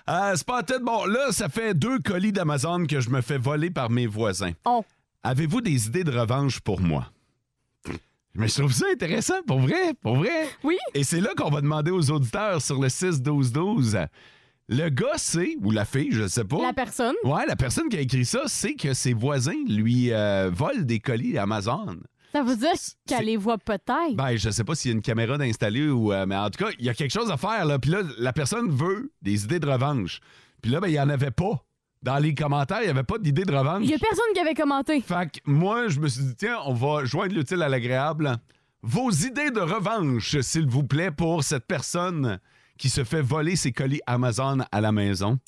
Euh, 0.09 0.35
Spotted, 0.35 0.81
bon, 0.81 1.05
là, 1.05 1.31
ça 1.31 1.49
fait 1.49 1.73
deux 1.73 1.99
colis 1.99 2.31
d'Amazon 2.31 2.85
que 2.85 2.99
je 3.01 3.09
me 3.09 3.21
fais 3.21 3.37
voler 3.37 3.69
par 3.69 3.89
mes 3.89 4.07
voisins. 4.07 4.53
Oh. 4.65 4.85
Avez-vous 5.23 5.59
des 5.61 5.87
idées 5.87 6.05
de 6.05 6.17
revanche 6.17 6.61
pour 6.61 6.79
moi? 6.79 7.11
Mais 8.33 8.47
je 8.47 8.59
trouve 8.59 8.71
ça 8.71 8.85
intéressant, 8.93 9.41
pour 9.45 9.59
vrai, 9.59 9.93
pour 10.01 10.17
vrai. 10.17 10.47
Oui. 10.63 10.77
Et 10.93 11.03
c'est 11.03 11.19
là 11.19 11.31
qu'on 11.35 11.49
va 11.49 11.59
demander 11.59 11.91
aux 11.91 12.11
auditeurs 12.11 12.61
sur 12.61 12.79
le 12.79 12.87
6-12-12. 12.87 14.07
Le 14.69 14.89
gars 14.89 15.17
sait, 15.17 15.57
ou 15.61 15.71
la 15.71 15.85
fille, 15.85 16.11
je 16.11 16.27
sais 16.27 16.43
pas. 16.43 16.61
La 16.61 16.73
personne. 16.73 17.15
Ouais, 17.23 17.45
la 17.47 17.55
personne 17.55 17.89
qui 17.89 17.97
a 17.97 18.01
écrit 18.01 18.25
ça 18.25 18.47
sait 18.47 18.75
que 18.75 18.93
ses 18.93 19.13
voisins 19.13 19.63
lui 19.67 20.13
euh, 20.13 20.51
volent 20.53 20.81
des 20.83 20.99
colis 20.99 21.37
Amazon. 21.37 21.97
Ça 22.38 22.43
veut 22.43 22.56
dire 22.56 22.71
qu'elle 23.08 23.26
les 23.26 23.38
voit 23.38 23.58
peut-être. 23.58 24.15
Ben, 24.15 24.36
je 24.36 24.52
sais 24.52 24.63
pas 24.63 24.76
s'il 24.76 24.91
y 24.91 24.93
a 24.93 24.95
une 24.95 25.02
caméra 25.02 25.39
d'installer 25.39 25.89
ou. 25.89 26.13
euh, 26.13 26.26
mais 26.28 26.36
en 26.36 26.50
tout 26.52 26.63
cas, 26.63 26.71
il 26.78 26.86
y 26.86 26.89
a 26.89 26.93
quelque 26.93 27.12
chose 27.12 27.32
à 27.32 27.38
faire, 27.38 27.65
là. 27.65 27.80
Puis 27.80 27.89
là, 27.89 28.02
la 28.19 28.32
personne 28.32 28.69
veut 28.69 29.12
des 29.23 29.43
idées 29.45 29.60
de 29.60 29.67
revanche. 29.67 30.19
Puis 30.62 30.69
là, 30.71 30.80
ben, 30.80 30.88
il 30.88 30.93
y 30.93 31.00
en 31.00 31.10
avait 31.10 31.32
pas. 31.32 31.63
Dans 32.04 32.17
les 32.19 32.36
commentaires, 32.36 32.78
il 32.82 32.86
n'y 32.86 32.91
avait 32.91 33.02
pas 33.04 33.17
d'idées 33.17 33.43
de 33.43 33.56
revanche. 33.56 33.82
Il 33.84 33.89
y 33.89 33.95
a 33.95 33.97
personne 33.97 34.26
qui 34.36 34.39
avait 34.39 34.54
commenté. 34.54 35.02
Fait 35.02 35.32
que 35.32 35.39
moi, 35.45 35.88
je 35.88 36.00
me 36.00 36.08
suis 36.08 36.21
dit, 36.23 36.36
tiens, 36.36 36.58
on 36.67 36.73
va 36.76 37.06
joindre 37.06 37.34
l'utile 37.34 37.63
à 37.63 37.69
l'agréable. 37.69 38.38
Vos 38.84 39.10
idées 39.10 39.50
de 39.50 39.60
revanche, 39.60 40.39
s'il 40.41 40.67
vous 40.67 40.84
plaît, 40.84 41.10
pour 41.10 41.43
cette 41.43 41.65
personne 41.65 42.38
qui 42.78 42.89
se 42.89 43.04
fait 43.04 43.21
voler 43.21 43.56
ses 43.56 43.71
colis 43.71 44.02
Amazon 44.06 44.60
à 44.71 44.80
la 44.80 44.91
maison. 44.91 45.39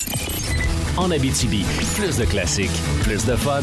En 0.96 1.12
Abitibi, 1.12 1.64
plus 1.94 2.18
de 2.18 2.24
classiques, 2.24 2.68
plus 3.04 3.24
de 3.24 3.36
fun. 3.36 3.62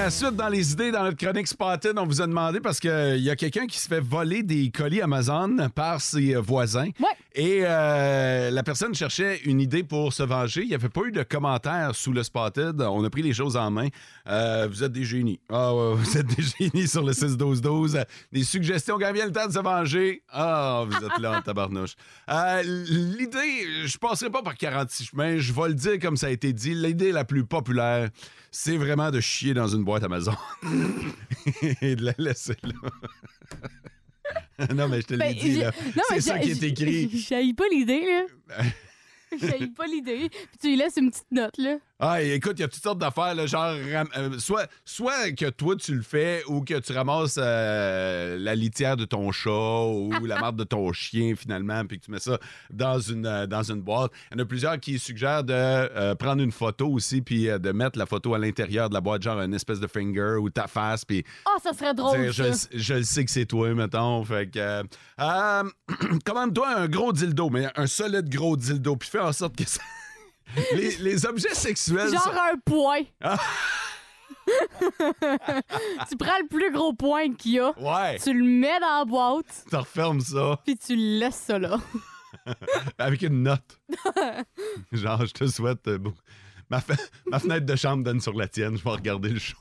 On 0.00 0.02
a 0.02 0.06
de 0.06 0.12
la 0.12 0.18
suite 0.18 0.36
dans 0.36 0.48
les 0.48 0.72
idées 0.72 0.90
dans 0.90 1.02
notre 1.02 1.18
chronique 1.18 1.46
Spotted. 1.46 1.98
On 1.98 2.06
vous 2.06 2.22
a 2.22 2.26
demandé 2.26 2.58
parce 2.60 2.80
qu'il 2.80 3.18
y 3.18 3.28
a 3.28 3.36
quelqu'un 3.36 3.66
qui 3.66 3.78
se 3.78 3.86
fait 3.86 4.00
voler 4.00 4.42
des 4.42 4.70
colis 4.70 5.02
Amazon 5.02 5.68
par 5.74 6.00
ses 6.00 6.36
euh, 6.36 6.40
voisins. 6.40 6.88
Et 7.34 7.60
euh, 7.64 8.50
la 8.50 8.62
personne 8.62 8.94
cherchait 8.94 9.40
une 9.44 9.60
idée 9.60 9.84
pour 9.84 10.14
se 10.14 10.22
venger. 10.22 10.62
Il 10.62 10.68
n'y 10.68 10.74
avait 10.74 10.88
pas 10.88 11.02
eu 11.02 11.12
de 11.12 11.22
commentaires 11.22 11.94
sous 11.94 12.12
le 12.12 12.22
Spotted. 12.22 12.80
On 12.80 13.04
a 13.04 13.10
pris 13.10 13.20
les 13.20 13.34
choses 13.34 13.58
en 13.58 13.70
main. 13.70 13.88
Euh, 14.26 14.66
vous 14.70 14.82
êtes 14.82 14.92
des 14.92 15.04
génies. 15.04 15.38
Ah, 15.50 15.74
ouais, 15.74 15.94
vous 15.94 16.16
êtes 16.16 16.26
des 16.26 16.42
génies 16.58 16.88
sur 16.88 17.04
le 17.04 17.12
6-12-12. 17.12 18.02
Des 18.32 18.42
suggestions 18.42 18.98
quand 18.98 19.12
vient 19.12 19.26
le 19.26 19.32
temps 19.32 19.46
de 19.46 19.52
se 19.52 19.58
venger. 19.58 20.22
Ah, 20.30 20.84
vous 20.88 20.96
êtes 20.96 21.18
là 21.18 21.38
en 21.38 21.42
tabarnouche. 21.42 21.94
Euh, 22.30 22.62
L'idée, 22.62 23.84
je 23.84 23.98
passerai 23.98 24.30
pas 24.30 24.42
par 24.42 24.56
46 24.56 25.04
chemins. 25.04 25.36
Je 25.36 25.52
vais 25.52 25.68
le 25.68 25.74
dire 25.74 25.98
comme 26.00 26.16
ça 26.16 26.28
a 26.28 26.30
été 26.30 26.54
dit. 26.54 26.74
L'idée 26.74 27.12
la 27.12 27.24
plus 27.24 27.44
populaire, 27.44 28.08
c'est 28.50 28.76
vraiment 28.76 29.10
de 29.10 29.20
chier 29.20 29.54
dans 29.54 29.68
une 29.68 29.84
boîte 29.84 30.04
Amazon 30.04 30.36
et 31.82 31.96
de 31.96 32.04
la 32.04 32.14
laisser 32.18 32.56
là. 32.62 32.90
non, 34.74 34.88
mais 34.88 35.00
je 35.00 35.06
te 35.06 35.14
l'ai 35.14 35.18
Ben, 35.18 35.34
dit, 35.34 35.56
là. 35.56 35.72
C'est 36.08 36.20
ça 36.20 36.38
qui 36.38 36.50
est 36.50 36.62
écrit. 36.62 37.10
J'haïs 37.28 37.54
pas 37.54 37.64
l'idée, 37.70 38.04
là. 38.06 38.64
J'haïs 39.40 39.68
pas 39.68 39.86
l'idée. 39.86 40.28
Puis 40.28 40.58
tu 40.60 40.68
lui 40.68 40.76
laisses 40.76 40.96
une 40.96 41.10
petite 41.10 41.30
note, 41.30 41.56
là. 41.58 41.78
Ah, 42.02 42.22
écoute, 42.22 42.54
il 42.56 42.62
y 42.62 42.64
a 42.64 42.68
toutes 42.68 42.82
sortes 42.82 42.98
d'affaires, 42.98 43.34
là, 43.34 43.44
genre, 43.44 43.74
euh, 43.74 44.38
soit, 44.38 44.66
soit 44.86 45.32
que 45.32 45.50
toi 45.50 45.76
tu 45.76 45.94
le 45.94 46.00
fais 46.00 46.42
ou 46.46 46.62
que 46.62 46.78
tu 46.78 46.94
ramasses 46.94 47.38
euh, 47.38 48.38
la 48.38 48.54
litière 48.54 48.96
de 48.96 49.04
ton 49.04 49.30
chat 49.32 49.50
ou 49.50 50.10
la 50.24 50.40
marde 50.40 50.56
de 50.56 50.64
ton 50.64 50.90
chien, 50.94 51.34
finalement, 51.36 51.84
puis 51.84 52.00
que 52.00 52.06
tu 52.06 52.10
mets 52.10 52.18
ça 52.18 52.38
dans 52.70 52.98
une, 52.98 53.26
euh, 53.26 53.46
dans 53.46 53.62
une 53.62 53.82
boîte. 53.82 54.12
Il 54.30 54.38
y 54.38 54.40
en 54.40 54.44
a 54.44 54.46
plusieurs 54.46 54.80
qui 54.80 54.98
suggèrent 54.98 55.44
de 55.44 56.14
prendre 56.14 56.42
une 56.42 56.52
photo 56.52 56.88
aussi, 56.88 57.20
puis 57.20 57.44
de 57.46 57.72
mettre 57.72 57.98
la 57.98 58.06
photo 58.06 58.32
à 58.32 58.38
l'intérieur 58.38 58.88
de 58.88 58.94
la 58.94 59.02
boîte, 59.02 59.20
genre 59.22 59.38
une 59.42 59.52
espèce 59.52 59.78
de 59.78 59.86
finger 59.86 60.36
ou 60.40 60.48
ta 60.48 60.68
face, 60.68 61.04
puis 61.04 61.22
Ah, 61.44 61.58
ça 61.62 61.74
serait 61.74 61.92
drôle, 61.92 62.32
je, 62.32 62.50
ça. 62.52 62.68
je 62.72 62.94
le 62.94 63.02
sais 63.02 63.26
que 63.26 63.30
c'est 63.30 63.44
toi, 63.44 63.74
mettons. 63.74 64.24
Fait 64.24 64.50
que. 64.50 64.84
Commande-toi 66.24 66.76
un 66.78 66.88
gros 66.88 67.12
dildo, 67.12 67.50
mais 67.50 67.68
un 67.76 67.86
solide 67.86 68.30
gros 68.34 68.56
dildo, 68.56 68.96
puis 68.96 69.08
fais 69.10 69.20
en 69.20 69.32
sorte 69.32 69.54
que 69.56 69.68
ça. 69.68 69.82
Les, 70.74 70.96
les 70.96 71.26
objets 71.26 71.54
sexuels. 71.54 72.10
Genre 72.12 72.34
un 72.52 72.58
point. 72.64 73.02
Ah. 73.20 73.38
tu 76.08 76.16
prends 76.16 76.38
le 76.40 76.48
plus 76.48 76.72
gros 76.72 76.92
point 76.92 77.32
qu'il 77.34 77.52
y 77.52 77.58
a. 77.60 77.72
Ouais. 77.78 78.18
Tu 78.18 78.32
le 78.32 78.44
mets 78.44 78.80
dans 78.80 78.98
la 79.00 79.04
boîte, 79.04 79.64
Tu 79.68 79.76
refermes 79.76 80.20
ça 80.20 80.58
puis 80.64 80.76
tu 80.76 80.96
laisses 80.96 81.36
ça 81.36 81.58
là. 81.58 81.78
avec 82.98 83.22
une 83.22 83.42
note. 83.42 83.80
Genre, 84.92 85.26
je 85.26 85.32
te 85.32 85.46
souhaite. 85.46 85.86
euh, 85.88 85.98
ma, 86.68 86.78
fe- 86.78 86.98
ma 87.26 87.38
fenêtre 87.38 87.66
de 87.66 87.76
chambre 87.76 88.02
donne 88.04 88.20
sur 88.20 88.32
la 88.34 88.48
tienne. 88.48 88.76
Je 88.76 88.82
vais 88.84 88.90
regarder 88.90 89.28
le 89.30 89.38
show. 89.38 89.56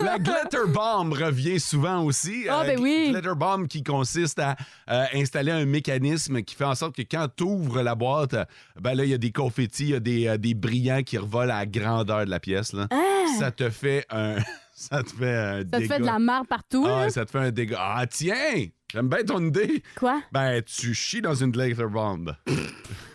La 0.00 0.18
glitter 0.18 0.66
bomb 0.68 1.12
revient 1.12 1.60
souvent 1.60 2.02
aussi. 2.04 2.46
Ah, 2.48 2.62
ben 2.64 2.78
gl- 2.78 2.82
oui. 2.82 3.10
Glitter 3.12 3.34
bomb 3.36 3.66
qui 3.66 3.82
consiste 3.82 4.38
à 4.38 4.56
euh, 4.90 5.04
installer 5.14 5.52
un 5.52 5.64
mécanisme 5.64 6.42
qui 6.42 6.54
fait 6.54 6.64
en 6.64 6.74
sorte 6.74 6.96
que 6.96 7.02
quand 7.02 7.28
tu 7.36 7.44
ouvres 7.44 7.82
la 7.82 7.94
boîte, 7.94 8.34
euh, 8.34 8.44
ben 8.80 8.94
là, 8.94 9.04
il 9.04 9.10
y 9.10 9.14
a 9.14 9.18
des 9.18 9.32
confettis, 9.32 9.84
il 9.84 9.90
y 9.90 9.94
a 9.94 10.00
des, 10.00 10.26
euh, 10.28 10.36
des 10.38 10.54
brillants 10.54 11.02
qui 11.02 11.18
revolent 11.18 11.50
à 11.50 11.58
la 11.60 11.66
grandeur 11.66 12.24
de 12.24 12.30
la 12.30 12.40
pièce. 12.40 12.72
Là. 12.72 12.88
Ça 13.38 13.50
te 13.50 13.70
fait 13.70 14.06
un. 14.10 14.36
Ça 14.74 15.02
te 15.02 15.10
fait 15.10 15.36
un 15.36 15.60
Ah! 15.60 15.64
Ça 15.70 15.78
te 15.80 15.86
fait 15.86 15.98
de 16.00 16.04
la 16.06 16.18
merde 16.18 16.46
partout. 16.48 16.84
Ah, 16.88 17.02
là? 17.04 17.10
ça 17.10 17.24
te 17.24 17.30
fait 17.30 17.38
un 17.38 17.50
dégât. 17.52 17.78
Ah, 17.78 18.04
tiens! 18.06 18.66
J'aime 18.92 19.08
bien 19.08 19.22
ton 19.22 19.38
idée. 19.46 19.82
Quoi? 19.96 20.20
Ben, 20.32 20.60
tu 20.62 20.92
chies 20.92 21.22
dans 21.22 21.34
une 21.34 21.50
glitter 21.50 21.86
bomb. 21.86 22.34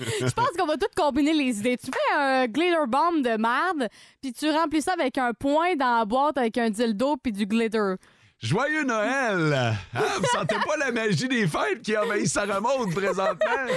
Je 0.00 0.30
pense 0.32 0.48
qu'on 0.58 0.66
va 0.66 0.76
tout 0.76 0.86
combiner 0.96 1.32
les 1.34 1.58
idées. 1.58 1.76
Tu 1.76 1.86
fais 1.86 2.16
un 2.18 2.46
glitter 2.46 2.86
bomb 2.88 3.22
de 3.22 3.36
merde, 3.36 3.88
puis 4.22 4.32
tu 4.32 4.48
remplis 4.50 4.82
ça 4.82 4.92
avec 4.92 5.18
un 5.18 5.32
point 5.32 5.74
dans 5.76 5.98
la 5.98 6.04
boîte 6.04 6.38
avec 6.38 6.56
un 6.58 6.70
dildo 6.70 7.16
puis 7.16 7.32
du 7.32 7.46
glitter. 7.46 7.94
Joyeux 8.38 8.84
Noël! 8.84 9.54
Hein, 9.94 10.00
vous 10.18 10.26
sentez 10.26 10.56
pas 10.56 10.76
la 10.78 10.92
magie 10.92 11.28
des 11.28 11.46
fêtes 11.46 11.82
qui 11.82 11.96
envahit 11.96 12.26
sa 12.28 12.42
remonte 12.42 12.92
présentement? 12.94 13.72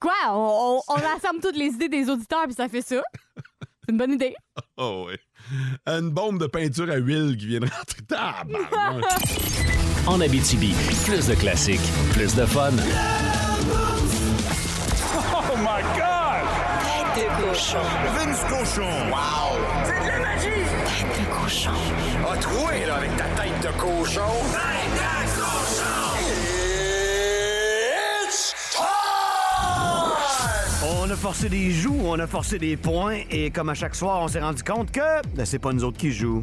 Quoi? 0.00 0.12
On, 0.30 0.80
on- 0.88 0.92
on 0.94 1.16
assemble 1.16 1.40
toutes 1.42 1.56
les 1.56 1.66
idées 1.66 1.88
des 1.88 2.08
auditeurs 2.08 2.44
puis 2.44 2.54
ça 2.54 2.68
fait 2.68 2.82
ça? 2.82 3.02
C'est 3.84 3.90
une 3.92 3.98
bonne 3.98 4.12
idée. 4.12 4.34
Oh 4.76 5.06
oui. 5.08 5.16
Une 5.86 6.10
bombe 6.10 6.38
de 6.40 6.46
peinture 6.46 6.88
à 6.90 6.96
huile 6.96 7.36
qui 7.36 7.46
vient 7.48 7.60
de 7.60 7.66
rentrer. 7.68 8.02
Tabarnak. 8.08 9.04
En 10.06 10.20
Abitibi, 10.20 10.72
plus 11.04 11.26
de 11.28 11.34
classiques, 11.34 11.80
plus 12.12 12.34
de 12.34 12.46
fun. 12.46 12.70
Cochon. 17.52 17.78
Vince 18.16 18.44
cochon. 18.44 19.10
Wow! 19.10 19.58
C'est 19.84 20.00
de 20.00 20.08
la 20.08 20.18
magie! 20.20 20.48
Tête 20.86 21.20
de 21.20 21.24
cochon. 21.34 21.70
A 22.30 22.36
troué, 22.38 22.86
là, 22.86 22.94
avec 22.96 23.16
ta 23.16 23.24
tête 23.24 23.60
de 23.60 23.78
cochon. 23.78 24.20
Tête 24.52 24.92
de 24.94 25.40
cochon! 25.40 26.16
It's 28.24 28.54
On 30.82 31.10
a 31.10 31.16
forcé 31.16 31.48
des 31.50 31.70
joues, 31.70 32.00
on 32.04 32.18
a 32.18 32.26
forcé 32.26 32.58
des 32.58 32.76
points, 32.78 33.18
et 33.30 33.50
comme 33.50 33.68
à 33.68 33.74
chaque 33.74 33.94
soir, 33.94 34.20
on 34.22 34.28
s'est 34.28 34.40
rendu 34.40 34.62
compte 34.62 34.90
que 34.90 35.26
ben, 35.34 35.44
c'est 35.44 35.58
pas 35.58 35.72
nous 35.72 35.84
autres 35.84 35.98
qui 35.98 36.10
jouent. 36.10 36.42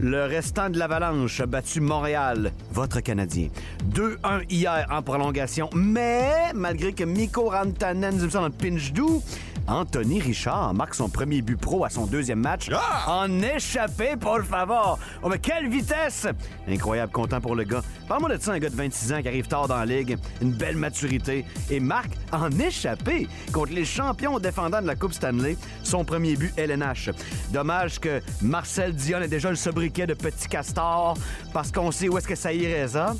Le 0.00 0.24
restant 0.24 0.70
de 0.70 0.78
l'Avalanche 0.78 1.40
a 1.40 1.46
battu 1.46 1.80
Montréal, 1.80 2.52
votre 2.72 3.00
Canadien. 3.00 3.48
2-1 3.94 4.44
hier 4.50 4.86
en 4.90 5.02
prolongation, 5.02 5.68
mais 5.74 6.52
malgré 6.54 6.92
que 6.92 7.04
Mikko 7.04 7.50
Rantanen 7.50 8.16
nous 8.16 8.28
dans 8.28 8.44
le 8.44 8.50
pinch 8.50 8.92
doux, 8.92 9.22
Anthony 9.68 10.20
Richard 10.20 10.74
marque 10.74 10.94
son 10.94 11.08
premier 11.08 11.40
but 11.40 11.56
pro 11.56 11.84
à 11.84 11.90
son 11.90 12.06
deuxième 12.06 12.40
match 12.40 12.68
en 13.06 13.40
échappé, 13.42 14.16
pour 14.18 14.40
favor. 14.40 14.98
Oh, 15.22 15.28
mais 15.28 15.38
quelle 15.38 15.68
vitesse! 15.68 16.26
Incroyable, 16.68 17.12
content 17.12 17.40
pour 17.40 17.54
le 17.54 17.64
gars. 17.64 17.82
Parle-moi 18.08 18.36
de 18.36 18.42
ça, 18.42 18.52
un 18.52 18.58
gars 18.58 18.70
de 18.70 18.76
26 18.76 19.12
ans 19.12 19.22
qui 19.22 19.28
arrive 19.28 19.46
tard 19.46 19.68
dans 19.68 19.76
la 19.76 19.86
ligue, 19.86 20.18
une 20.40 20.52
belle 20.52 20.76
maturité, 20.76 21.44
et 21.70 21.78
marque 21.78 22.12
en 22.32 22.50
échappé 22.50 23.28
contre 23.52 23.72
les 23.72 23.84
champions 23.84 24.38
défendants 24.40 24.82
de 24.82 24.86
la 24.86 24.96
Coupe 24.96 25.12
Stanley, 25.12 25.56
son 25.84 26.04
premier 26.04 26.34
but 26.34 26.52
LNH. 26.56 27.10
Dommage 27.52 28.00
que 28.00 28.20
Marcel 28.40 28.94
Dion 28.94 29.20
ait 29.20 29.28
déjà 29.28 29.50
le 29.50 29.56
de 29.88 30.14
petit 30.14 30.46
castor, 30.46 31.16
parce 31.52 31.72
qu'on 31.72 31.90
sait 31.90 32.08
où 32.08 32.16
est-ce 32.16 32.28
que 32.28 32.36
ça 32.36 32.52
irait, 32.52 32.86
ça. 32.86 33.14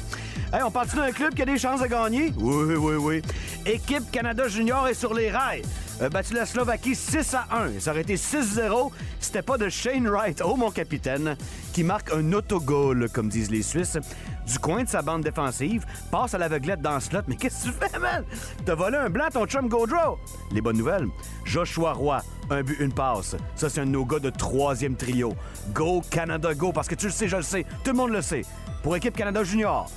Hey, 0.52 0.62
on 0.62 0.70
partit 0.70 0.94
d'un 0.94 1.10
club 1.10 1.34
qui 1.34 1.42
a 1.42 1.44
des 1.44 1.58
chances 1.58 1.80
de 1.80 1.86
gagner? 1.86 2.32
Oui, 2.36 2.74
oui, 2.76 2.94
oui. 2.94 3.22
Équipe 3.66 4.10
Canada 4.12 4.46
Junior 4.46 4.86
est 4.86 4.94
sur 4.94 5.12
les 5.12 5.30
rails. 5.30 5.62
A 6.00 6.08
battu 6.08 6.34
la 6.34 6.46
Slovaquie 6.46 6.94
6 6.94 7.34
à 7.34 7.46
1. 7.64 7.80
Ça 7.80 7.90
aurait 7.90 8.02
été 8.02 8.14
6-0. 8.14 8.90
C'était 9.18 9.42
pas 9.42 9.58
de 9.58 9.68
Shane 9.68 10.06
Wright, 10.08 10.40
oh 10.44 10.56
mon 10.56 10.70
capitaine, 10.70 11.36
qui 11.72 11.82
marque 11.82 12.12
un 12.12 12.32
autogol, 12.32 13.08
comme 13.12 13.28
disent 13.28 13.50
les 13.50 13.62
Suisses, 13.62 13.98
du 14.46 14.58
coin 14.58 14.84
de 14.84 14.88
sa 14.88 15.02
bande 15.02 15.22
défensive, 15.22 15.84
passe 16.10 16.34
à 16.34 16.38
l'aveuglette 16.38 16.80
dans 16.80 16.94
le 16.94 17.00
slot. 17.00 17.20
Mais 17.26 17.36
qu'est-ce 17.36 17.66
que 17.66 17.70
tu 17.70 17.90
fais, 17.90 17.98
man? 17.98 18.24
T'as 18.64 18.74
volé 18.74 18.96
un 18.96 19.10
blanc, 19.10 19.28
ton 19.32 19.46
chum 19.46 19.68
Gaudreau. 19.68 20.18
Les 20.50 20.60
bonnes 20.60 20.78
nouvelles. 20.78 21.08
Joshua 21.44 21.92
Roy, 21.92 22.22
un 22.50 22.62
but, 22.62 22.78
une 22.80 22.92
passe. 22.92 23.36
Ça, 23.54 23.68
c'est 23.68 23.80
un 23.80 23.86
de 23.86 23.90
nos 23.90 24.04
gars 24.04 24.18
de 24.18 24.30
troisième 24.30 24.96
trio. 24.96 25.34
Go 25.72 26.02
Canada, 26.10 26.54
go! 26.54 26.72
Parce 26.72 26.88
que 26.88 26.94
tu 26.94 27.06
le 27.06 27.12
sais, 27.12 27.28
je 27.28 27.36
le 27.36 27.42
sais. 27.42 27.64
Tout 27.84 27.92
le 27.92 27.96
monde 27.96 28.10
le 28.10 28.22
sait. 28.22 28.42
Pour 28.82 28.96
équipe 28.96 29.16
Canada 29.16 29.44
Junior, 29.44 29.88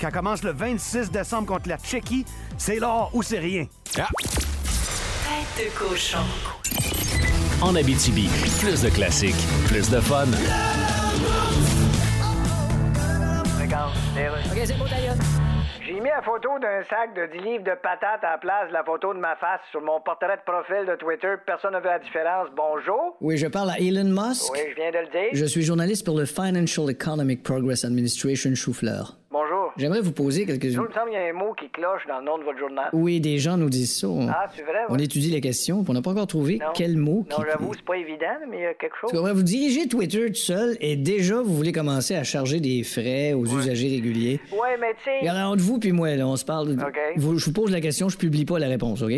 quand 0.00 0.10
commence 0.10 0.42
le 0.42 0.52
26 0.52 1.10
décembre 1.10 1.46
contre 1.46 1.68
la 1.68 1.78
Tchéquie, 1.78 2.24
c'est 2.58 2.78
l'or 2.78 3.10
ou 3.12 3.22
c'est 3.22 3.38
rien. 3.38 3.66
Tête 3.92 4.06
de 5.56 5.78
cochon. 5.78 6.18
En 7.60 7.76
Abitibi, 7.76 8.28
plus 8.60 8.82
de 8.82 8.90
classiques, 8.90 9.46
plus 9.68 9.88
de 9.88 10.00
fun. 10.00 10.26
OK, 13.64 14.60
c'est 14.64 14.76
beau, 14.78 14.84
d'ailleurs. 14.84 15.14
J'ai 15.86 15.94
mis 15.94 16.08
la 16.08 16.20
photo 16.20 16.48
d'un 16.60 16.82
sac 16.84 17.14
de 17.14 17.32
10 17.32 17.44
livres 17.44 17.64
de 17.64 17.74
patates 17.82 18.22
à 18.22 18.32
la 18.32 18.38
place 18.38 18.68
de 18.68 18.74
la 18.74 18.84
photo 18.84 19.14
de 19.14 19.18
ma 19.18 19.36
face 19.36 19.60
sur 19.70 19.80
mon 19.80 20.00
portrait 20.00 20.36
de 20.36 20.42
profil 20.44 20.86
de 20.86 20.96
Twitter. 20.96 21.34
Personne 21.46 21.72
n'a 21.72 21.80
vu 21.80 21.86
la 21.86 21.98
différence. 21.98 22.48
Bonjour. 22.54 23.16
Oui, 23.20 23.38
je 23.38 23.46
parle 23.46 23.70
à 23.70 23.78
Elon 23.78 24.04
Musk. 24.04 24.52
Oui, 24.52 24.60
je 24.70 24.74
viens 24.74 24.90
de 24.90 24.98
le 24.98 25.10
dire. 25.10 25.30
Je 25.32 25.44
suis 25.46 25.62
journaliste 25.62 26.04
pour 26.04 26.18
le 26.18 26.26
Financial 26.26 26.90
Economic 26.90 27.42
Progress 27.42 27.84
Administration 27.84 28.54
Choufleur. 28.54 29.16
Bonjour. 29.34 29.72
J'aimerais 29.76 30.00
vous 30.00 30.12
poser 30.12 30.46
quelques... 30.46 30.62
Il 30.62 30.78
me 30.80 30.92
semble 30.92 31.10
qu'il 31.10 31.14
y 31.14 31.16
a 31.16 31.26
un 31.28 31.32
mot 31.32 31.54
qui 31.54 31.68
cloche 31.68 32.02
dans 32.06 32.20
le 32.20 32.24
nom 32.24 32.38
de 32.38 32.44
votre 32.44 32.56
journal. 32.56 32.88
Oui, 32.92 33.20
des 33.20 33.38
gens 33.38 33.56
nous 33.56 33.68
disent 33.68 33.98
ça. 33.98 34.06
On, 34.08 34.28
Ah, 34.28 34.46
c'est 34.54 34.62
vrai? 34.62 34.84
on 34.88 34.96
étudie 34.96 35.28
les 35.32 35.40
questions, 35.40 35.82
puis 35.82 35.90
on 35.90 35.94
n'a 35.94 36.02
pas 36.02 36.12
encore 36.12 36.28
trouvé 36.28 36.58
Non. 36.58 36.66
quel 36.72 36.96
mot 36.96 37.26
qui... 37.28 37.36
Non, 37.40 37.44
j'avoue, 37.50 37.74
c'est 37.74 37.84
pas 37.84 37.96
évident, 37.96 38.36
mais 38.48 38.58
il 38.58 38.62
y 38.62 38.66
a 38.66 38.74
quelque 38.74 38.94
chose. 39.00 39.10
Comprends? 39.10 39.34
Vous 39.34 39.42
dirigez 39.42 39.88
Twitter 39.88 40.28
tout 40.28 40.34
seul 40.34 40.76
et 40.80 40.94
déjà 40.94 41.42
vous 41.42 41.52
voulez 41.52 41.72
commencer 41.72 42.14
à 42.14 42.22
charger 42.22 42.60
des 42.60 42.84
frais 42.84 43.32
aux 43.32 43.44
usagers 43.44 43.88
réguliers. 43.88 44.38
Ouais, 44.52 44.76
mais 44.80 44.94
tu 44.98 45.02
sais. 45.04 45.18
Regardez, 45.18 45.42
entre 45.42 45.62
vous 45.64 45.80
puis 45.80 45.90
moi, 45.90 46.14
là, 46.14 46.28
on 46.28 46.36
se 46.36 46.44
parle. 46.44 46.70
OK. 46.80 46.98
Vous- 47.16 47.36
je 47.36 47.44
vous 47.46 47.52
pose 47.52 47.72
la 47.72 47.80
question, 47.80 48.08
je 48.08 48.16
publie 48.16 48.44
pas 48.44 48.60
la 48.60 48.68
réponse, 48.68 49.02
OK? 49.02 49.12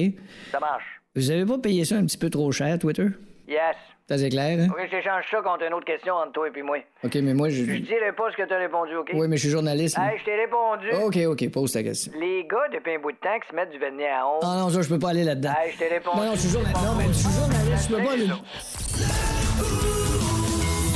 Ça 0.50 0.58
marche. 0.60 1.02
Vous 1.14 1.30
avez 1.30 1.44
pas 1.44 1.58
payé 1.58 1.84
ça 1.84 1.96
un 1.96 2.06
petit 2.06 2.16
peu 2.16 2.30
trop 2.30 2.50
cher, 2.52 2.78
Twitter? 2.78 3.08
Yes. 3.46 3.76
C'est 4.08 4.14
assez 4.14 4.28
clair, 4.28 4.56
hein? 4.60 4.68
OK, 4.70 4.78
je 4.84 4.90
t'échange 4.90 5.24
ça 5.28 5.38
contre 5.42 5.64
une 5.66 5.74
autre 5.74 5.84
question 5.84 6.14
entre 6.14 6.30
toi 6.30 6.46
et 6.46 6.52
puis 6.52 6.62
moi. 6.62 6.78
OK, 7.02 7.12
mais 7.16 7.34
moi, 7.34 7.48
je. 7.48 7.64
Je 7.64 7.78
dirai 7.78 8.12
pas 8.16 8.30
ce 8.30 8.36
que 8.36 8.48
t'as 8.48 8.56
répondu, 8.58 8.94
OK? 8.94 9.10
Oui, 9.12 9.26
mais 9.26 9.36
je 9.36 9.42
suis 9.42 9.50
journaliste. 9.50 9.98
Hey, 9.98 10.16
je 10.20 10.24
t'ai 10.24 10.36
répondu. 10.36 10.92
OK, 11.02 11.18
OK, 11.26 11.50
pose 11.50 11.72
ta 11.72 11.82
question. 11.82 12.12
Les 12.20 12.46
gars, 12.48 12.68
depuis 12.72 12.94
un 12.94 13.00
bout 13.00 13.10
de 13.10 13.16
temps, 13.16 13.36
qui 13.42 13.48
se 13.50 13.56
mettent 13.56 13.70
du 13.72 13.78
vernis 13.78 14.06
à 14.06 14.24
ongles. 14.24 14.44
Ah 14.44 14.58
non, 14.60 14.70
ça, 14.70 14.80
je 14.82 14.88
peux 14.88 15.00
pas 15.00 15.08
aller 15.10 15.24
là-dedans. 15.24 15.50
Hey, 15.58 15.72
je 15.72 15.78
t'ai 15.78 15.88
répondu. 15.88 16.20
Non, 16.20 16.24
non, 16.24 16.34
je 16.34 16.38
suis 16.38 16.50
journaliste. 16.50 16.84
Non, 16.84 16.94
mais 16.96 17.06
je 17.08 17.12
suis 17.14 17.32
journaliste, 17.32 17.90
je 17.90 17.96
peux 17.96 18.02
pas 18.04 18.12
aller. 18.12 18.28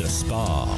De 0.00 0.06
sport. 0.06 0.68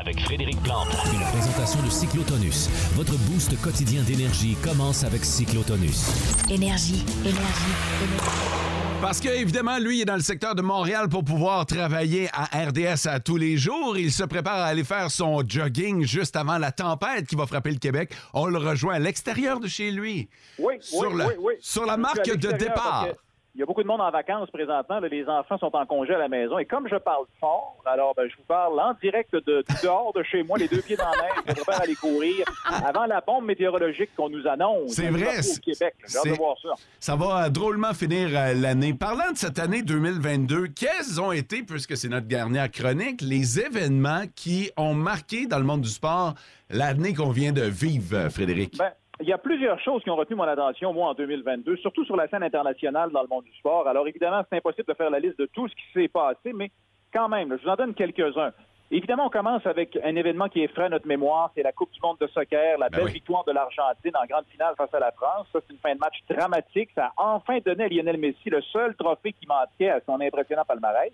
Avec 0.00 0.20
Frédéric 0.22 0.60
Plante. 0.64 0.88
Une 1.12 1.20
présentation 1.30 1.80
de 1.84 1.90
Cyclotonus. 1.90 2.68
Votre 2.96 3.16
boost 3.30 3.54
quotidien 3.62 4.02
d'énergie 4.02 4.56
commence 4.64 5.04
avec 5.04 5.24
Cyclotonus. 5.24 6.10
Énergie, 6.50 7.04
énergie, 7.22 7.74
énergie. 8.02 8.79
Parce 9.00 9.18
que, 9.20 9.28
évidemment, 9.28 9.78
lui, 9.78 9.98
il 9.98 10.02
est 10.02 10.04
dans 10.04 10.14
le 10.14 10.20
secteur 10.20 10.54
de 10.54 10.60
Montréal 10.60 11.08
pour 11.08 11.24
pouvoir 11.24 11.64
travailler 11.64 12.28
à 12.34 12.44
RDS 12.66 13.06
à 13.08 13.18
tous 13.18 13.38
les 13.38 13.56
jours. 13.56 13.96
Il 13.96 14.12
se 14.12 14.22
prépare 14.24 14.58
à 14.58 14.66
aller 14.66 14.84
faire 14.84 15.10
son 15.10 15.42
jogging 15.46 16.04
juste 16.06 16.36
avant 16.36 16.58
la 16.58 16.70
tempête 16.70 17.26
qui 17.26 17.34
va 17.34 17.46
frapper 17.46 17.70
le 17.70 17.78
Québec. 17.78 18.12
On 18.34 18.46
le 18.46 18.58
rejoint 18.58 18.94
à 18.94 18.98
l'extérieur 18.98 19.58
de 19.58 19.68
chez 19.68 19.90
lui. 19.90 20.28
Oui, 20.58 20.74
Sur 20.80 21.10
oui, 21.12 21.18
la- 21.18 21.26
oui, 21.28 21.34
oui. 21.40 21.54
sur 21.60 21.86
la 21.86 21.92
Je 21.92 21.96
suis 21.96 22.02
marque 22.02 22.36
de 22.36 22.52
départ. 22.52 23.06
Il 23.54 23.60
y 23.60 23.62
a 23.64 23.66
beaucoup 23.66 23.82
de 23.82 23.88
monde 23.88 24.00
en 24.00 24.10
vacances 24.10 24.48
présentement. 24.50 25.00
là. 25.00 25.08
les 25.08 25.26
enfants 25.26 25.58
sont 25.58 25.74
en 25.74 25.84
congé 25.84 26.14
à 26.14 26.18
la 26.18 26.28
maison. 26.28 26.58
Et 26.58 26.66
comme 26.66 26.88
je 26.88 26.96
parle 26.96 27.24
fort, 27.40 27.82
alors 27.84 28.14
ben, 28.14 28.28
je 28.30 28.36
vous 28.36 28.44
parle 28.44 28.78
en 28.78 28.94
direct 29.02 29.32
de, 29.32 29.40
de 29.40 29.64
dehors 29.82 30.12
de 30.14 30.22
chez 30.22 30.44
moi, 30.44 30.56
les 30.56 30.68
deux 30.68 30.80
pieds 30.80 30.96
dans 30.96 31.10
la 31.10 31.22
neige. 31.22 31.32
Je 31.46 31.50
me 31.50 31.54
prépare 31.56 31.80
à 31.80 31.82
aller 31.82 31.96
courir 31.96 32.44
avant 32.84 33.06
la 33.06 33.20
bombe 33.20 33.46
météorologique 33.46 34.10
qu'on 34.16 34.28
nous 34.28 34.46
annonce. 34.46 34.92
C'est 34.92 35.10
vrai, 35.10 35.38
Au 35.40 35.60
Québec. 35.60 35.94
J'ai 36.06 36.18
hâte 36.18 36.26
de 36.26 36.30
voir 36.32 36.56
ça. 36.62 36.68
Ça 37.00 37.16
va 37.16 37.46
euh, 37.46 37.48
drôlement 37.48 37.92
finir 37.92 38.28
euh, 38.32 38.54
l'année. 38.54 38.94
Parlant 38.94 39.32
de 39.32 39.36
cette 39.36 39.58
année 39.58 39.82
2022, 39.82 40.68
quels 40.68 41.20
ont 41.20 41.32
été, 41.32 41.62
puisque 41.62 41.96
c'est 41.96 42.08
notre 42.08 42.28
dernière 42.28 42.70
chronique, 42.70 43.20
les 43.20 43.58
événements 43.58 44.24
qui 44.36 44.70
ont 44.76 44.94
marqué 44.94 45.46
dans 45.46 45.58
le 45.58 45.64
monde 45.64 45.80
du 45.80 45.88
sport 45.88 46.34
l'année 46.70 47.14
qu'on 47.14 47.30
vient 47.30 47.52
de 47.52 47.62
vivre, 47.62 48.16
euh, 48.16 48.30
Frédéric? 48.30 48.78
Ben, 48.78 48.92
il 49.20 49.28
y 49.28 49.32
a 49.32 49.38
plusieurs 49.38 49.78
choses 49.80 50.02
qui 50.02 50.10
ont 50.10 50.16
retenu 50.16 50.36
mon 50.36 50.44
attention, 50.44 50.92
moi, 50.92 51.10
en 51.10 51.14
2022, 51.14 51.76
surtout 51.76 52.04
sur 52.04 52.16
la 52.16 52.28
scène 52.28 52.42
internationale 52.42 53.10
dans 53.10 53.22
le 53.22 53.28
monde 53.28 53.44
du 53.44 53.54
sport. 53.54 53.86
Alors, 53.86 54.08
évidemment, 54.08 54.42
c'est 54.48 54.56
impossible 54.56 54.88
de 54.88 54.94
faire 54.94 55.10
la 55.10 55.20
liste 55.20 55.38
de 55.38 55.46
tout 55.46 55.68
ce 55.68 55.74
qui 55.74 55.92
s'est 55.92 56.08
passé, 56.08 56.52
mais 56.54 56.70
quand 57.12 57.28
même, 57.28 57.56
je 57.56 57.62
vous 57.62 57.68
en 57.68 57.76
donne 57.76 57.94
quelques-uns. 57.94 58.52
Évidemment, 58.92 59.26
on 59.26 59.30
commence 59.30 59.64
avec 59.66 59.96
un 60.02 60.16
événement 60.16 60.48
qui 60.48 60.66
à 60.76 60.88
notre 60.88 61.06
mémoire, 61.06 61.52
c'est 61.54 61.62
la 61.62 61.70
Coupe 61.70 61.92
du 61.92 62.00
monde 62.02 62.16
de 62.20 62.26
soccer, 62.26 62.76
la 62.76 62.88
belle 62.88 63.06
victoire 63.06 63.44
de 63.44 63.52
l'Argentine 63.52 64.16
en 64.16 64.26
grande 64.26 64.46
finale 64.50 64.74
face 64.76 64.92
à 64.92 64.98
la 64.98 65.12
France. 65.12 65.46
Ça, 65.52 65.60
c'est 65.64 65.72
une 65.72 65.78
fin 65.78 65.94
de 65.94 66.00
match 66.00 66.18
dramatique. 66.28 66.90
Ça 66.96 67.06
a 67.06 67.12
enfin 67.16 67.58
donné 67.64 67.84
à 67.84 67.88
Lionel 67.88 68.16
Messi 68.16 68.50
le 68.50 68.60
seul 68.62 68.96
trophée 68.96 69.32
qui 69.32 69.46
manquait 69.46 69.90
à 69.90 70.00
son 70.04 70.20
impressionnant 70.20 70.64
palmarès. 70.66 71.12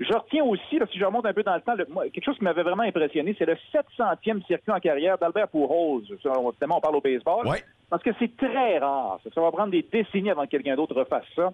Je 0.00 0.12
retiens 0.14 0.42
aussi, 0.44 0.78
là, 0.78 0.86
si 0.90 0.98
je 0.98 1.04
remonte 1.04 1.26
un 1.26 1.32
peu 1.34 1.42
dans 1.42 1.54
le 1.54 1.60
temps, 1.60 1.74
le- 1.74 1.86
moi, 1.90 2.08
quelque 2.08 2.24
chose 2.24 2.36
qui 2.38 2.44
m'avait 2.44 2.62
vraiment 2.62 2.84
impressionné, 2.84 3.36
c'est 3.38 3.44
le 3.44 3.56
700e 3.70 4.42
circuit 4.46 4.72
en 4.72 4.80
carrière 4.80 5.18
d'Albert 5.18 5.48
Pujols. 5.48 6.18
Ça, 6.22 6.32
on- 6.38 6.80
parle 6.80 6.96
au 6.96 7.00
baseball. 7.02 7.46
Parce 7.90 8.02
que 8.02 8.10
c'est 8.18 8.34
très 8.36 8.78
rare. 8.78 9.20
Ça, 9.34 9.40
va 9.40 9.50
prendre 9.52 9.70
des 9.72 9.82
décennies 9.82 10.30
avant 10.30 10.44
que 10.46 10.50
quelqu'un 10.50 10.74
d'autre 10.74 10.94
refasse 10.94 11.24
ça. 11.36 11.52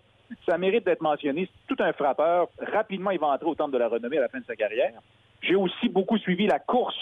Ça 0.49 0.59
mérite 0.59 0.85
d'être 0.85 1.01
mentionné. 1.03 1.49
C'est 1.69 1.75
tout 1.75 1.83
un 1.83 1.93
frappeur. 1.93 2.49
Rapidement, 2.61 3.11
il 3.11 3.19
va 3.19 3.29
entrer 3.29 3.47
au 3.47 3.55
temple 3.55 3.73
de 3.73 3.79
la 3.79 3.89
renommée 3.89 4.19
à 4.19 4.23
la 4.23 4.29
fin 4.29 4.39
de 4.39 4.45
sa 4.45 4.55
carrière. 4.55 4.93
J'ai 5.43 5.55
aussi 5.57 5.89
beaucoup 5.89 6.19
suivi 6.19 6.47
la 6.47 6.59
course 6.59 6.97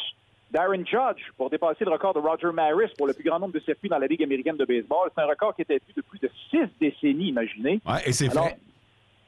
d'Aaron 0.51 0.84
Judge 0.84 1.22
pour 1.36 1.51
dépasser 1.51 1.84
le 1.84 1.90
record 1.90 2.14
de 2.14 2.20
Roger 2.20 2.53
Maris 2.55 2.92
pour 2.97 3.07
le 3.07 3.12
plus 3.14 3.24
grand 3.24 3.38
nombre 3.38 3.53
de 3.55 3.61
circuits 3.61 3.88
dans 3.88 3.99
la 3.99 4.07
Ligue 4.07 4.22
américaine 4.22 4.57
de 4.57 4.64
baseball. 4.64 5.11
C'est 5.14 5.22
un 5.22 5.26
record 5.26 5.55
qui 5.55 5.62
était 5.62 5.80
vu 5.86 5.92
de 5.97 6.03
plus 6.03 6.20
de 6.20 6.30
six 6.51 6.68
décennies, 6.80 7.28
imaginez. 7.28 7.80
Ouais, 7.86 8.01
et 8.07 8.12
c'est 8.12 8.28
fait. 8.28 8.57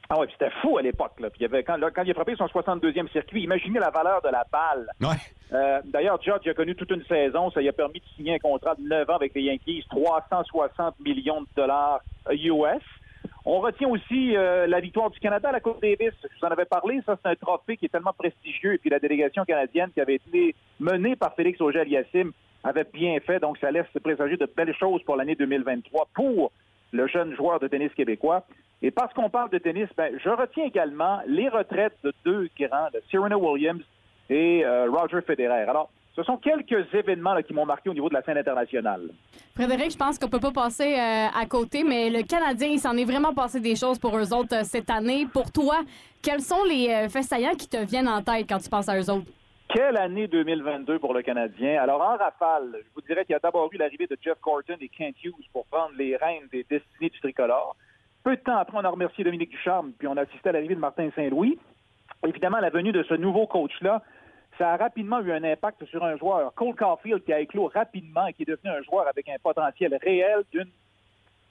Ah 0.09 0.19
ouais, 0.19 0.27
c'était 0.31 0.51
fou 0.61 0.77
à 0.77 0.81
l'époque. 0.81 1.19
Là. 1.19 1.29
Puis 1.29 1.39
il 1.41 1.43
y 1.43 1.45
avait, 1.45 1.63
quand, 1.63 1.75
là, 1.77 1.91
quand 1.91 2.03
il 2.03 2.11
a 2.11 2.13
frappé 2.13 2.35
son 2.37 2.45
62e 2.45 3.11
circuit, 3.11 3.43
imaginez 3.43 3.79
la 3.79 3.89
valeur 3.89 4.21
de 4.21 4.29
la 4.29 4.45
balle. 4.51 4.87
Euh, 5.51 5.81
D'ailleurs, 5.85 6.21
Judge 6.21 6.47
a 6.47 6.53
connu 6.53 6.75
toute 6.75 6.91
une 6.91 7.03
saison. 7.05 7.51
Ça 7.51 7.59
lui 7.59 7.67
a 7.67 7.73
permis 7.73 7.99
de 7.99 8.05
signer 8.15 8.35
un 8.35 8.39
contrat 8.39 8.75
de 8.75 8.81
9 8.81 9.09
ans 9.09 9.15
avec 9.15 9.33
les 9.33 9.43
Yankees, 9.43 9.85
360 9.89 10.99
millions 11.01 11.41
de 11.41 11.47
dollars 11.55 11.99
US. 12.31 12.83
On 13.43 13.59
retient 13.59 13.87
aussi 13.89 14.35
euh, 14.35 14.67
la 14.67 14.79
victoire 14.79 15.09
du 15.09 15.19
Canada 15.19 15.49
à 15.49 15.51
la 15.53 15.59
Coupe 15.59 15.81
Davis. 15.81 16.13
Je 16.21 16.39
vous 16.39 16.45
en 16.45 16.51
avais 16.51 16.65
parlé. 16.65 17.01
Ça, 17.05 17.17
c'est 17.21 17.29
un 17.29 17.35
trophée 17.35 17.77
qui 17.77 17.85
est 17.85 17.89
tellement 17.89 18.13
prestigieux. 18.13 18.73
Et 18.73 18.77
puis 18.77 18.89
la 18.89 18.99
délégation 18.99 19.43
canadienne 19.45 19.89
qui 19.93 20.01
avait 20.01 20.15
été 20.15 20.55
menée 20.79 21.15
par 21.15 21.33
Félix 21.35 21.59
Auger-Aliassime 21.59 22.31
avait 22.63 22.85
bien 22.93 23.17
fait. 23.19 23.39
Donc, 23.39 23.57
ça 23.59 23.71
laisse 23.71 23.87
présager 24.03 24.37
de 24.37 24.49
belles 24.55 24.75
choses 24.75 25.01
pour 25.03 25.15
l'année 25.15 25.35
2023 25.35 26.09
pour 26.13 26.51
le 26.91 27.07
jeune 27.07 27.35
joueur 27.35 27.59
de 27.59 27.67
tennis 27.67 27.93
québécois. 27.93 28.45
Et 28.81 28.91
parce 28.91 29.13
qu'on 29.13 29.29
parle 29.29 29.49
de 29.49 29.57
tennis, 29.57 29.89
ben, 29.97 30.13
je 30.23 30.29
retiens 30.29 30.65
également 30.65 31.19
les 31.27 31.49
retraites 31.49 31.97
de 32.03 32.13
deux 32.23 32.49
grands, 32.59 32.89
de 32.93 33.01
Serena 33.11 33.37
Williams 33.37 33.81
et 34.29 34.63
euh, 34.63 34.89
Roger 34.89 35.21
Federer. 35.21 35.63
Alors, 35.67 35.89
ce 36.15 36.23
sont 36.23 36.37
quelques 36.37 36.93
événements 36.93 37.39
qui 37.41 37.53
m'ont 37.53 37.65
marqué 37.65 37.89
au 37.89 37.93
niveau 37.93 38.09
de 38.09 38.13
la 38.13 38.23
scène 38.23 38.37
internationale. 38.37 39.09
Frédéric, 39.55 39.91
je 39.91 39.97
pense 39.97 40.17
qu'on 40.19 40.29
peut 40.29 40.39
pas 40.39 40.51
passer 40.51 40.93
euh, 40.93 41.27
à 41.35 41.45
côté, 41.47 41.83
mais 41.83 42.09
le 42.09 42.23
Canadien, 42.23 42.69
il 42.69 42.79
s'en 42.79 42.95
est 42.97 43.05
vraiment 43.05 43.33
passé 43.33 43.59
des 43.59 43.75
choses 43.75 43.99
pour 43.99 44.15
eux 44.17 44.33
autres 44.33 44.55
euh, 44.55 44.63
cette 44.63 44.89
année. 44.89 45.27
Pour 45.31 45.51
toi, 45.51 45.79
quels 46.21 46.41
sont 46.41 46.63
les 46.67 47.07
faits 47.09 47.57
qui 47.57 47.67
te 47.67 47.83
viennent 47.83 48.09
en 48.09 48.21
tête 48.21 48.47
quand 48.47 48.57
tu 48.59 48.69
penses 48.69 48.89
à 48.89 48.99
eux 48.99 49.09
autres? 49.09 49.27
Quelle 49.69 49.97
année 49.97 50.27
2022 50.27 50.97
pour 50.99 51.13
le 51.13 51.21
Canadien? 51.21 51.81
Alors, 51.81 52.01
en 52.01 52.15
rafale, 52.15 52.71
je 52.73 52.87
vous 52.95 53.01
dirais 53.01 53.25
qu'il 53.25 53.33
y 53.33 53.35
a 53.35 53.39
d'abord 53.39 53.69
eu 53.73 53.77
l'arrivée 53.77 54.07
de 54.07 54.17
Jeff 54.21 54.39
Corton 54.39 54.77
et 54.79 54.87
Kent 54.87 55.15
Hughes 55.25 55.49
pour 55.51 55.65
prendre 55.65 55.91
les 55.97 56.15
rênes 56.15 56.47
des 56.53 56.65
destinées 56.69 57.09
du 57.09 57.19
tricolore. 57.19 57.75
Peu 58.23 58.37
de 58.37 58.41
temps 58.41 58.55
après, 58.55 58.77
on 58.77 58.85
a 58.85 58.89
remercié 58.89 59.25
Dominique 59.25 59.49
Ducharme, 59.49 59.91
puis 59.99 60.07
on 60.07 60.15
a 60.15 60.21
assisté 60.21 60.47
à 60.47 60.51
l'arrivée 60.53 60.75
de 60.75 60.79
Martin 60.79 61.09
Saint-Louis. 61.13 61.59
Évidemment, 62.25 62.59
la 62.59 62.69
venue 62.69 62.93
de 62.93 63.03
ce 63.03 63.13
nouveau 63.15 63.45
coach-là, 63.45 64.01
ça 64.57 64.71
a 64.71 64.77
rapidement 64.77 65.19
eu 65.19 65.33
un 65.33 65.43
impact 65.43 65.83
sur 65.85 66.01
un 66.03 66.15
joueur, 66.15 66.53
Cole 66.53 66.75
Caulfield, 66.75 67.25
qui 67.25 67.33
a 67.33 67.41
éclos 67.41 67.69
rapidement 67.73 68.25
et 68.27 68.33
qui 68.33 68.43
est 68.43 68.45
devenu 68.45 68.69
un 68.69 68.81
joueur 68.83 69.05
avec 69.09 69.27
un 69.27 69.37
potentiel 69.43 69.97
réel 70.01 70.43
d'une 70.51 70.71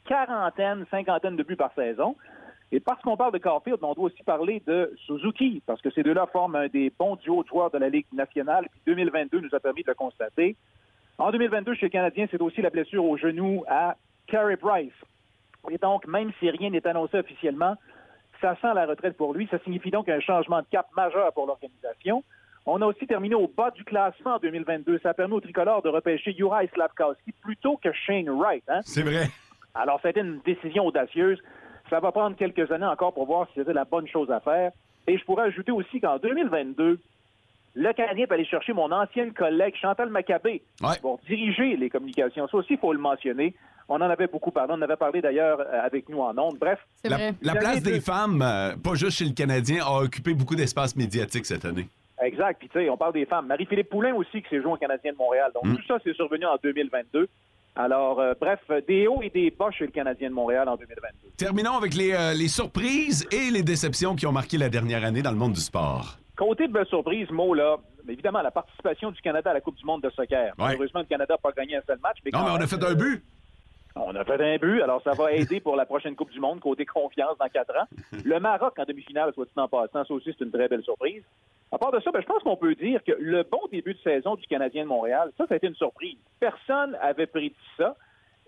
quarantaine, 0.07 0.87
cinquantaine 0.91 1.37
de 1.37 1.43
buts 1.43 1.57
par 1.57 1.75
saison. 1.75 2.17
Et 2.73 2.81
parce 2.81 3.01
qu'on 3.03 3.17
parle 3.17 3.33
de 3.33 3.39
Caulfield, 3.39 3.79
on 3.83 3.95
doit 3.95 4.07
aussi 4.07 4.23
parler 4.25 4.61
de 4.67 4.93
Suzuki, 5.07 5.63
parce 5.67 5.81
que 5.81 5.91
ces 5.91 6.03
deux-là 6.03 6.27
forment 6.33 6.57
un 6.57 6.67
des 6.67 6.93
bons 6.99 7.17
duos 7.17 7.45
de 7.45 7.49
joueurs 7.49 7.71
de 7.71 7.79
la 7.79 7.89
Ligue 7.89 8.07
nationale. 8.13 8.67
Puis 8.71 8.81
2022 8.87 9.41
nous 9.41 9.55
a 9.55 9.61
permis 9.61 9.83
de 9.83 9.89
le 9.89 9.95
constater. 9.95 10.57
En 11.19 11.31
2022, 11.31 11.75
chez 11.75 11.87
les 11.87 11.91
Canadiens, 11.91 12.27
c'est 12.31 12.43
aussi 12.43 12.61
la 12.61 12.71
blessure 12.71 13.05
au 13.05 13.17
genou 13.17 13.65
à 13.69 13.97
Carey 14.27 14.57
Price. 14.57 14.93
Et 15.71 15.79
donc, 15.79 16.07
même 16.07 16.33
si 16.39 16.51
rien 16.51 16.71
n'est 16.71 16.87
annoncé 16.87 17.19
officiellement, 17.19 17.77
ça 18.41 18.57
sent 18.61 18.75
la 18.75 18.87
retraite 18.87 19.17
pour 19.17 19.33
lui. 19.33 19.49
Ça 19.51 19.59
signifie 19.61 19.91
donc 19.91 20.09
un 20.09 20.21
changement 20.21 20.61
de 20.61 20.67
cap 20.71 20.89
majeur 20.97 21.33
pour 21.33 21.47
l'organisation. 21.47 22.23
On 22.67 22.83
a 22.83 22.87
aussi 22.87 23.07
terminé 23.07 23.35
au 23.37 23.47
bas 23.47 23.71
du 23.71 23.85
classement 23.85 24.35
en 24.35 24.39
2022. 24.39 24.99
Ça 24.99 25.11
a 25.11 25.15
permis 25.15 25.35
au 25.35 25.41
tricolore 25.41 25.83
de 25.83 25.89
repêcher 25.89 26.33
Juraj 26.33 26.69
Slavkowski 26.75 27.33
plutôt 27.41 27.77
que 27.77 27.93
Shane 27.93 28.29
Wright. 28.29 28.65
hein. 28.69 28.81
C'est 28.83 29.03
vrai. 29.03 29.29
Alors, 29.75 30.01
ça 30.01 30.09
a 30.09 30.11
été 30.11 30.21
une 30.21 30.41
décision 30.45 30.85
audacieuse. 30.85 31.41
Ça 31.91 32.01
va 32.01 32.11
prendre 32.13 32.37
quelques 32.37 32.71
années 32.73 32.87
encore 32.87 33.15
pour 33.15 33.27
voir 33.27 33.47
si 33.49 33.55
c'était 33.61 33.73
la 33.73 33.85
bonne 33.85 34.09
chose 34.09 34.31
à 34.31 34.41
faire. 34.41 34.73
Et 35.07 35.17
je 35.19 35.25
pourrais 35.25 35.45
ajouter 35.45 35.71
aussi 35.73 36.01
qu'en 36.01 36.19
2022, 36.19 36.99
le 37.75 37.93
Canadien 37.93 38.27
peut 38.27 38.35
aller 38.35 38.45
chercher 38.45 38.73
mon 38.73 38.91
ancienne 38.91 39.33
collègue 39.33 39.75
Chantal 39.81 40.09
Maccabé 40.11 40.63
pour 41.03 41.21
diriger 41.29 41.77
les 41.77 41.91
communications. 41.91 42.49
Ça 42.49 42.57
aussi, 42.57 42.73
il 42.75 42.79
faut 42.79 42.93
le 42.93 42.99
mentionner. 42.99 43.55
On 43.89 43.97
en 43.97 44.01
avait 44.11 44.27
beaucoup 44.27 44.51
parlé. 44.51 44.73
On 44.73 44.79
en 44.79 44.83
avait 44.83 44.97
parlé 44.97 45.21
d'ailleurs 45.21 45.61
euh, 45.61 45.81
avec 45.85 46.09
nous 46.09 46.19
en 46.21 46.37
ondes. 46.39 46.57
Bref. 46.59 46.81
La, 47.05 47.19
la 47.41 47.55
place 47.55 47.83
des 47.83 48.01
femmes, 48.01 48.43
euh, 48.43 48.75
pas 48.83 48.95
juste 48.95 49.19
chez 49.19 49.27
le 49.27 49.33
Canadien, 49.35 49.85
a 49.87 50.01
occupé 50.03 50.35
beaucoup 50.35 50.57
d'espace 50.57 50.97
médiatique 50.97 51.47
cette 51.47 51.65
année. 51.65 51.87
Exact. 52.21 52.59
Puis, 52.59 52.69
tu 52.69 52.81
sais, 52.81 52.89
on 52.91 52.97
parle 52.97 53.13
des 53.13 53.27
femmes. 53.27 53.47
Marie-Philippe 53.47 53.91
Poulain 53.91 54.13
aussi, 54.15 54.43
qui 54.43 54.49
s'est 54.49 54.61
joué 54.61 54.73
au 54.73 54.77
Canadien 54.77 55.13
de 55.13 55.17
Montréal. 55.19 55.53
Donc, 55.55 55.67
Mm. 55.67 55.77
tout 55.77 55.87
ça, 55.87 55.99
c'est 56.03 56.15
survenu 56.15 56.47
en 56.47 56.57
2022. 56.61 57.29
Alors, 57.77 58.21
euh, 58.21 58.33
bref, 58.41 58.61
des 58.89 59.07
hauts 59.07 59.21
et 59.23 59.29
des 59.29 59.51
bas 59.51 59.71
chez 59.71 59.85
le 59.85 59.91
Canadien 59.93 60.31
de 60.31 60.35
Montréal 60.35 60.67
en 60.69 60.77
2022. 60.77 61.31
Terminons 61.37 61.77
avec 61.77 61.95
les, 61.95 62.13
euh, 62.15 62.33
les 62.33 62.49
surprises 62.49 63.27
et 63.31 63.51
les 63.51 63.63
déceptions 63.63 64.17
qui 64.17 64.27
ont 64.27 64.33
marqué 64.33 64.57
la 64.57 64.71
dernière 64.71 65.05
année 65.05 65.21
dans 65.21 65.31
le 65.31 65.37
monde 65.37 65.53
du 65.53 65.61
sport. 65.61 66.17
Côté 66.37 66.69
de 66.69 66.85
surprise, 66.85 67.31
mot 67.31 67.53
là, 67.53 67.77
évidemment, 68.09 68.41
la 68.41 68.51
participation 68.51 69.11
du 69.11 69.21
Canada 69.21 69.51
à 69.51 69.55
la 69.55 69.61
Coupe 69.61 69.77
du 69.77 69.85
monde 69.85 70.03
de 70.03 70.11
soccer. 70.11 70.47
Ouais. 70.47 70.53
Malheureusement, 70.59 71.01
le 71.01 71.07
Canada 71.07 71.35
n'a 71.35 71.39
pas 71.39 71.53
gagné 71.53 71.77
un 71.77 71.83
seul 71.87 71.99
match. 72.03 72.17
Mais 72.25 72.31
Non, 72.33 72.45
mais 72.45 72.51
on 72.51 72.57
a 72.63 72.67
fait 72.67 72.83
un 72.83 72.95
but. 72.95 73.23
On 73.99 74.15
a 74.15 74.25
fait 74.25 74.41
un 74.41 74.59
but, 74.59 74.83
alors 74.83 75.03
ça 75.03 75.13
va 75.13 75.33
aider 75.33 75.59
pour 75.61 75.75
la 75.75 75.87
prochaine 75.87 76.15
Coupe 76.15 76.31
du 76.31 76.39
Monde, 76.41 76.61
côté 76.61 76.85
confiance 76.85 77.37
dans 77.39 77.49
quatre 77.49 77.75
ans. 77.77 77.87
Le 78.25 78.39
Maroc 78.39 78.79
en 78.79 78.85
demi-finale, 78.85 79.33
soit 79.33 79.47
dit 79.47 79.53
en 79.57 79.69
passant, 79.69 80.05
ça 80.05 80.15
aussi, 80.15 80.35
c'est 80.37 80.45
une 80.45 80.51
très 80.53 80.69
belle 80.69 80.83
surprise. 80.83 81.23
À 81.73 81.79
part 81.79 81.91
de 81.93 82.01
ça, 82.01 82.11
ben, 82.13 82.21
je 82.21 82.27
pense 82.27 82.43
qu'on 82.43 82.57
peut 82.57 82.75
dire 82.75 83.03
que 83.05 83.13
le 83.19 83.43
bon 83.43 83.61
début 83.73 83.95
de 83.95 83.99
saison 83.99 84.35
du 84.37 84.47
Canadien 84.47 84.85
de 84.85 84.89
Montréal, 84.89 85.33
ça, 85.37 85.47
ça 85.47 85.55
a 85.55 85.57
été 85.57 85.67
une 85.67 85.75
surprise. 85.75 86.17
Personne 86.39 86.97
avait 87.01 87.27
prédit 87.27 87.55
ça. 87.77 87.97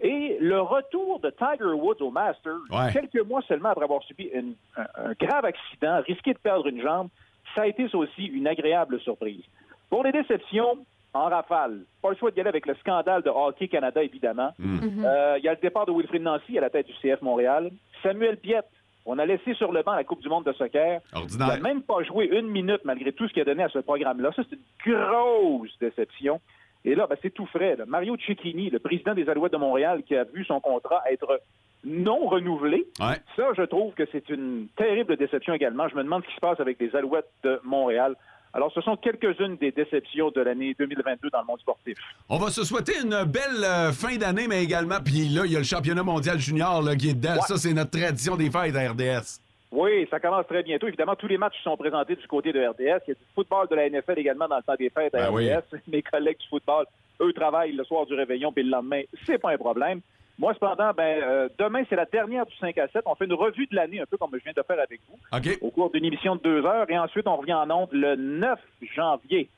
Et 0.00 0.36
le 0.40 0.60
retour 0.60 1.18
de 1.18 1.30
Tiger 1.30 1.72
Woods 1.72 2.00
au 2.00 2.10
Masters, 2.10 2.52
Ouais. 2.70 2.92
quelques 2.92 3.26
mois 3.26 3.42
seulement 3.48 3.70
après 3.70 3.84
avoir 3.84 4.02
subi 4.04 4.24
une- 4.32 4.54
un, 4.76 4.86
un 4.96 5.12
grave 5.18 5.44
accident, 5.46 6.00
risqué 6.06 6.34
de 6.34 6.38
perdre 6.38 6.66
une 6.68 6.80
jambe, 6.80 7.08
ça 7.56 7.62
a 7.62 7.66
été 7.66 7.88
aussi 7.94 8.26
une 8.26 8.46
agréable 8.46 9.00
surprise. 9.00 9.42
Pour 9.90 10.04
les 10.04 10.12
déceptions, 10.12 10.78
en 11.14 11.24
rafale, 11.28 11.80
pas 12.02 12.10
le 12.10 12.16
choix 12.16 12.30
d'y 12.30 12.40
aller 12.40 12.48
avec 12.50 12.66
le 12.66 12.74
scandale 12.76 13.22
de 13.22 13.30
Hockey 13.30 13.68
Canada, 13.68 14.02
évidemment. 14.02 14.52
Euh, 14.60 15.36
Il 15.38 15.44
y 15.44 15.48
a 15.48 15.52
le 15.54 15.60
départ 15.60 15.86
de 15.86 15.92
Wilfrid 15.92 16.22
Nancy 16.22 16.58
à 16.58 16.60
la 16.60 16.70
tête 16.70 16.86
du 16.86 16.92
CF 17.02 17.22
Montréal. 17.22 17.70
Samuel 18.02 18.36
Piette 18.36 18.66
On 19.06 19.18
a 19.18 19.24
laissé 19.24 19.54
sur 19.54 19.72
le 19.72 19.82
banc 19.82 19.94
la 19.94 20.04
Coupe 20.04 20.20
du 20.20 20.28
monde 20.28 20.44
de 20.44 20.52
soccer. 20.52 21.00
Ordinaire. 21.14 21.48
Il 21.56 21.62
n'a 21.62 21.68
même 21.68 21.82
pas 21.82 22.02
joué 22.02 22.26
une 22.26 22.48
minute 22.48 22.82
malgré 22.84 23.12
tout 23.12 23.26
ce 23.26 23.32
qu'il 23.32 23.40
a 23.42 23.46
donné 23.46 23.62
à 23.62 23.68
ce 23.70 23.78
programme-là. 23.78 24.30
Ça, 24.36 24.42
c'est 24.50 24.56
une 24.56 24.94
grosse 24.94 25.76
déception. 25.80 26.40
Et 26.84 26.94
là, 26.94 27.06
ben, 27.08 27.16
c'est 27.22 27.30
tout 27.32 27.46
frais. 27.46 27.74
là. 27.76 27.84
Mario 27.86 28.16
Cecchini, 28.24 28.68
le 28.70 28.78
président 28.78 29.14
des 29.14 29.28
Alouettes 29.28 29.52
de 29.52 29.56
Montréal, 29.58 30.02
qui 30.06 30.14
a 30.14 30.24
vu 30.24 30.44
son 30.44 30.60
contrat 30.60 31.02
être 31.10 31.40
non 31.84 32.26
renouvelé. 32.28 32.86
Ouais. 33.00 33.16
Ça, 33.36 33.48
je 33.56 33.62
trouve 33.62 33.94
que 33.94 34.04
c'est 34.12 34.28
une 34.28 34.68
terrible 34.76 35.16
déception 35.16 35.54
également. 35.54 35.88
Je 35.88 35.96
me 35.96 36.02
demande 36.04 36.22
ce 36.24 36.28
qui 36.28 36.34
se 36.34 36.40
passe 36.40 36.60
avec 36.60 36.78
les 36.80 36.94
Alouettes 36.94 37.30
de 37.44 37.60
Montréal. 37.64 38.14
Alors, 38.58 38.72
ce 38.72 38.80
sont 38.80 38.96
quelques-unes 38.96 39.56
des 39.56 39.70
déceptions 39.70 40.32
de 40.32 40.40
l'année 40.40 40.74
2022 40.76 41.30
dans 41.30 41.42
le 41.42 41.46
monde 41.46 41.60
sportif. 41.60 41.96
On 42.28 42.38
va 42.38 42.50
se 42.50 42.64
souhaiter 42.64 42.94
une 43.00 43.22
belle 43.22 43.62
euh, 43.62 43.92
fin 43.92 44.16
d'année, 44.16 44.48
mais 44.48 44.64
également, 44.64 44.96
puis 44.98 45.28
là, 45.28 45.42
il 45.44 45.52
y 45.52 45.54
a 45.54 45.60
le 45.60 45.64
championnat 45.64 46.02
mondial 46.02 46.40
junior 46.40 46.82
là, 46.82 46.96
qui 46.96 47.10
est 47.10 47.14
dedans. 47.14 47.40
Ça, 47.42 47.56
c'est 47.56 47.72
notre 47.72 47.92
tradition 47.92 48.34
des 48.34 48.50
fêtes 48.50 48.74
à 48.74 48.90
RDS. 48.90 49.38
Oui, 49.70 50.08
ça 50.10 50.18
commence 50.18 50.44
très 50.48 50.64
bientôt. 50.64 50.88
Évidemment, 50.88 51.14
tous 51.14 51.28
les 51.28 51.38
matchs 51.38 51.62
sont 51.62 51.76
présentés 51.76 52.16
du 52.16 52.26
côté 52.26 52.52
de 52.52 52.58
RDS. 52.58 52.80
Il 52.80 53.10
y 53.10 53.12
a 53.12 53.14
du 53.14 53.26
football 53.32 53.68
de 53.68 53.76
la 53.76 53.90
NFL 53.90 54.18
également 54.18 54.48
dans 54.48 54.56
le 54.56 54.62
temps 54.64 54.74
des 54.76 54.90
fêtes 54.90 55.14
à 55.14 55.30
Ben 55.30 55.30
oui. 55.30 55.54
RDS. 55.54 55.78
Mes 55.86 56.02
collègues 56.02 56.38
du 56.38 56.48
football, 56.48 56.84
eux, 57.20 57.32
travaillent 57.32 57.76
le 57.76 57.84
soir 57.84 58.06
du 58.06 58.14
réveillon, 58.14 58.50
puis 58.50 58.64
le 58.64 58.70
lendemain, 58.70 59.02
c'est 59.24 59.38
pas 59.38 59.52
un 59.52 59.56
problème. 59.56 60.00
Moi, 60.38 60.54
cependant, 60.54 60.92
ben, 60.96 61.20
euh, 61.22 61.48
demain, 61.58 61.82
c'est 61.88 61.96
la 61.96 62.04
dernière 62.04 62.46
du 62.46 62.56
5 62.58 62.78
à 62.78 62.86
7. 62.88 63.02
On 63.06 63.16
fait 63.16 63.24
une 63.24 63.32
revue 63.32 63.66
de 63.66 63.74
l'année, 63.74 64.00
un 64.00 64.06
peu 64.06 64.16
comme 64.16 64.30
je 64.32 64.44
viens 64.44 64.52
de 64.56 64.62
faire 64.62 64.78
avec 64.78 65.00
vous, 65.08 65.18
OK. 65.36 65.58
au 65.60 65.70
cours 65.70 65.90
d'une 65.90 66.04
émission 66.04 66.36
de 66.36 66.40
deux 66.40 66.64
heures. 66.64 66.88
Et 66.88 66.98
ensuite, 66.98 67.26
on 67.26 67.36
revient 67.36 67.54
en 67.54 67.68
ondes 67.70 67.88
le 67.92 68.14
9 68.14 68.58
janvier. 68.94 69.48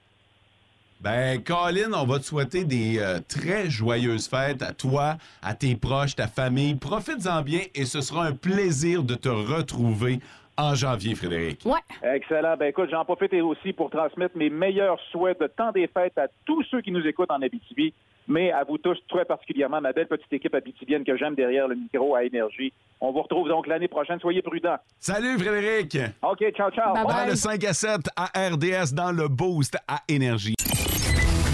Ben, 1.02 1.42
Colin, 1.42 1.92
on 1.94 2.06
va 2.06 2.18
te 2.18 2.24
souhaiter 2.24 2.64
des 2.64 2.98
euh, 2.98 3.20
très 3.26 3.70
joyeuses 3.70 4.28
fêtes 4.28 4.62
à 4.62 4.72
toi, 4.72 5.16
à 5.42 5.54
tes 5.54 5.74
proches, 5.74 6.14
ta 6.14 6.28
famille. 6.28 6.74
Profites-en 6.74 7.42
bien 7.42 7.60
et 7.74 7.84
ce 7.86 8.00
sera 8.00 8.24
un 8.26 8.34
plaisir 8.34 9.02
de 9.02 9.14
te 9.14 9.30
retrouver 9.30 10.20
en 10.58 10.74
janvier, 10.74 11.14
Frédéric. 11.14 11.64
Ouais. 11.64 11.80
Excellent. 12.02 12.56
Ben 12.58 12.66
écoute, 12.66 12.90
j'en 12.90 13.04
profite 13.06 13.32
aussi 13.32 13.72
pour 13.72 13.88
transmettre 13.88 14.36
mes 14.36 14.50
meilleurs 14.50 15.00
souhaits 15.10 15.40
de 15.40 15.46
temps 15.46 15.72
des 15.72 15.86
fêtes 15.86 16.18
à 16.18 16.28
tous 16.44 16.62
ceux 16.64 16.82
qui 16.82 16.90
nous 16.90 17.06
écoutent 17.06 17.30
en 17.30 17.40
Abitibi, 17.40 17.94
mais 18.30 18.52
à 18.52 18.64
vous 18.64 18.78
tous 18.78 18.96
très 19.08 19.24
particulièrement, 19.24 19.80
ma 19.80 19.92
belle 19.92 20.06
petite 20.06 20.32
équipe 20.32 20.54
abitibienne 20.54 21.04
que 21.04 21.16
j'aime 21.16 21.34
derrière 21.34 21.68
le 21.68 21.74
micro 21.74 22.14
à 22.14 22.24
Énergie. 22.24 22.72
On 23.00 23.12
vous 23.12 23.22
retrouve 23.22 23.48
donc 23.48 23.66
l'année 23.66 23.88
prochaine. 23.88 24.20
Soyez 24.20 24.40
prudents. 24.40 24.76
Salut, 24.98 25.36
Frédéric! 25.38 25.98
OK, 26.22 26.38
ciao, 26.56 26.70
ciao. 26.70 26.94
On 26.96 27.08
va 27.08 27.26
le 27.26 27.34
5 27.34 27.64
à 27.64 27.72
7 27.72 28.00
à 28.16 28.26
RDS 28.48 28.94
dans 28.94 29.10
le 29.10 29.28
Boost 29.28 29.76
à 29.88 29.98
Énergie. 30.08 30.54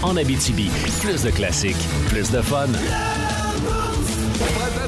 En 0.03 0.15
Abitibi, 0.15 0.69
plus 1.01 1.23
de 1.25 1.35
classiques, 1.35 1.75
plus 2.09 2.31
de 2.31 2.41
fun. 2.41 2.67
On 2.67 3.16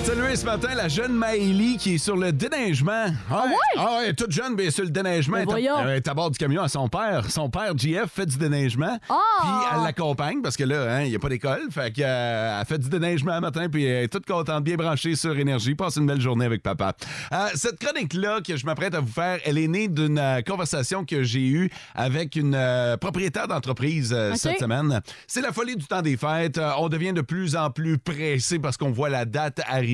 de 0.02 0.06
saluer 0.06 0.36
ce 0.36 0.46
matin 0.46 0.70
la 0.76 0.88
jeune 0.88 1.14
Maëlie 1.14 1.78
qui 1.78 1.96
est 1.96 1.98
sur 1.98 2.16
le 2.16 2.32
déneigement. 2.32 3.06
Ah 3.30 3.44
ouais? 3.46 3.52
Ah 3.78 3.98
ouais, 4.00 4.14
toute 4.14 4.32
jeune, 4.32 4.56
bien 4.56 4.70
sur 4.72 4.84
le 4.84 4.90
déneigement. 4.90 5.38
Ben 5.38 5.42
Elle 5.44 5.48
est- 5.48 5.52
voyons. 5.68 5.80
Elle 5.90 5.98
est 5.98 6.08
à 6.08 6.14
bord 6.14 6.32
du 6.32 6.38
camion 6.38 6.62
à 6.62 6.68
son 6.68 6.88
père. 6.88 7.30
Son 7.30 7.50
père, 7.50 7.74
JF, 7.78 8.10
fait 8.12 8.26
du 8.26 8.38
déneigement. 8.38 8.98
Ah! 9.10 9.16
Puis 9.42 9.50
elle 9.78 9.84
l'accompagne 9.84 10.42
parce 10.42 10.56
que 10.58 10.64
là, 10.64 10.96
hein, 10.98 11.02
il 11.04 11.10
n'y 11.10 11.16
a 11.16 11.20
pas 11.20 11.30
d'école. 11.30 11.62
Fait 11.72 11.92
qu'elle 11.92 12.06
a 12.06 12.64
fait 12.66 12.78
du 12.78 12.90
déneigement 12.90 13.36
le 13.36 13.42
matin 13.42 13.68
puis 13.70 13.86
elle 13.86 14.06
est 14.06 14.08
toute 14.08 14.26
contente, 14.26 14.64
bien 14.64 14.76
branchée 14.76 15.16
sur 15.16 15.38
Énergie. 15.38 15.76
Passe 15.76 15.98
une 15.98 16.06
belle 16.08 16.22
journée 16.22 16.46
avec 16.46 16.64
papa. 16.64 16.94
Euh, 17.34 17.48
cette 17.56 17.80
chronique-là 17.80 18.40
que 18.46 18.56
je 18.56 18.66
m'apprête 18.66 18.96
à 18.96 19.00
vous 19.02 19.12
faire, 19.12 19.40
elle 19.46 19.58
est 19.58 19.68
née 19.68 19.88
d'une 19.88 20.18
euh, 20.20 20.42
conversation 20.42 21.04
que 21.06 21.24
j'ai 21.24 21.48
eue 21.48 21.70
avec 21.96 22.36
une 22.36 22.56
euh, 22.56 22.98
propriétaire 22.98 23.48
d'entreprise 23.48 24.14
euh, 24.16 24.34
cette 24.36 24.60
semaine. 24.60 25.02
C'est 25.28 25.42
la 25.42 25.52
folie 25.52 25.76
du 25.76 25.86
temps 25.86 26.02
des 26.02 26.18
fêtes. 26.18 26.58
Euh, 26.58 26.72
on 26.78 26.90
devient 26.90 27.14
de 27.14 27.22
plus 27.22 27.56
en 27.56 27.70
plus 27.70 27.98
pressé 27.98 28.60
parce 28.60 28.78
qu'on 28.78 28.92
voit 28.92 29.10
la 29.10 29.26
date 29.26 29.60
arriver. 29.68 29.89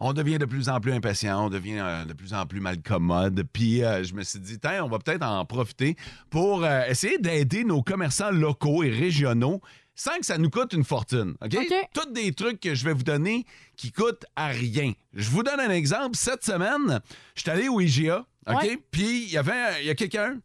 On 0.00 0.12
devient 0.12 0.38
de 0.38 0.44
plus 0.44 0.68
en 0.68 0.80
plus 0.80 0.92
impatient. 0.92 1.46
On 1.46 1.50
devient 1.50 1.80
euh, 1.80 2.04
de 2.04 2.12
plus 2.12 2.34
en 2.34 2.46
plus 2.46 2.60
malcommode. 2.60 3.44
Puis 3.52 3.82
euh, 3.82 4.02
je 4.04 4.14
me 4.14 4.22
suis 4.22 4.38
dit, 4.38 4.58
tiens, 4.58 4.84
on 4.84 4.88
va 4.88 4.98
peut-être 4.98 5.24
en 5.24 5.44
profiter 5.44 5.96
pour 6.30 6.64
euh, 6.64 6.82
essayer 6.88 7.18
d'aider 7.18 7.64
nos 7.64 7.82
commerçants 7.82 8.30
locaux 8.30 8.82
et 8.82 8.90
régionaux 8.90 9.60
sans 9.94 10.18
que 10.18 10.26
ça 10.26 10.38
nous 10.38 10.50
coûte 10.50 10.72
une 10.72 10.84
fortune. 10.84 11.34
OK? 11.40 11.54
OK. 11.54 11.74
Tous 11.92 12.12
des 12.12 12.32
trucs 12.32 12.60
que 12.60 12.74
je 12.74 12.84
vais 12.84 12.92
vous 12.92 13.04
donner 13.04 13.46
qui 13.76 13.92
coûtent 13.92 14.26
à 14.34 14.48
rien. 14.48 14.92
Je 15.12 15.30
vous 15.30 15.42
donne 15.42 15.60
un 15.60 15.70
exemple. 15.70 16.16
Cette 16.16 16.44
semaine, 16.44 17.00
je 17.34 17.42
suis 17.42 17.50
allé 17.50 17.68
au 17.68 17.80
IGA. 17.80 18.26
OK? 18.48 18.62
Ouais. 18.62 18.78
Puis 18.90 19.24
il 19.24 19.30
y 19.30 19.38
avait 19.38 19.82
il 19.82 19.86
y 19.86 19.90
a 19.90 19.94
quelqu'un 19.94 20.38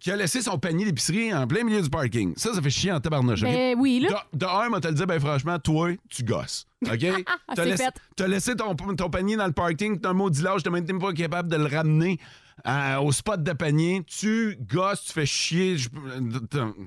qui 0.00 0.10
a 0.10 0.16
laissé 0.16 0.40
son 0.42 0.58
panier 0.58 0.84
d'épicerie 0.86 1.32
en 1.32 1.46
plein 1.46 1.62
milieu 1.62 1.82
du 1.82 1.90
parking. 1.90 2.32
Ça, 2.36 2.54
ça 2.54 2.62
fait 2.62 2.70
chier 2.70 2.90
en 2.90 3.00
tabarnouche. 3.00 3.42
Ben 3.42 3.76
oui, 3.78 4.00
là. 4.00 4.24
De, 4.32 4.38
de 4.38 4.46
un, 4.46 4.68
moi, 4.70 4.80
te 4.80 4.88
le 4.88 4.94
dire, 4.94 5.06
ben 5.06 5.20
franchement, 5.20 5.58
toi, 5.58 5.90
tu 6.08 6.24
gosses. 6.24 6.66
OK? 6.86 6.98
T'as 6.98 7.24
C'est 7.54 7.64
laissé, 7.66 7.84
t'as 8.16 8.26
laissé 8.26 8.56
ton, 8.56 8.74
ton 8.74 9.10
panier 9.10 9.36
dans 9.36 9.46
le 9.46 9.52
parking, 9.52 10.00
t'as 10.00 10.10
un 10.10 10.14
maudit 10.14 10.42
lâche, 10.42 10.62
t'es 10.62 10.70
même 10.70 10.86
pas 10.98 11.12
capable 11.12 11.50
de 11.50 11.56
le 11.56 11.66
ramener 11.66 12.18
euh, 12.66 12.98
au 12.98 13.12
spot 13.12 13.42
de 13.42 13.52
panier. 13.52 14.02
Tu 14.06 14.56
gosses, 14.60 15.04
tu 15.04 15.12
fais 15.12 15.26
chier. 15.26 15.76
Je 15.76 15.88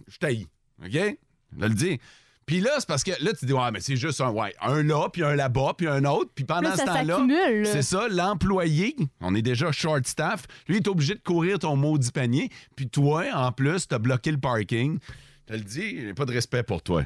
je 0.08 0.18
t'haïs. 0.18 0.48
OK? 0.84 0.92
Je 0.92 1.66
le 1.66 1.70
dis. 1.70 2.00
Puis 2.46 2.60
là, 2.60 2.72
c'est 2.80 2.88
parce 2.88 3.04
que 3.04 3.12
là, 3.22 3.32
tu 3.38 3.46
dis, 3.46 3.54
ouais, 3.54 3.72
mais 3.72 3.80
c'est 3.80 3.96
juste 3.96 4.20
un, 4.22 4.30
ouais, 4.30 4.54
un 4.62 4.84
là, 4.84 5.08
puis 5.12 5.24
un 5.24 5.36
là-bas, 5.36 5.74
puis 5.78 5.88
un 5.88 6.04
autre. 6.06 6.32
Puis 6.36 6.44
pendant 6.46 6.70
Là, 6.70 6.76
ce 6.78 6.84
temps-là, 6.86 7.20
c'est 7.66 7.82
ça, 7.82 8.08
l'employé, 8.10 8.96
on 9.22 9.34
est 9.36 9.42
déjà 9.42 9.72
short 9.72 10.06
staff, 10.08 10.44
lui, 10.68 10.76
il 10.78 10.80
est 10.80 10.88
obligé 10.88 11.16
de 11.16 11.22
courir 11.22 11.60
ton 11.60 11.76
maudit 11.76 12.12
panier. 12.12 12.50
Puis 12.76 12.90
toi, 12.90 13.24
en 13.34 13.52
plus, 13.52 13.88
t'as 13.88 14.00
bloqué 14.00 14.32
le 14.32 14.40
parking. 14.40 15.00
Je 15.48 15.54
te 15.54 15.58
le 15.58 15.64
dis, 15.64 16.00
j'ai 16.02 16.14
pas 16.14 16.26
de 16.26 16.32
respect 16.34 16.64
pour 16.64 16.82
toi. 16.82 17.04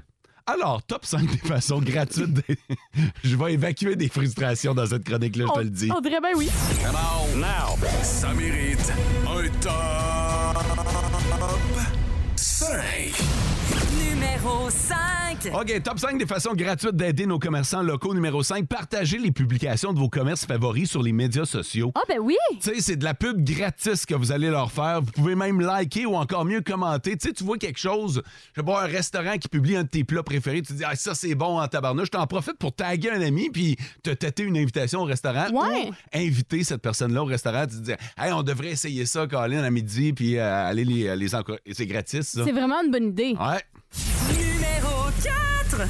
Alors, 0.50 0.82
top 0.84 1.06
5 1.06 1.30
des 1.30 1.38
façons 1.40 1.80
gratuites. 1.82 2.34
de- 2.34 2.42
je 3.24 3.36
vais 3.36 3.54
évacuer 3.56 3.96
des 3.98 4.08
frustrations 4.08 4.74
dans 4.74 4.86
cette 4.86 5.04
chronique-là, 5.04 5.46
je 5.50 5.54
te 5.60 5.64
le 5.64 5.70
dis. 5.70 5.90
On 5.94 6.00
dirait 6.00 6.22
bien 6.22 6.32
oui. 6.38 6.50
Come 6.84 6.96
on 6.96 7.38
now. 7.38 7.78
Ça 8.02 8.34
mérite 8.34 8.94
un 9.28 9.50
top 9.60 9.74
5. 12.38 13.57
Numéro 14.38 14.70
5. 14.70 15.52
OK, 15.60 15.82
top 15.84 15.98
5 16.00 16.18
des 16.20 16.28
façons 16.28 16.54
gratuites 16.54 16.96
d'aider 16.96 17.26
nos 17.26 17.40
commerçants 17.40 17.82
locaux. 17.82 18.14
Numéro 18.14 18.44
5, 18.44 18.68
partagez 18.68 19.18
les 19.18 19.32
publications 19.32 19.94
de 19.94 20.00
vos 20.00 20.10
commerces 20.10 20.46
favoris 20.46 20.92
sur 20.92 21.02
les 21.02 21.12
médias 21.12 21.46
sociaux. 21.46 21.92
Ah, 21.96 22.02
ben 22.08 22.20
oui. 22.20 22.36
Tu 22.62 22.70
sais, 22.76 22.82
c'est 22.82 22.96
de 22.98 23.04
la 23.04 23.16
pub 23.16 23.44
gratis 23.44 24.06
que 24.06 24.14
vous 24.14 24.32
allez 24.32 24.50
leur 24.52 24.72
faire. 24.72 25.02
Vous 25.02 25.12
pouvez 25.12 25.34
même 25.34 25.60
liker 25.60 26.06
ou 26.06 26.16
encore 26.16 26.46
mieux 26.46 26.62
commenter. 26.62 27.18
Tu 27.18 27.28
sais, 27.30 27.34
tu 27.34 27.44
vois 27.44 27.58
quelque 27.58 27.80
chose, 27.80 28.22
je 28.56 28.62
sais 28.62 28.66
pas, 28.66 28.84
un 28.84 28.86
restaurant 28.88 29.38
qui 29.40 29.48
publie 29.48 29.76
un 29.76 29.84
de 29.84 29.88
tes 29.90 30.04
plats 30.04 30.22
préférés, 30.24 30.62
tu 30.62 30.74
te 30.74 30.78
dis, 30.78 30.84
ah, 30.86 30.96
ça 30.96 31.16
c'est 31.16 31.34
bon 31.34 31.60
en 31.60 31.68
tabarnouche. 31.68 32.12
T'en 32.12 32.28
profites 32.28 32.60
pour 32.60 32.74
taguer 32.76 33.10
un 33.10 33.22
ami 33.22 33.50
puis 33.50 33.76
te 34.04 34.12
têter 34.12 34.44
une 34.44 34.58
invitation 34.58 35.02
au 35.02 35.06
restaurant 35.06 35.48
Ouais. 35.52 35.90
ou 35.90 35.94
inviter 36.14 36.64
cette 36.64 36.82
personne-là 36.84 37.24
au 37.24 37.26
restaurant. 37.26 37.66
Tu 37.66 37.78
te 37.78 37.82
dis, 37.82 37.92
hey, 38.20 38.32
on 38.34 38.44
devrait 38.44 38.70
essayer 38.70 39.06
ça, 39.08 39.26
Colin, 39.26 39.64
à 39.64 39.72
midi, 39.72 40.14
puis 40.14 40.38
euh, 40.38 40.68
aller 40.68 40.86
les, 40.86 41.16
les 41.16 41.36
encourager. 41.36 41.64
C'est 41.72 41.88
gratis, 41.88 42.28
ça. 42.28 42.44
C'est 42.46 42.52
vraiment 42.52 42.84
une 42.84 42.92
bonne 42.92 43.08
idée. 43.10 43.36
Ouais. 43.40 43.62
Numéro 45.78 45.90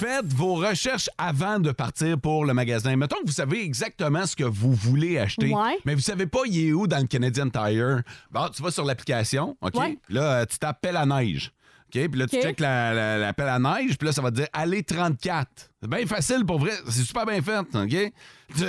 Faites 0.00 0.32
vos 0.32 0.54
recherches 0.54 1.10
avant 1.18 1.58
de 1.58 1.72
partir 1.72 2.18
pour 2.18 2.44
le 2.46 2.54
magasin. 2.54 2.96
Mettons 2.96 3.16
que 3.20 3.26
vous 3.26 3.32
savez 3.32 3.62
exactement 3.62 4.24
ce 4.24 4.34
que 4.34 4.44
vous 4.44 4.72
voulez 4.72 5.18
acheter, 5.18 5.52
Ouais. 5.52 5.78
mais 5.84 5.94
vous 5.94 6.00
savez 6.00 6.26
pas 6.26 6.40
il 6.46 6.68
est 6.68 6.72
où 6.72 6.86
dans 6.86 6.98
le 6.98 7.06
Canadian 7.06 7.50
Tire? 7.50 8.02
Bon, 8.30 8.48
tu 8.54 8.62
vas 8.62 8.70
sur 8.70 8.84
l'application, 8.84 9.56
OK? 9.60 9.74
Ouais. 9.74 9.98
Là, 10.08 10.22
euh, 10.40 10.46
tu 10.48 10.58
tapes 10.58 10.80
pelle 10.80 10.96
à 10.96 11.04
neige. 11.04 11.52
OK? 11.94 12.08
Puis 12.08 12.18
là, 12.20 12.26
tu 12.28 12.36
OK. 12.36 12.42
checkes 12.42 12.60
la, 12.60 12.94
la- 12.94 13.18
la 13.18 13.32
pelle 13.34 13.48
à 13.48 13.58
neige, 13.58 13.98
puis 13.98 14.06
là, 14.06 14.12
ça 14.12 14.22
va 14.22 14.30
te 14.30 14.36
dire 14.36 14.46
aller 14.54 14.82
34. 14.82 15.48
C'est 15.82 15.90
bien 15.90 16.06
facile 16.06 16.46
pour 16.46 16.60
vrai. 16.60 16.72
C'est 16.88 17.02
super 17.02 17.26
bien 17.26 17.42
fait, 17.42 17.58
OK? 17.58 17.88
Tu, 17.88 18.12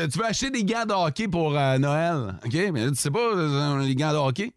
tu 0.10 0.20
veux 0.20 0.26
acheter 0.26 0.50
des 0.50 0.66
gants 0.66 0.86
de 0.86 0.94
hockey 0.94 1.28
pour 1.30 1.56
euh, 1.58 1.78
Noël, 1.78 2.36
OK? 2.46 2.54
Mais 2.74 2.84
là, 2.86 2.90
tu 2.90 2.96
sais 2.98 3.12
pas 3.12 3.20
euh, 3.20 3.80
les 3.84 3.96
gants 3.96 4.12
de 4.12 4.18
hockey? 4.18 4.52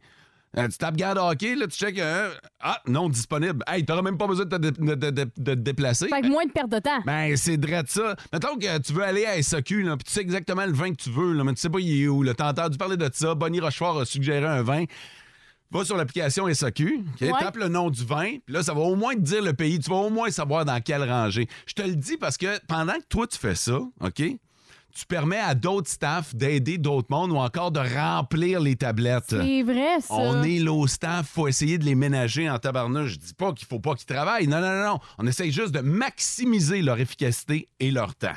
Euh, 0.57 0.68
tu 0.68 0.78
tapes 0.78 0.96
gants 0.96 1.14
de 1.14 1.18
hockey, 1.18 1.57
là, 1.57 1.66
tu 1.66 1.76
checkes. 1.76 1.98
euh, 1.98 2.32
ah, 2.61 2.80
non 2.86 3.09
disponible. 3.09 3.64
Hey, 3.66 3.84
t'auras 3.84 4.02
même 4.02 4.16
pas 4.16 4.26
besoin 4.28 4.44
de 4.44 4.57
te, 4.57 4.61
dé- 4.61 4.70
de- 4.70 4.94
de- 4.94 5.11
de- 5.11 5.24
te 5.24 5.50
déplacer. 5.55 6.09
Fait 6.09 6.20
que 6.20 6.28
moins 6.28 6.44
de 6.46 6.52
perte 6.52 6.70
de 6.70 6.78
temps. 6.78 7.00
Ben, 7.05 7.36
c'est 7.36 7.57
de 7.57 7.68
ça. 7.88 8.14
Mettons 8.32 8.57
que 8.57 8.78
tu 8.78 8.92
veux 8.92 9.02
aller 9.02 9.26
à 9.26 9.36
SAQ, 9.42 9.82
là, 9.82 9.96
puis 9.96 10.05
tu 10.05 10.12
sais 10.12 10.20
exactement 10.20 10.64
le 10.64 10.72
vin 10.72 10.90
que 10.92 11.02
tu 11.02 11.11
veux, 11.11 11.32
là, 11.32 11.42
mais 11.42 11.55
tu 11.55 11.61
sais 11.61 11.70
pas 11.70 11.80
il 11.80 12.02
est 12.02 12.07
où. 12.07 12.22
là. 12.22 12.34
T'as 12.34 12.50
entendu 12.50 12.78
parler 12.78 12.96
de 12.96 13.11
ça. 13.12 13.34
Bonnie 13.34 13.59
Rochefort 13.61 14.00
a 14.00 14.05
suggéré 14.05 14.46
un 14.46 14.62
vin. 14.62 14.84
Va 15.72 15.84
sur 15.84 15.96
l'application 15.96 16.46
SAQ, 16.46 17.00
ok, 17.14 17.20
Ouais. 17.22 17.32
tape 17.40 17.57
le 17.57 17.66
nom 17.66 17.90
du 17.90 18.05
vin, 18.05 18.36
puis 18.46 18.55
là, 18.55 18.62
ça 18.62 18.74
va 18.74 18.80
au 18.82 18.94
moins 18.94 19.14
te 19.14 19.20
dire 19.20 19.42
le 19.42 19.55
pays. 19.55 19.80
Tu 19.80 19.90
vas 19.90 19.96
au 19.96 20.11
moins 20.11 20.30
savoir 20.30 20.64
dans 20.64 20.80
quelle 20.80 21.02
rangée. 21.02 21.48
Je 21.66 21.72
te 21.74 21.82
le 21.82 21.96
dis 21.96 22.16
parce 22.16 22.36
que 22.36 22.61
pendant 22.68 22.92
que 22.92 23.05
toi, 23.09 23.26
tu 23.26 23.36
fais 23.38 23.57
ça, 23.57 23.80
OK? 24.00 24.22
Tu 24.97 25.07
permets 25.07 25.40
à 25.40 25.57
d'autres 25.57 25.90
staffs 25.90 26.36
d'aider 26.36 26.78
d'autres 26.78 27.09
mondes 27.11 27.32
ou 27.32 27.36
encore 27.36 27.72
de 27.72 27.80
remplir 27.80 28.61
les 28.61 28.76
tablettes. 28.76 29.24
C'est 29.30 29.62
vrai, 29.64 30.01
ça. 30.01 30.14
On 30.14 30.42
est 30.45 30.61
low 30.61 30.86
staff, 30.86 31.28
faut 31.28 31.49
essayer 31.49 31.78
de 31.78 31.84
les 31.84 31.97
ménager 31.97 32.49
en 32.49 32.59
tabarnouche. 32.61 33.14
Je 33.14 33.18
dis 33.18 33.34
pas 33.34 33.53
qu'il 33.53 33.66
faut 33.66 33.80
pas 33.80 33.95
qu'ils 33.97 34.07
travaillent. 34.07 34.47
Non, 34.47 34.61
non, 34.61 34.70
non, 34.70 34.84
non. 34.92 34.99
On 35.18 35.26
essaye 35.26 35.51
juste 35.51 35.72
de 35.72 35.80
maximiser 35.80 36.80
leur 36.80 37.01
efficacité 37.01 37.68
et 37.80 37.90
leur 37.90 38.14
temps. 38.14 38.28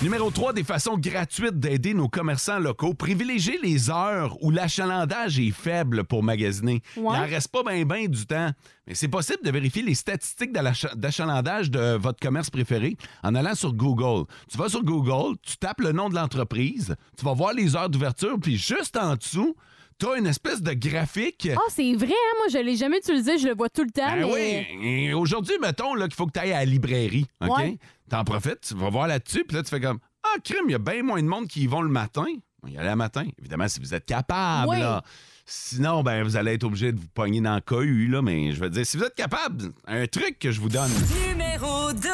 Numéro 0.00 0.30
3. 0.30 0.30
Numéro 0.30 0.30
3, 0.30 0.52
des 0.52 0.64
façons 0.64 0.96
gratuites 0.96 1.58
d'aider 1.58 1.92
nos 1.92 2.08
commerçants 2.08 2.58
locaux. 2.58 2.94
Privilégiez 2.94 3.58
les 3.62 3.90
heures 3.90 4.36
où 4.42 4.50
l'achalandage 4.50 5.40
est 5.40 5.50
faible 5.50 6.04
pour 6.04 6.22
magasiner. 6.22 6.82
Ouais. 6.96 7.02
Il 7.16 7.20
n'en 7.20 7.26
reste 7.26 7.48
pas 7.48 7.62
bien 7.64 7.84
ben 7.84 8.06
du 8.06 8.26
temps. 8.26 8.50
Mais 8.86 8.94
c'est 8.94 9.08
possible 9.08 9.40
de 9.44 9.50
vérifier 9.50 9.82
les 9.82 9.94
statistiques 9.94 10.52
d'achalandage 10.52 11.70
de 11.70 11.96
votre 11.96 12.20
commerce 12.20 12.50
préféré 12.50 12.96
en 13.24 13.34
allant 13.34 13.54
sur 13.54 13.74
Google. 13.74 14.26
Tu 14.50 14.56
vas 14.56 14.68
sur 14.68 14.84
Google, 14.84 15.36
tu 15.42 15.56
tapes 15.56 15.80
le 15.80 15.92
nom 15.92 16.08
de 16.08 16.14
l'entreprise, 16.14 16.94
tu 17.16 17.24
vas 17.24 17.34
voir 17.34 17.52
les 17.52 17.74
heures 17.74 17.90
d'ouverture, 17.90 18.38
puis 18.40 18.56
juste 18.56 18.96
en 18.96 19.16
dessous, 19.16 19.56
tu 19.98 20.06
as 20.06 20.16
une 20.16 20.26
espèce 20.26 20.62
de 20.62 20.72
graphique? 20.72 21.48
Ah, 21.54 21.60
c'est 21.68 21.94
vrai, 21.94 22.08
hein? 22.08 22.36
moi, 22.38 22.46
je 22.52 22.58
l'ai 22.58 22.76
jamais 22.76 22.98
utilisé, 22.98 23.38
je 23.38 23.48
le 23.48 23.54
vois 23.54 23.68
tout 23.68 23.84
le 23.84 23.90
temps. 23.90 24.06
Ben 24.06 24.26
mais... 24.26 24.68
oui. 24.78 24.86
Et 24.86 25.14
aujourd'hui, 25.14 25.54
mettons 25.60 25.94
là, 25.94 26.06
qu'il 26.06 26.14
faut 26.14 26.26
que 26.26 26.32
tu 26.32 26.40
ailles 26.40 26.52
à 26.52 26.60
la 26.60 26.64
librairie. 26.64 27.26
OK? 27.40 27.56
Ouais. 27.56 27.78
T'en 28.08 28.24
profites, 28.24 28.60
tu 28.60 28.74
vas 28.74 28.90
voir 28.90 29.06
là-dessus, 29.06 29.44
puis 29.44 29.56
là, 29.56 29.62
tu 29.62 29.70
fais 29.70 29.80
comme 29.80 29.98
Ah, 30.22 30.38
crime, 30.42 30.64
il 30.68 30.72
y 30.72 30.74
a 30.74 30.78
bien 30.78 31.02
moins 31.02 31.22
de 31.22 31.28
monde 31.28 31.48
qui 31.48 31.62
y 31.62 31.66
vont 31.66 31.82
le 31.82 31.90
matin. 31.90 32.26
Il 32.66 32.72
y 32.72 32.78
a 32.78 32.82
le 32.82 32.96
matin. 32.96 33.24
Évidemment, 33.38 33.68
si 33.68 33.80
vous 33.80 33.94
êtes 33.94 34.06
capable. 34.06 34.70
Oui. 34.70 34.80
là. 34.80 35.02
Sinon, 35.50 36.02
ben, 36.02 36.22
vous 36.22 36.36
allez 36.36 36.54
être 36.54 36.64
obligé 36.64 36.92
de 36.92 37.00
vous 37.00 37.08
pogner 37.08 37.40
dans 37.40 37.54
le 37.54 37.60
cohue, 37.60 38.08
là. 38.08 38.20
Mais 38.20 38.52
je 38.52 38.60
veux 38.60 38.68
dire, 38.68 38.84
si 38.84 38.98
vous 38.98 39.04
êtes 39.04 39.14
capable, 39.14 39.72
un 39.86 40.06
truc 40.06 40.38
que 40.38 40.50
je 40.50 40.60
vous 40.60 40.68
donne. 40.68 40.90
Numéro 41.26 41.92
2. 41.92 42.08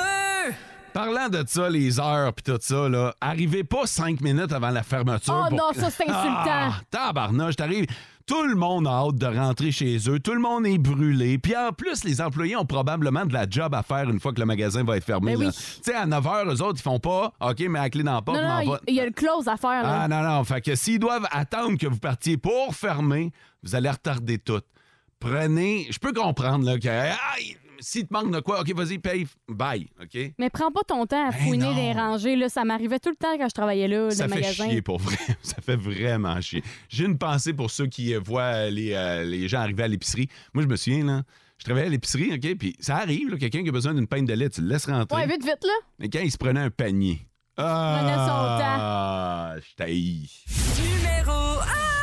Parlant 0.94 1.28
de 1.28 1.42
ça, 1.46 1.68
les 1.68 1.98
heures 1.98 2.32
puis 2.32 2.44
tout 2.44 2.58
ça, 2.60 2.88
là, 2.88 3.12
arrivez 3.20 3.64
pas 3.64 3.84
cinq 3.84 4.20
minutes 4.20 4.52
avant 4.52 4.70
la 4.70 4.84
fermeture. 4.84 5.34
Oh 5.36 5.48
pour- 5.48 5.58
non, 5.58 5.72
ça, 5.74 5.90
c'est 5.90 6.08
insultant. 6.08 6.44
Ah, 6.46 6.80
tabarnouche, 6.88 7.56
t'arrives. 7.56 7.86
Tout 8.26 8.44
le 8.46 8.54
monde 8.54 8.86
a 8.86 8.90
hâte 8.92 9.16
de 9.16 9.26
rentrer 9.26 9.72
chez 9.72 9.98
eux. 10.08 10.20
Tout 10.20 10.34
le 10.34 10.38
monde 10.40 10.66
est 10.68 10.78
brûlé. 10.78 11.36
Puis 11.36 11.56
en 11.56 11.72
plus, 11.72 12.04
les 12.04 12.20
employés 12.20 12.54
ont 12.56 12.64
probablement 12.64 13.26
de 13.26 13.32
la 13.34 13.44
job 13.50 13.74
à 13.74 13.82
faire 13.82 14.08
une 14.08 14.20
fois 14.20 14.32
que 14.32 14.38
le 14.38 14.46
magasin 14.46 14.84
va 14.84 14.96
être 14.96 15.04
fermé. 15.04 15.36
Ben 15.36 15.48
oui. 15.48 15.52
Tu 15.52 15.82
sais, 15.82 15.94
à 15.94 16.06
9 16.06 16.24
h, 16.24 16.46
eux 16.54 16.62
autres, 16.62 16.78
ils 16.78 16.82
font 16.82 17.00
pas 17.00 17.32
OK, 17.40 17.58
mais 17.68 17.80
la 17.80 17.90
clé 17.90 18.04
dans 18.04 18.14
la 18.14 18.22
porte, 18.22 18.38
Non, 18.38 18.64
non, 18.64 18.78
il 18.86 18.94
y 18.94 19.00
a 19.00 19.04
le 19.04 19.10
close 19.10 19.48
à 19.48 19.56
faire. 19.56 19.82
Là. 19.82 20.02
Ah 20.02 20.08
non, 20.08 20.22
non. 20.22 20.44
Fait 20.44 20.60
que 20.60 20.76
s'ils 20.76 21.00
doivent 21.00 21.26
attendre 21.32 21.76
que 21.76 21.88
vous 21.88 21.98
partiez 21.98 22.36
pour 22.36 22.72
fermer, 22.74 23.32
vous 23.64 23.74
allez 23.74 23.90
retarder 23.90 24.38
tout. 24.38 24.62
Prenez. 25.18 25.88
Je 25.90 25.98
peux 25.98 26.12
comprendre 26.12 26.64
là, 26.64 26.78
que. 26.78 26.88
Aïe, 26.88 27.56
s'il 27.80 28.06
te 28.06 28.12
manque 28.12 28.32
de 28.32 28.40
quoi, 28.40 28.60
OK, 28.60 28.72
vas-y, 28.74 28.98
paye. 28.98 29.26
Bye. 29.48 29.88
OK? 30.02 30.32
Mais 30.38 30.50
prends 30.50 30.70
pas 30.70 30.82
ton 30.86 31.06
temps 31.06 31.28
à 31.28 31.30
Ben 31.30 31.38
fouiner 31.38 31.64
non. 31.66 31.74
les 31.76 31.92
rangées. 31.92 32.36
Là. 32.36 32.48
Ça 32.48 32.64
m'arrivait 32.64 32.98
tout 32.98 33.10
le 33.10 33.16
temps 33.16 33.36
quand 33.36 33.48
je 33.48 33.54
travaillais 33.54 33.88
là, 33.88 34.10
Ça 34.10 34.26
le 34.26 34.32
fait 34.32 34.40
magasin. 34.40 34.68
chier 34.70 34.82
pour 34.82 34.98
vrai. 34.98 35.16
Ça 35.42 35.56
fait 35.62 35.76
vraiment 35.76 36.40
chier. 36.40 36.62
J'ai 36.88 37.04
une 37.04 37.18
pensée 37.18 37.52
pour 37.52 37.70
ceux 37.70 37.86
qui 37.86 38.14
voient 38.14 38.70
les, 38.70 38.92
euh, 38.92 39.24
les 39.24 39.48
gens 39.48 39.60
arriver 39.60 39.82
à 39.84 39.88
l'épicerie. 39.88 40.28
Moi, 40.52 40.62
je 40.64 40.68
me 40.68 40.76
souviens, 40.76 41.04
là, 41.04 41.22
je 41.58 41.64
travaillais 41.64 41.86
à 41.86 41.90
l'épicerie, 41.90 42.32
OK? 42.34 42.56
Puis 42.58 42.76
ça 42.80 42.96
arrive, 42.96 43.30
là, 43.30 43.36
quelqu'un 43.38 43.62
qui 43.62 43.68
a 43.68 43.72
besoin 43.72 43.94
d'une 43.94 44.06
pinte 44.06 44.26
de 44.26 44.34
lait, 44.34 44.50
tu 44.50 44.60
le 44.60 44.68
laisses 44.68 44.86
rentrer. 44.86 45.16
Ouais, 45.16 45.26
vite, 45.26 45.42
vite, 45.44 45.62
là. 45.64 45.72
Mais 45.98 46.08
quand 46.08 46.20
il 46.20 46.30
se 46.30 46.38
prenait 46.38 46.60
un 46.60 46.70
panier. 46.70 47.26
prenait 47.56 48.14
son 48.14 48.30
Ah, 48.30 49.54
je 49.58 49.74
t'haïs. 49.76 50.44
Numéro 50.78 51.32
1. 51.60 51.93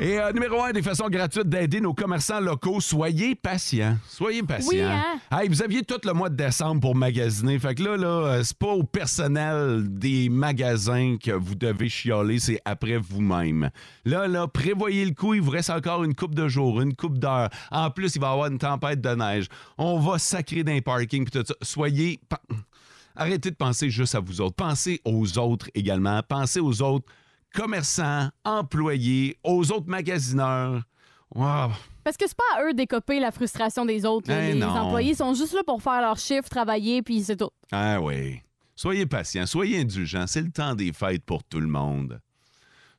Et 0.00 0.18
euh, 0.18 0.32
numéro 0.32 0.62
un, 0.62 0.72
des 0.72 0.82
façons 0.82 1.08
gratuites 1.08 1.48
d'aider 1.48 1.80
nos 1.80 1.94
commerçants 1.94 2.40
locaux. 2.40 2.80
Soyez 2.80 3.34
patients. 3.34 3.96
Soyez 4.08 4.42
patients. 4.42 4.68
Oui, 4.70 4.80
hein? 4.80 5.02
Hey, 5.30 5.48
vous 5.48 5.62
aviez 5.62 5.82
tout 5.82 6.00
le 6.04 6.12
mois 6.12 6.28
de 6.28 6.36
décembre 6.36 6.80
pour 6.80 6.94
magasiner. 6.94 7.58
Fait 7.58 7.74
que 7.74 7.82
là, 7.82 7.96
là, 7.96 8.06
euh, 8.06 8.42
c'est 8.42 8.56
pas 8.58 8.68
au 8.72 8.82
personnel 8.82 9.84
des 9.88 10.28
magasins 10.28 11.16
que 11.22 11.30
vous 11.32 11.54
devez 11.54 11.88
chialer, 11.88 12.38
c'est 12.38 12.60
après 12.64 12.96
vous-même. 12.98 13.70
Là, 14.04 14.26
là, 14.28 14.46
prévoyez 14.48 15.04
le 15.04 15.12
coup, 15.12 15.34
il 15.34 15.40
vous 15.40 15.50
reste 15.50 15.70
encore 15.70 16.04
une 16.04 16.14
coupe 16.14 16.34
de 16.34 16.48
jours, 16.48 16.80
une 16.80 16.94
coupe 16.94 17.18
d'heures. 17.18 17.50
En 17.70 17.90
plus, 17.90 18.14
il 18.16 18.20
va 18.20 18.28
y 18.28 18.32
avoir 18.32 18.46
une 18.50 18.58
tempête 18.58 19.00
de 19.00 19.10
neige. 19.14 19.46
On 19.78 19.98
va 19.98 20.18
sacrer 20.18 20.64
d'un 20.64 20.80
parking 20.80 21.24
puis 21.24 21.40
tout 21.40 21.46
ça. 21.46 21.54
Soyez. 21.62 22.18
pa- 22.28 22.40
Arrêtez 23.18 23.50
de 23.50 23.56
penser 23.56 23.88
juste 23.88 24.14
à 24.14 24.20
vous 24.20 24.42
autres. 24.42 24.56
Pensez 24.56 25.00
aux 25.04 25.38
autres 25.38 25.70
également. 25.74 26.20
Pensez 26.28 26.60
aux 26.60 26.82
autres 26.82 27.06
commerçants, 27.56 28.28
employés, 28.44 29.38
aux 29.42 29.72
autres 29.72 29.88
magasineurs. 29.88 30.82
Wow. 31.34 31.70
Parce 32.04 32.16
que 32.16 32.26
c'est 32.28 32.36
pas 32.36 32.58
à 32.58 32.64
eux 32.64 32.74
d'écoper 32.74 33.18
la 33.18 33.32
frustration 33.32 33.84
des 33.84 34.04
autres. 34.04 34.30
Eh 34.30 34.52
les 34.52 34.60
non. 34.60 34.68
employés 34.68 35.14
sont 35.14 35.34
juste 35.34 35.54
là 35.54 35.62
pour 35.64 35.82
faire 35.82 36.00
leur 36.00 36.18
chiffre, 36.18 36.48
travailler, 36.48 37.02
puis 37.02 37.22
c'est 37.24 37.36
tout. 37.36 37.50
Ah 37.72 38.00
oui. 38.00 38.40
Soyez 38.76 39.06
patients, 39.06 39.46
soyez 39.46 39.80
indulgents. 39.80 40.26
C'est 40.26 40.42
le 40.42 40.50
temps 40.50 40.74
des 40.74 40.92
fêtes 40.92 41.24
pour 41.24 41.42
tout 41.42 41.60
le 41.60 41.66
monde. 41.66 42.20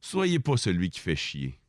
Soyez 0.02 0.40
pas 0.40 0.58
celui 0.58 0.90
qui 0.90 1.00
fait 1.00 1.16
chier. 1.16 1.60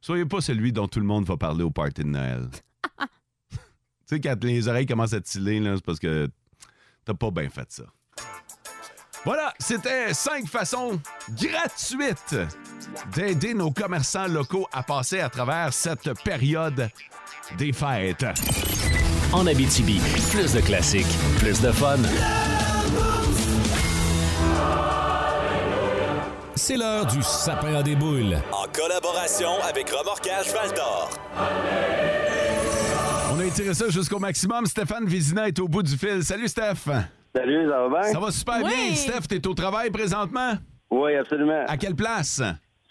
Soyez 0.00 0.26
pas 0.26 0.40
celui 0.40 0.72
dont 0.72 0.88
tout 0.88 1.00
le 1.00 1.06
monde 1.06 1.24
va 1.24 1.36
parler 1.36 1.62
au 1.62 1.70
party 1.70 2.02
de 2.02 2.08
Noël. 2.08 2.48
tu 3.50 3.58
sais, 4.06 4.20
quand 4.20 4.42
les 4.42 4.68
oreilles 4.68 4.86
commencent 4.86 5.14
à 5.14 5.20
tiller, 5.20 5.60
là, 5.60 5.76
c'est 5.76 5.84
parce 5.84 5.98
que 5.98 6.28
t'as 7.04 7.14
pas 7.14 7.30
bien 7.30 7.48
fait 7.48 7.70
ça. 7.70 7.84
Voilà, 9.26 9.52
c'était 9.58 10.14
cinq 10.14 10.46
façons 10.46 11.00
gratuites 11.36 12.36
d'aider 13.12 13.54
nos 13.54 13.72
commerçants 13.72 14.28
locaux 14.28 14.68
à 14.72 14.84
passer 14.84 15.18
à 15.18 15.28
travers 15.28 15.72
cette 15.72 16.22
période 16.22 16.88
des 17.58 17.72
fêtes. 17.72 18.24
En 19.32 19.48
Abitibi, 19.48 20.00
plus 20.30 20.52
de 20.52 20.60
classiques, 20.60 21.12
plus 21.40 21.60
de 21.60 21.72
fun. 21.72 21.98
C'est 26.54 26.76
l'heure 26.76 27.06
du 27.06 27.20
sapin 27.20 27.74
à 27.74 27.82
des 27.82 27.96
boules. 27.96 28.36
En 28.52 28.68
collaboration 28.72 29.60
avec 29.68 29.90
Remorquage 29.90 30.52
Valdor. 30.52 31.10
On 33.32 33.40
a 33.40 33.44
étiré 33.44 33.74
ça 33.74 33.88
jusqu'au 33.88 34.20
maximum. 34.20 34.66
Stéphane 34.66 35.06
Vizina 35.06 35.48
est 35.48 35.58
au 35.58 35.66
bout 35.66 35.82
du 35.82 35.98
fil. 35.98 36.22
Salut, 36.22 36.46
Steph. 36.46 36.86
Salut, 37.36 37.68
ça 37.68 37.86
va 37.86 38.00
bien? 38.00 38.12
Ça 38.12 38.18
va 38.20 38.30
super 38.30 38.56
Oui. 38.64 38.70
bien. 38.70 38.94
Steph, 38.94 39.26
t'es 39.28 39.46
au 39.46 39.52
travail 39.54 39.90
présentement? 39.90 40.52
Oui, 40.90 41.14
absolument. 41.16 41.64
À 41.68 41.76
quelle 41.76 41.94
place? 41.94 42.42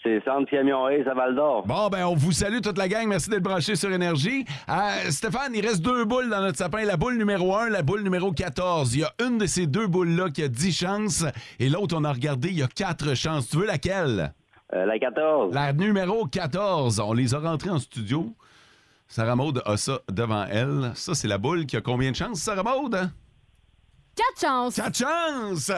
C'est 0.02 0.22
Centre 0.24 0.48
Camion 0.48 0.82
Race 0.84 1.04
à 1.10 1.14
Val 1.14 1.34
d'Or. 1.34 1.66
Bon, 1.66 1.88
ben, 1.88 2.06
on 2.06 2.14
vous 2.14 2.30
salue 2.30 2.60
toute 2.60 2.78
la 2.78 2.86
gang. 2.86 3.08
Merci 3.08 3.28
d'être 3.28 3.42
branché 3.42 3.74
sur 3.74 3.90
Énergie. 3.90 4.44
Euh, 4.68 5.10
Stéphane, 5.10 5.52
il 5.54 5.66
reste 5.66 5.82
deux 5.82 6.04
boules 6.04 6.28
dans 6.30 6.40
notre 6.40 6.58
sapin. 6.58 6.84
La 6.84 6.96
boule 6.96 7.16
numéro 7.16 7.56
1, 7.56 7.70
la 7.70 7.82
boule 7.82 8.02
numéro 8.04 8.30
14. 8.30 8.94
Il 8.94 9.00
y 9.00 9.04
a 9.04 9.12
une 9.26 9.38
de 9.38 9.46
ces 9.46 9.66
deux 9.66 9.88
boules-là 9.88 10.30
qui 10.30 10.44
a 10.44 10.48
10 10.48 10.72
chances 10.72 11.24
et 11.58 11.68
l'autre, 11.68 11.96
on 11.98 12.04
a 12.04 12.12
regardé, 12.12 12.48
il 12.50 12.58
y 12.58 12.62
a 12.62 12.68
4 12.68 13.14
chances. 13.14 13.48
Tu 13.48 13.56
veux 13.56 13.66
laquelle? 13.66 14.32
la 14.72 14.98
14. 14.98 15.52
La 15.54 15.72
numéro 15.72 16.26
14. 16.26 17.00
On 17.00 17.12
les 17.12 17.34
a 17.34 17.38
rentrés 17.40 17.70
en 17.70 17.78
studio. 17.80 18.32
Sarah 19.08 19.34
Maud 19.34 19.60
a 19.64 19.76
ça 19.76 19.98
devant 20.12 20.44
elle. 20.48 20.92
Ça, 20.94 21.14
c'est 21.14 21.28
la 21.28 21.38
boule 21.38 21.66
qui 21.66 21.76
a 21.76 21.80
combien 21.80 22.12
de 22.12 22.16
chances, 22.16 22.38
Sarah 22.40 22.62
Maud? 22.62 23.10
Quatre 24.16 24.40
chances. 24.40 24.74
Quatre 24.76 24.96
chances! 24.96 25.70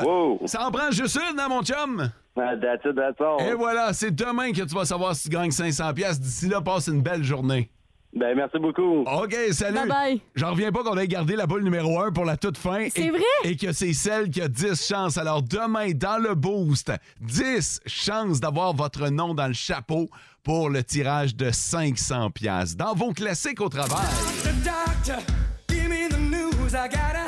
Ça 0.47 0.67
en 0.67 0.71
prend 0.71 0.91
juste 0.91 1.19
une, 1.31 1.39
hein, 1.41 1.49
mon 1.49 1.63
chum? 1.63 2.11
That's 2.37 2.85
it, 2.85 2.95
that's 2.95 3.21
all. 3.21 3.41
Et 3.45 3.55
voilà, 3.55 3.93
c'est 3.93 4.13
demain 4.15 4.53
que 4.53 4.63
tu 4.63 4.75
vas 4.75 4.85
savoir 4.85 5.15
si 5.17 5.25
tu 5.25 5.35
gagnes 5.37 5.51
500 5.51 5.93
pièces. 5.93 6.21
D'ici 6.21 6.49
là, 6.49 6.61
passe 6.61 6.87
une 6.87 7.03
belle 7.03 7.25
journée. 7.25 7.69
Ben, 8.15 8.35
merci 8.37 8.59
beaucoup. 8.59 9.01
OK, 9.03 9.35
salut. 9.51 9.77
Bye-bye. 9.89 10.21
J'en 10.37 10.53
reviens 10.53 10.71
pas 10.73 10.83
qu'on 10.83 10.97
ait 10.97 11.09
gardé 11.09 11.37
la 11.37 11.47
boule 11.47 11.63
numéro 11.65 12.01
1 12.01 12.13
pour 12.13 12.25
la 12.25 12.37
toute 12.37 12.57
fin. 12.57 12.87
C'est 12.95 13.03
Et- 13.07 13.11
vrai? 13.11 13.21
Et 13.45 13.57
que 13.57 13.73
c'est 13.73 13.93
celle 13.93 14.31
qui 14.31 14.41
a 14.41 14.49
10 14.49 14.87
chances. 14.87 15.19
Alors, 15.19 15.43
demain, 15.43 15.91
dans 15.91 16.17
le 16.19 16.35
boost, 16.35 16.91
10 17.21 17.81
chances 17.87 18.41
d'avoir 18.41 18.73
votre 18.73 19.09
nom 19.09 19.35
dans 19.35 19.49
le 19.49 19.53
chapeau 19.53 20.09
pour 20.45 20.71
le 20.71 20.83
tirage 20.85 21.35
de 21.37 21.51
500 21.51 22.31
pièces 22.31 22.77
Dans 22.77 22.95
vos 22.95 23.13
classiques 23.13 23.61
au 23.61 23.69
travail. 23.69 24.07
Doctor, 24.65 25.21
give 25.69 25.89
me 25.89 26.09
the 26.09 26.19
news. 26.19 26.73
I 26.75 26.89
got 26.89 27.15
a 27.15 27.28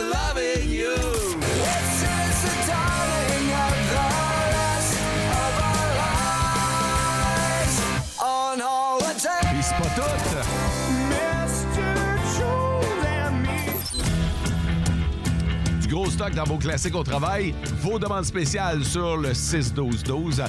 of 0.00 0.08
loving 0.08 0.70
you. 0.70 0.92
It 0.92 1.84
says 2.00 2.42
the 2.42 2.54
darling 2.66 3.48
of 3.64 3.74
the 3.92 4.06
rest 4.56 4.94
of 5.40 5.52
our 5.68 5.88
lives 7.20 7.76
on 8.18 8.60
holiday. 8.60 9.44
Puis 9.52 9.62
c'est 9.62 9.76
pas 9.76 9.90
tout. 9.96 10.20
Du 15.80 15.88
gros 15.88 16.10
stock 16.10 16.34
dans 16.34 16.44
vos 16.44 16.58
classiques 16.58 16.94
au 16.94 17.02
travail. 17.02 17.54
Vos 17.82 17.98
demandes 17.98 18.24
spéciales 18.24 18.84
sur 18.84 19.16
le 19.16 19.32
6-12-12. 19.32 20.44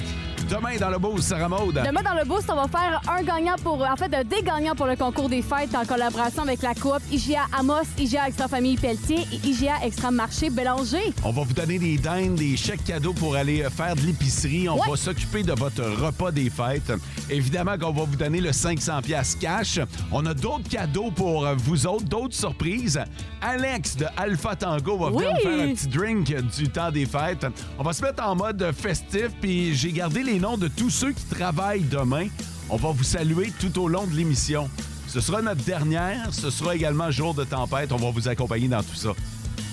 Demain, 0.52 0.76
dans 0.78 0.90
le 0.90 0.98
boost, 0.98 1.28
Sarah 1.28 1.48
Maud. 1.48 1.74
Demain, 1.74 2.02
dans 2.02 2.12
le 2.14 2.26
boost, 2.26 2.44
on 2.50 2.54
va 2.56 2.68
faire 2.68 3.00
un 3.08 3.22
gagnant 3.22 3.54
pour. 3.64 3.80
En 3.82 3.96
fait, 3.96 4.10
des 4.10 4.42
gagnants 4.42 4.74
pour 4.74 4.84
le 4.84 4.96
concours 4.96 5.30
des 5.30 5.40
fêtes 5.40 5.74
en 5.74 5.86
collaboration 5.86 6.42
avec 6.42 6.60
la 6.60 6.74
coop 6.74 6.98
IGA 7.10 7.46
Amos, 7.58 7.84
IGA 7.96 8.28
Extra 8.28 8.48
Famille 8.48 8.76
Pelletier 8.76 9.20
et 9.32 9.48
IGA 9.48 9.76
Extra 9.82 10.10
Marché 10.10 10.50
Bélanger. 10.50 11.14
On 11.24 11.30
va 11.32 11.42
vous 11.44 11.54
donner 11.54 11.78
des 11.78 11.96
dindes, 11.96 12.34
des 12.34 12.54
chèques 12.58 12.84
cadeaux 12.84 13.14
pour 13.14 13.34
aller 13.34 13.62
euh, 13.62 13.70
faire 13.70 13.96
de 13.96 14.02
l'épicerie. 14.02 14.68
On 14.68 14.74
Ouais. 14.74 14.90
va 14.90 14.96
s'occuper 14.96 15.42
de 15.42 15.52
votre 15.54 15.82
repas 15.84 16.30
des 16.30 16.50
fêtes. 16.50 16.92
Évidemment 17.30 17.78
qu'on 17.78 17.92
va 17.92 18.04
vous 18.04 18.16
donner 18.16 18.42
le 18.42 18.52
500 18.52 19.00
pièces 19.00 19.34
cash. 19.40 19.80
On 20.10 20.26
a 20.26 20.34
d'autres 20.34 20.68
cadeaux 20.68 21.10
pour 21.10 21.46
euh, 21.46 21.54
vous 21.56 21.86
autres, 21.86 22.04
d'autres 22.04 22.34
surprises. 22.34 23.00
Alex 23.40 23.96
de 23.96 24.04
Alpha 24.18 24.54
Tango 24.54 24.98
va 24.98 25.08
venir 25.10 25.28
Oui. 25.28 25.34
nous 25.44 25.50
faire 25.50 25.68
un 25.70 25.72
petit 25.72 25.86
drink 25.88 26.34
du 26.58 26.68
temps 26.68 26.90
des 26.90 27.06
fêtes. 27.06 27.46
On 27.78 27.82
va 27.82 27.94
se 27.94 28.02
mettre 28.02 28.22
en 28.22 28.34
mode 28.36 28.70
festif, 28.76 29.28
puis 29.40 29.74
j'ai 29.74 29.92
gardé 29.92 30.22
les 30.22 30.41
noms 30.42 30.56
de 30.58 30.66
tous 30.66 30.90
ceux 30.90 31.12
qui 31.12 31.24
travaillent 31.26 31.84
demain. 31.84 32.26
On 32.68 32.76
va 32.76 32.90
vous 32.90 33.04
saluer 33.04 33.52
tout 33.60 33.80
au 33.80 33.86
long 33.86 34.08
de 34.08 34.16
l'émission. 34.16 34.68
Ce 35.06 35.20
sera 35.20 35.40
notre 35.40 35.62
dernière. 35.62 36.34
Ce 36.34 36.50
sera 36.50 36.74
également 36.74 37.12
jour 37.12 37.32
de 37.32 37.44
tempête. 37.44 37.92
On 37.92 37.96
va 37.96 38.10
vous 38.10 38.26
accompagner 38.26 38.66
dans 38.66 38.82
tout 38.82 38.96
ça. 38.96 39.10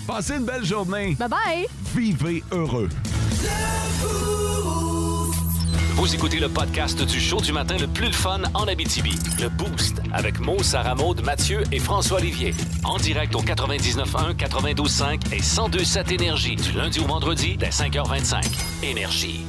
Passez 0.05 0.35
une 0.35 0.45
belle 0.45 0.63
journée. 0.63 1.15
Bye 1.19 1.27
bye. 1.27 1.67
Vivez 1.95 2.43
heureux. 2.51 2.87
Vous 5.95 6.13
écoutez 6.13 6.39
le 6.39 6.49
podcast 6.49 7.01
du 7.03 7.19
show 7.19 7.41
du 7.41 7.51
matin 7.51 7.75
le 7.79 7.87
plus 7.87 8.13
fun 8.13 8.41
en 8.53 8.67
Abitibi. 8.67 9.17
Le 9.41 9.49
Boost 9.49 9.99
avec 10.13 10.39
Mo, 10.39 10.61
Sarah 10.61 10.93
Maud, 10.93 11.25
Mathieu 11.25 11.63
et 11.71 11.79
François 11.79 12.19
Olivier. 12.19 12.53
En 12.83 12.97
direct 12.97 13.33
au 13.33 13.41
99.1, 13.41 14.35
92.5 14.35 15.33
et 15.33 15.39
102.7 15.39 16.13
Énergie 16.13 16.55
du 16.55 16.73
lundi 16.73 16.99
au 16.99 17.05
vendredi 17.05 17.57
dès 17.57 17.69
5h25. 17.69 18.43
Énergie. 18.83 19.48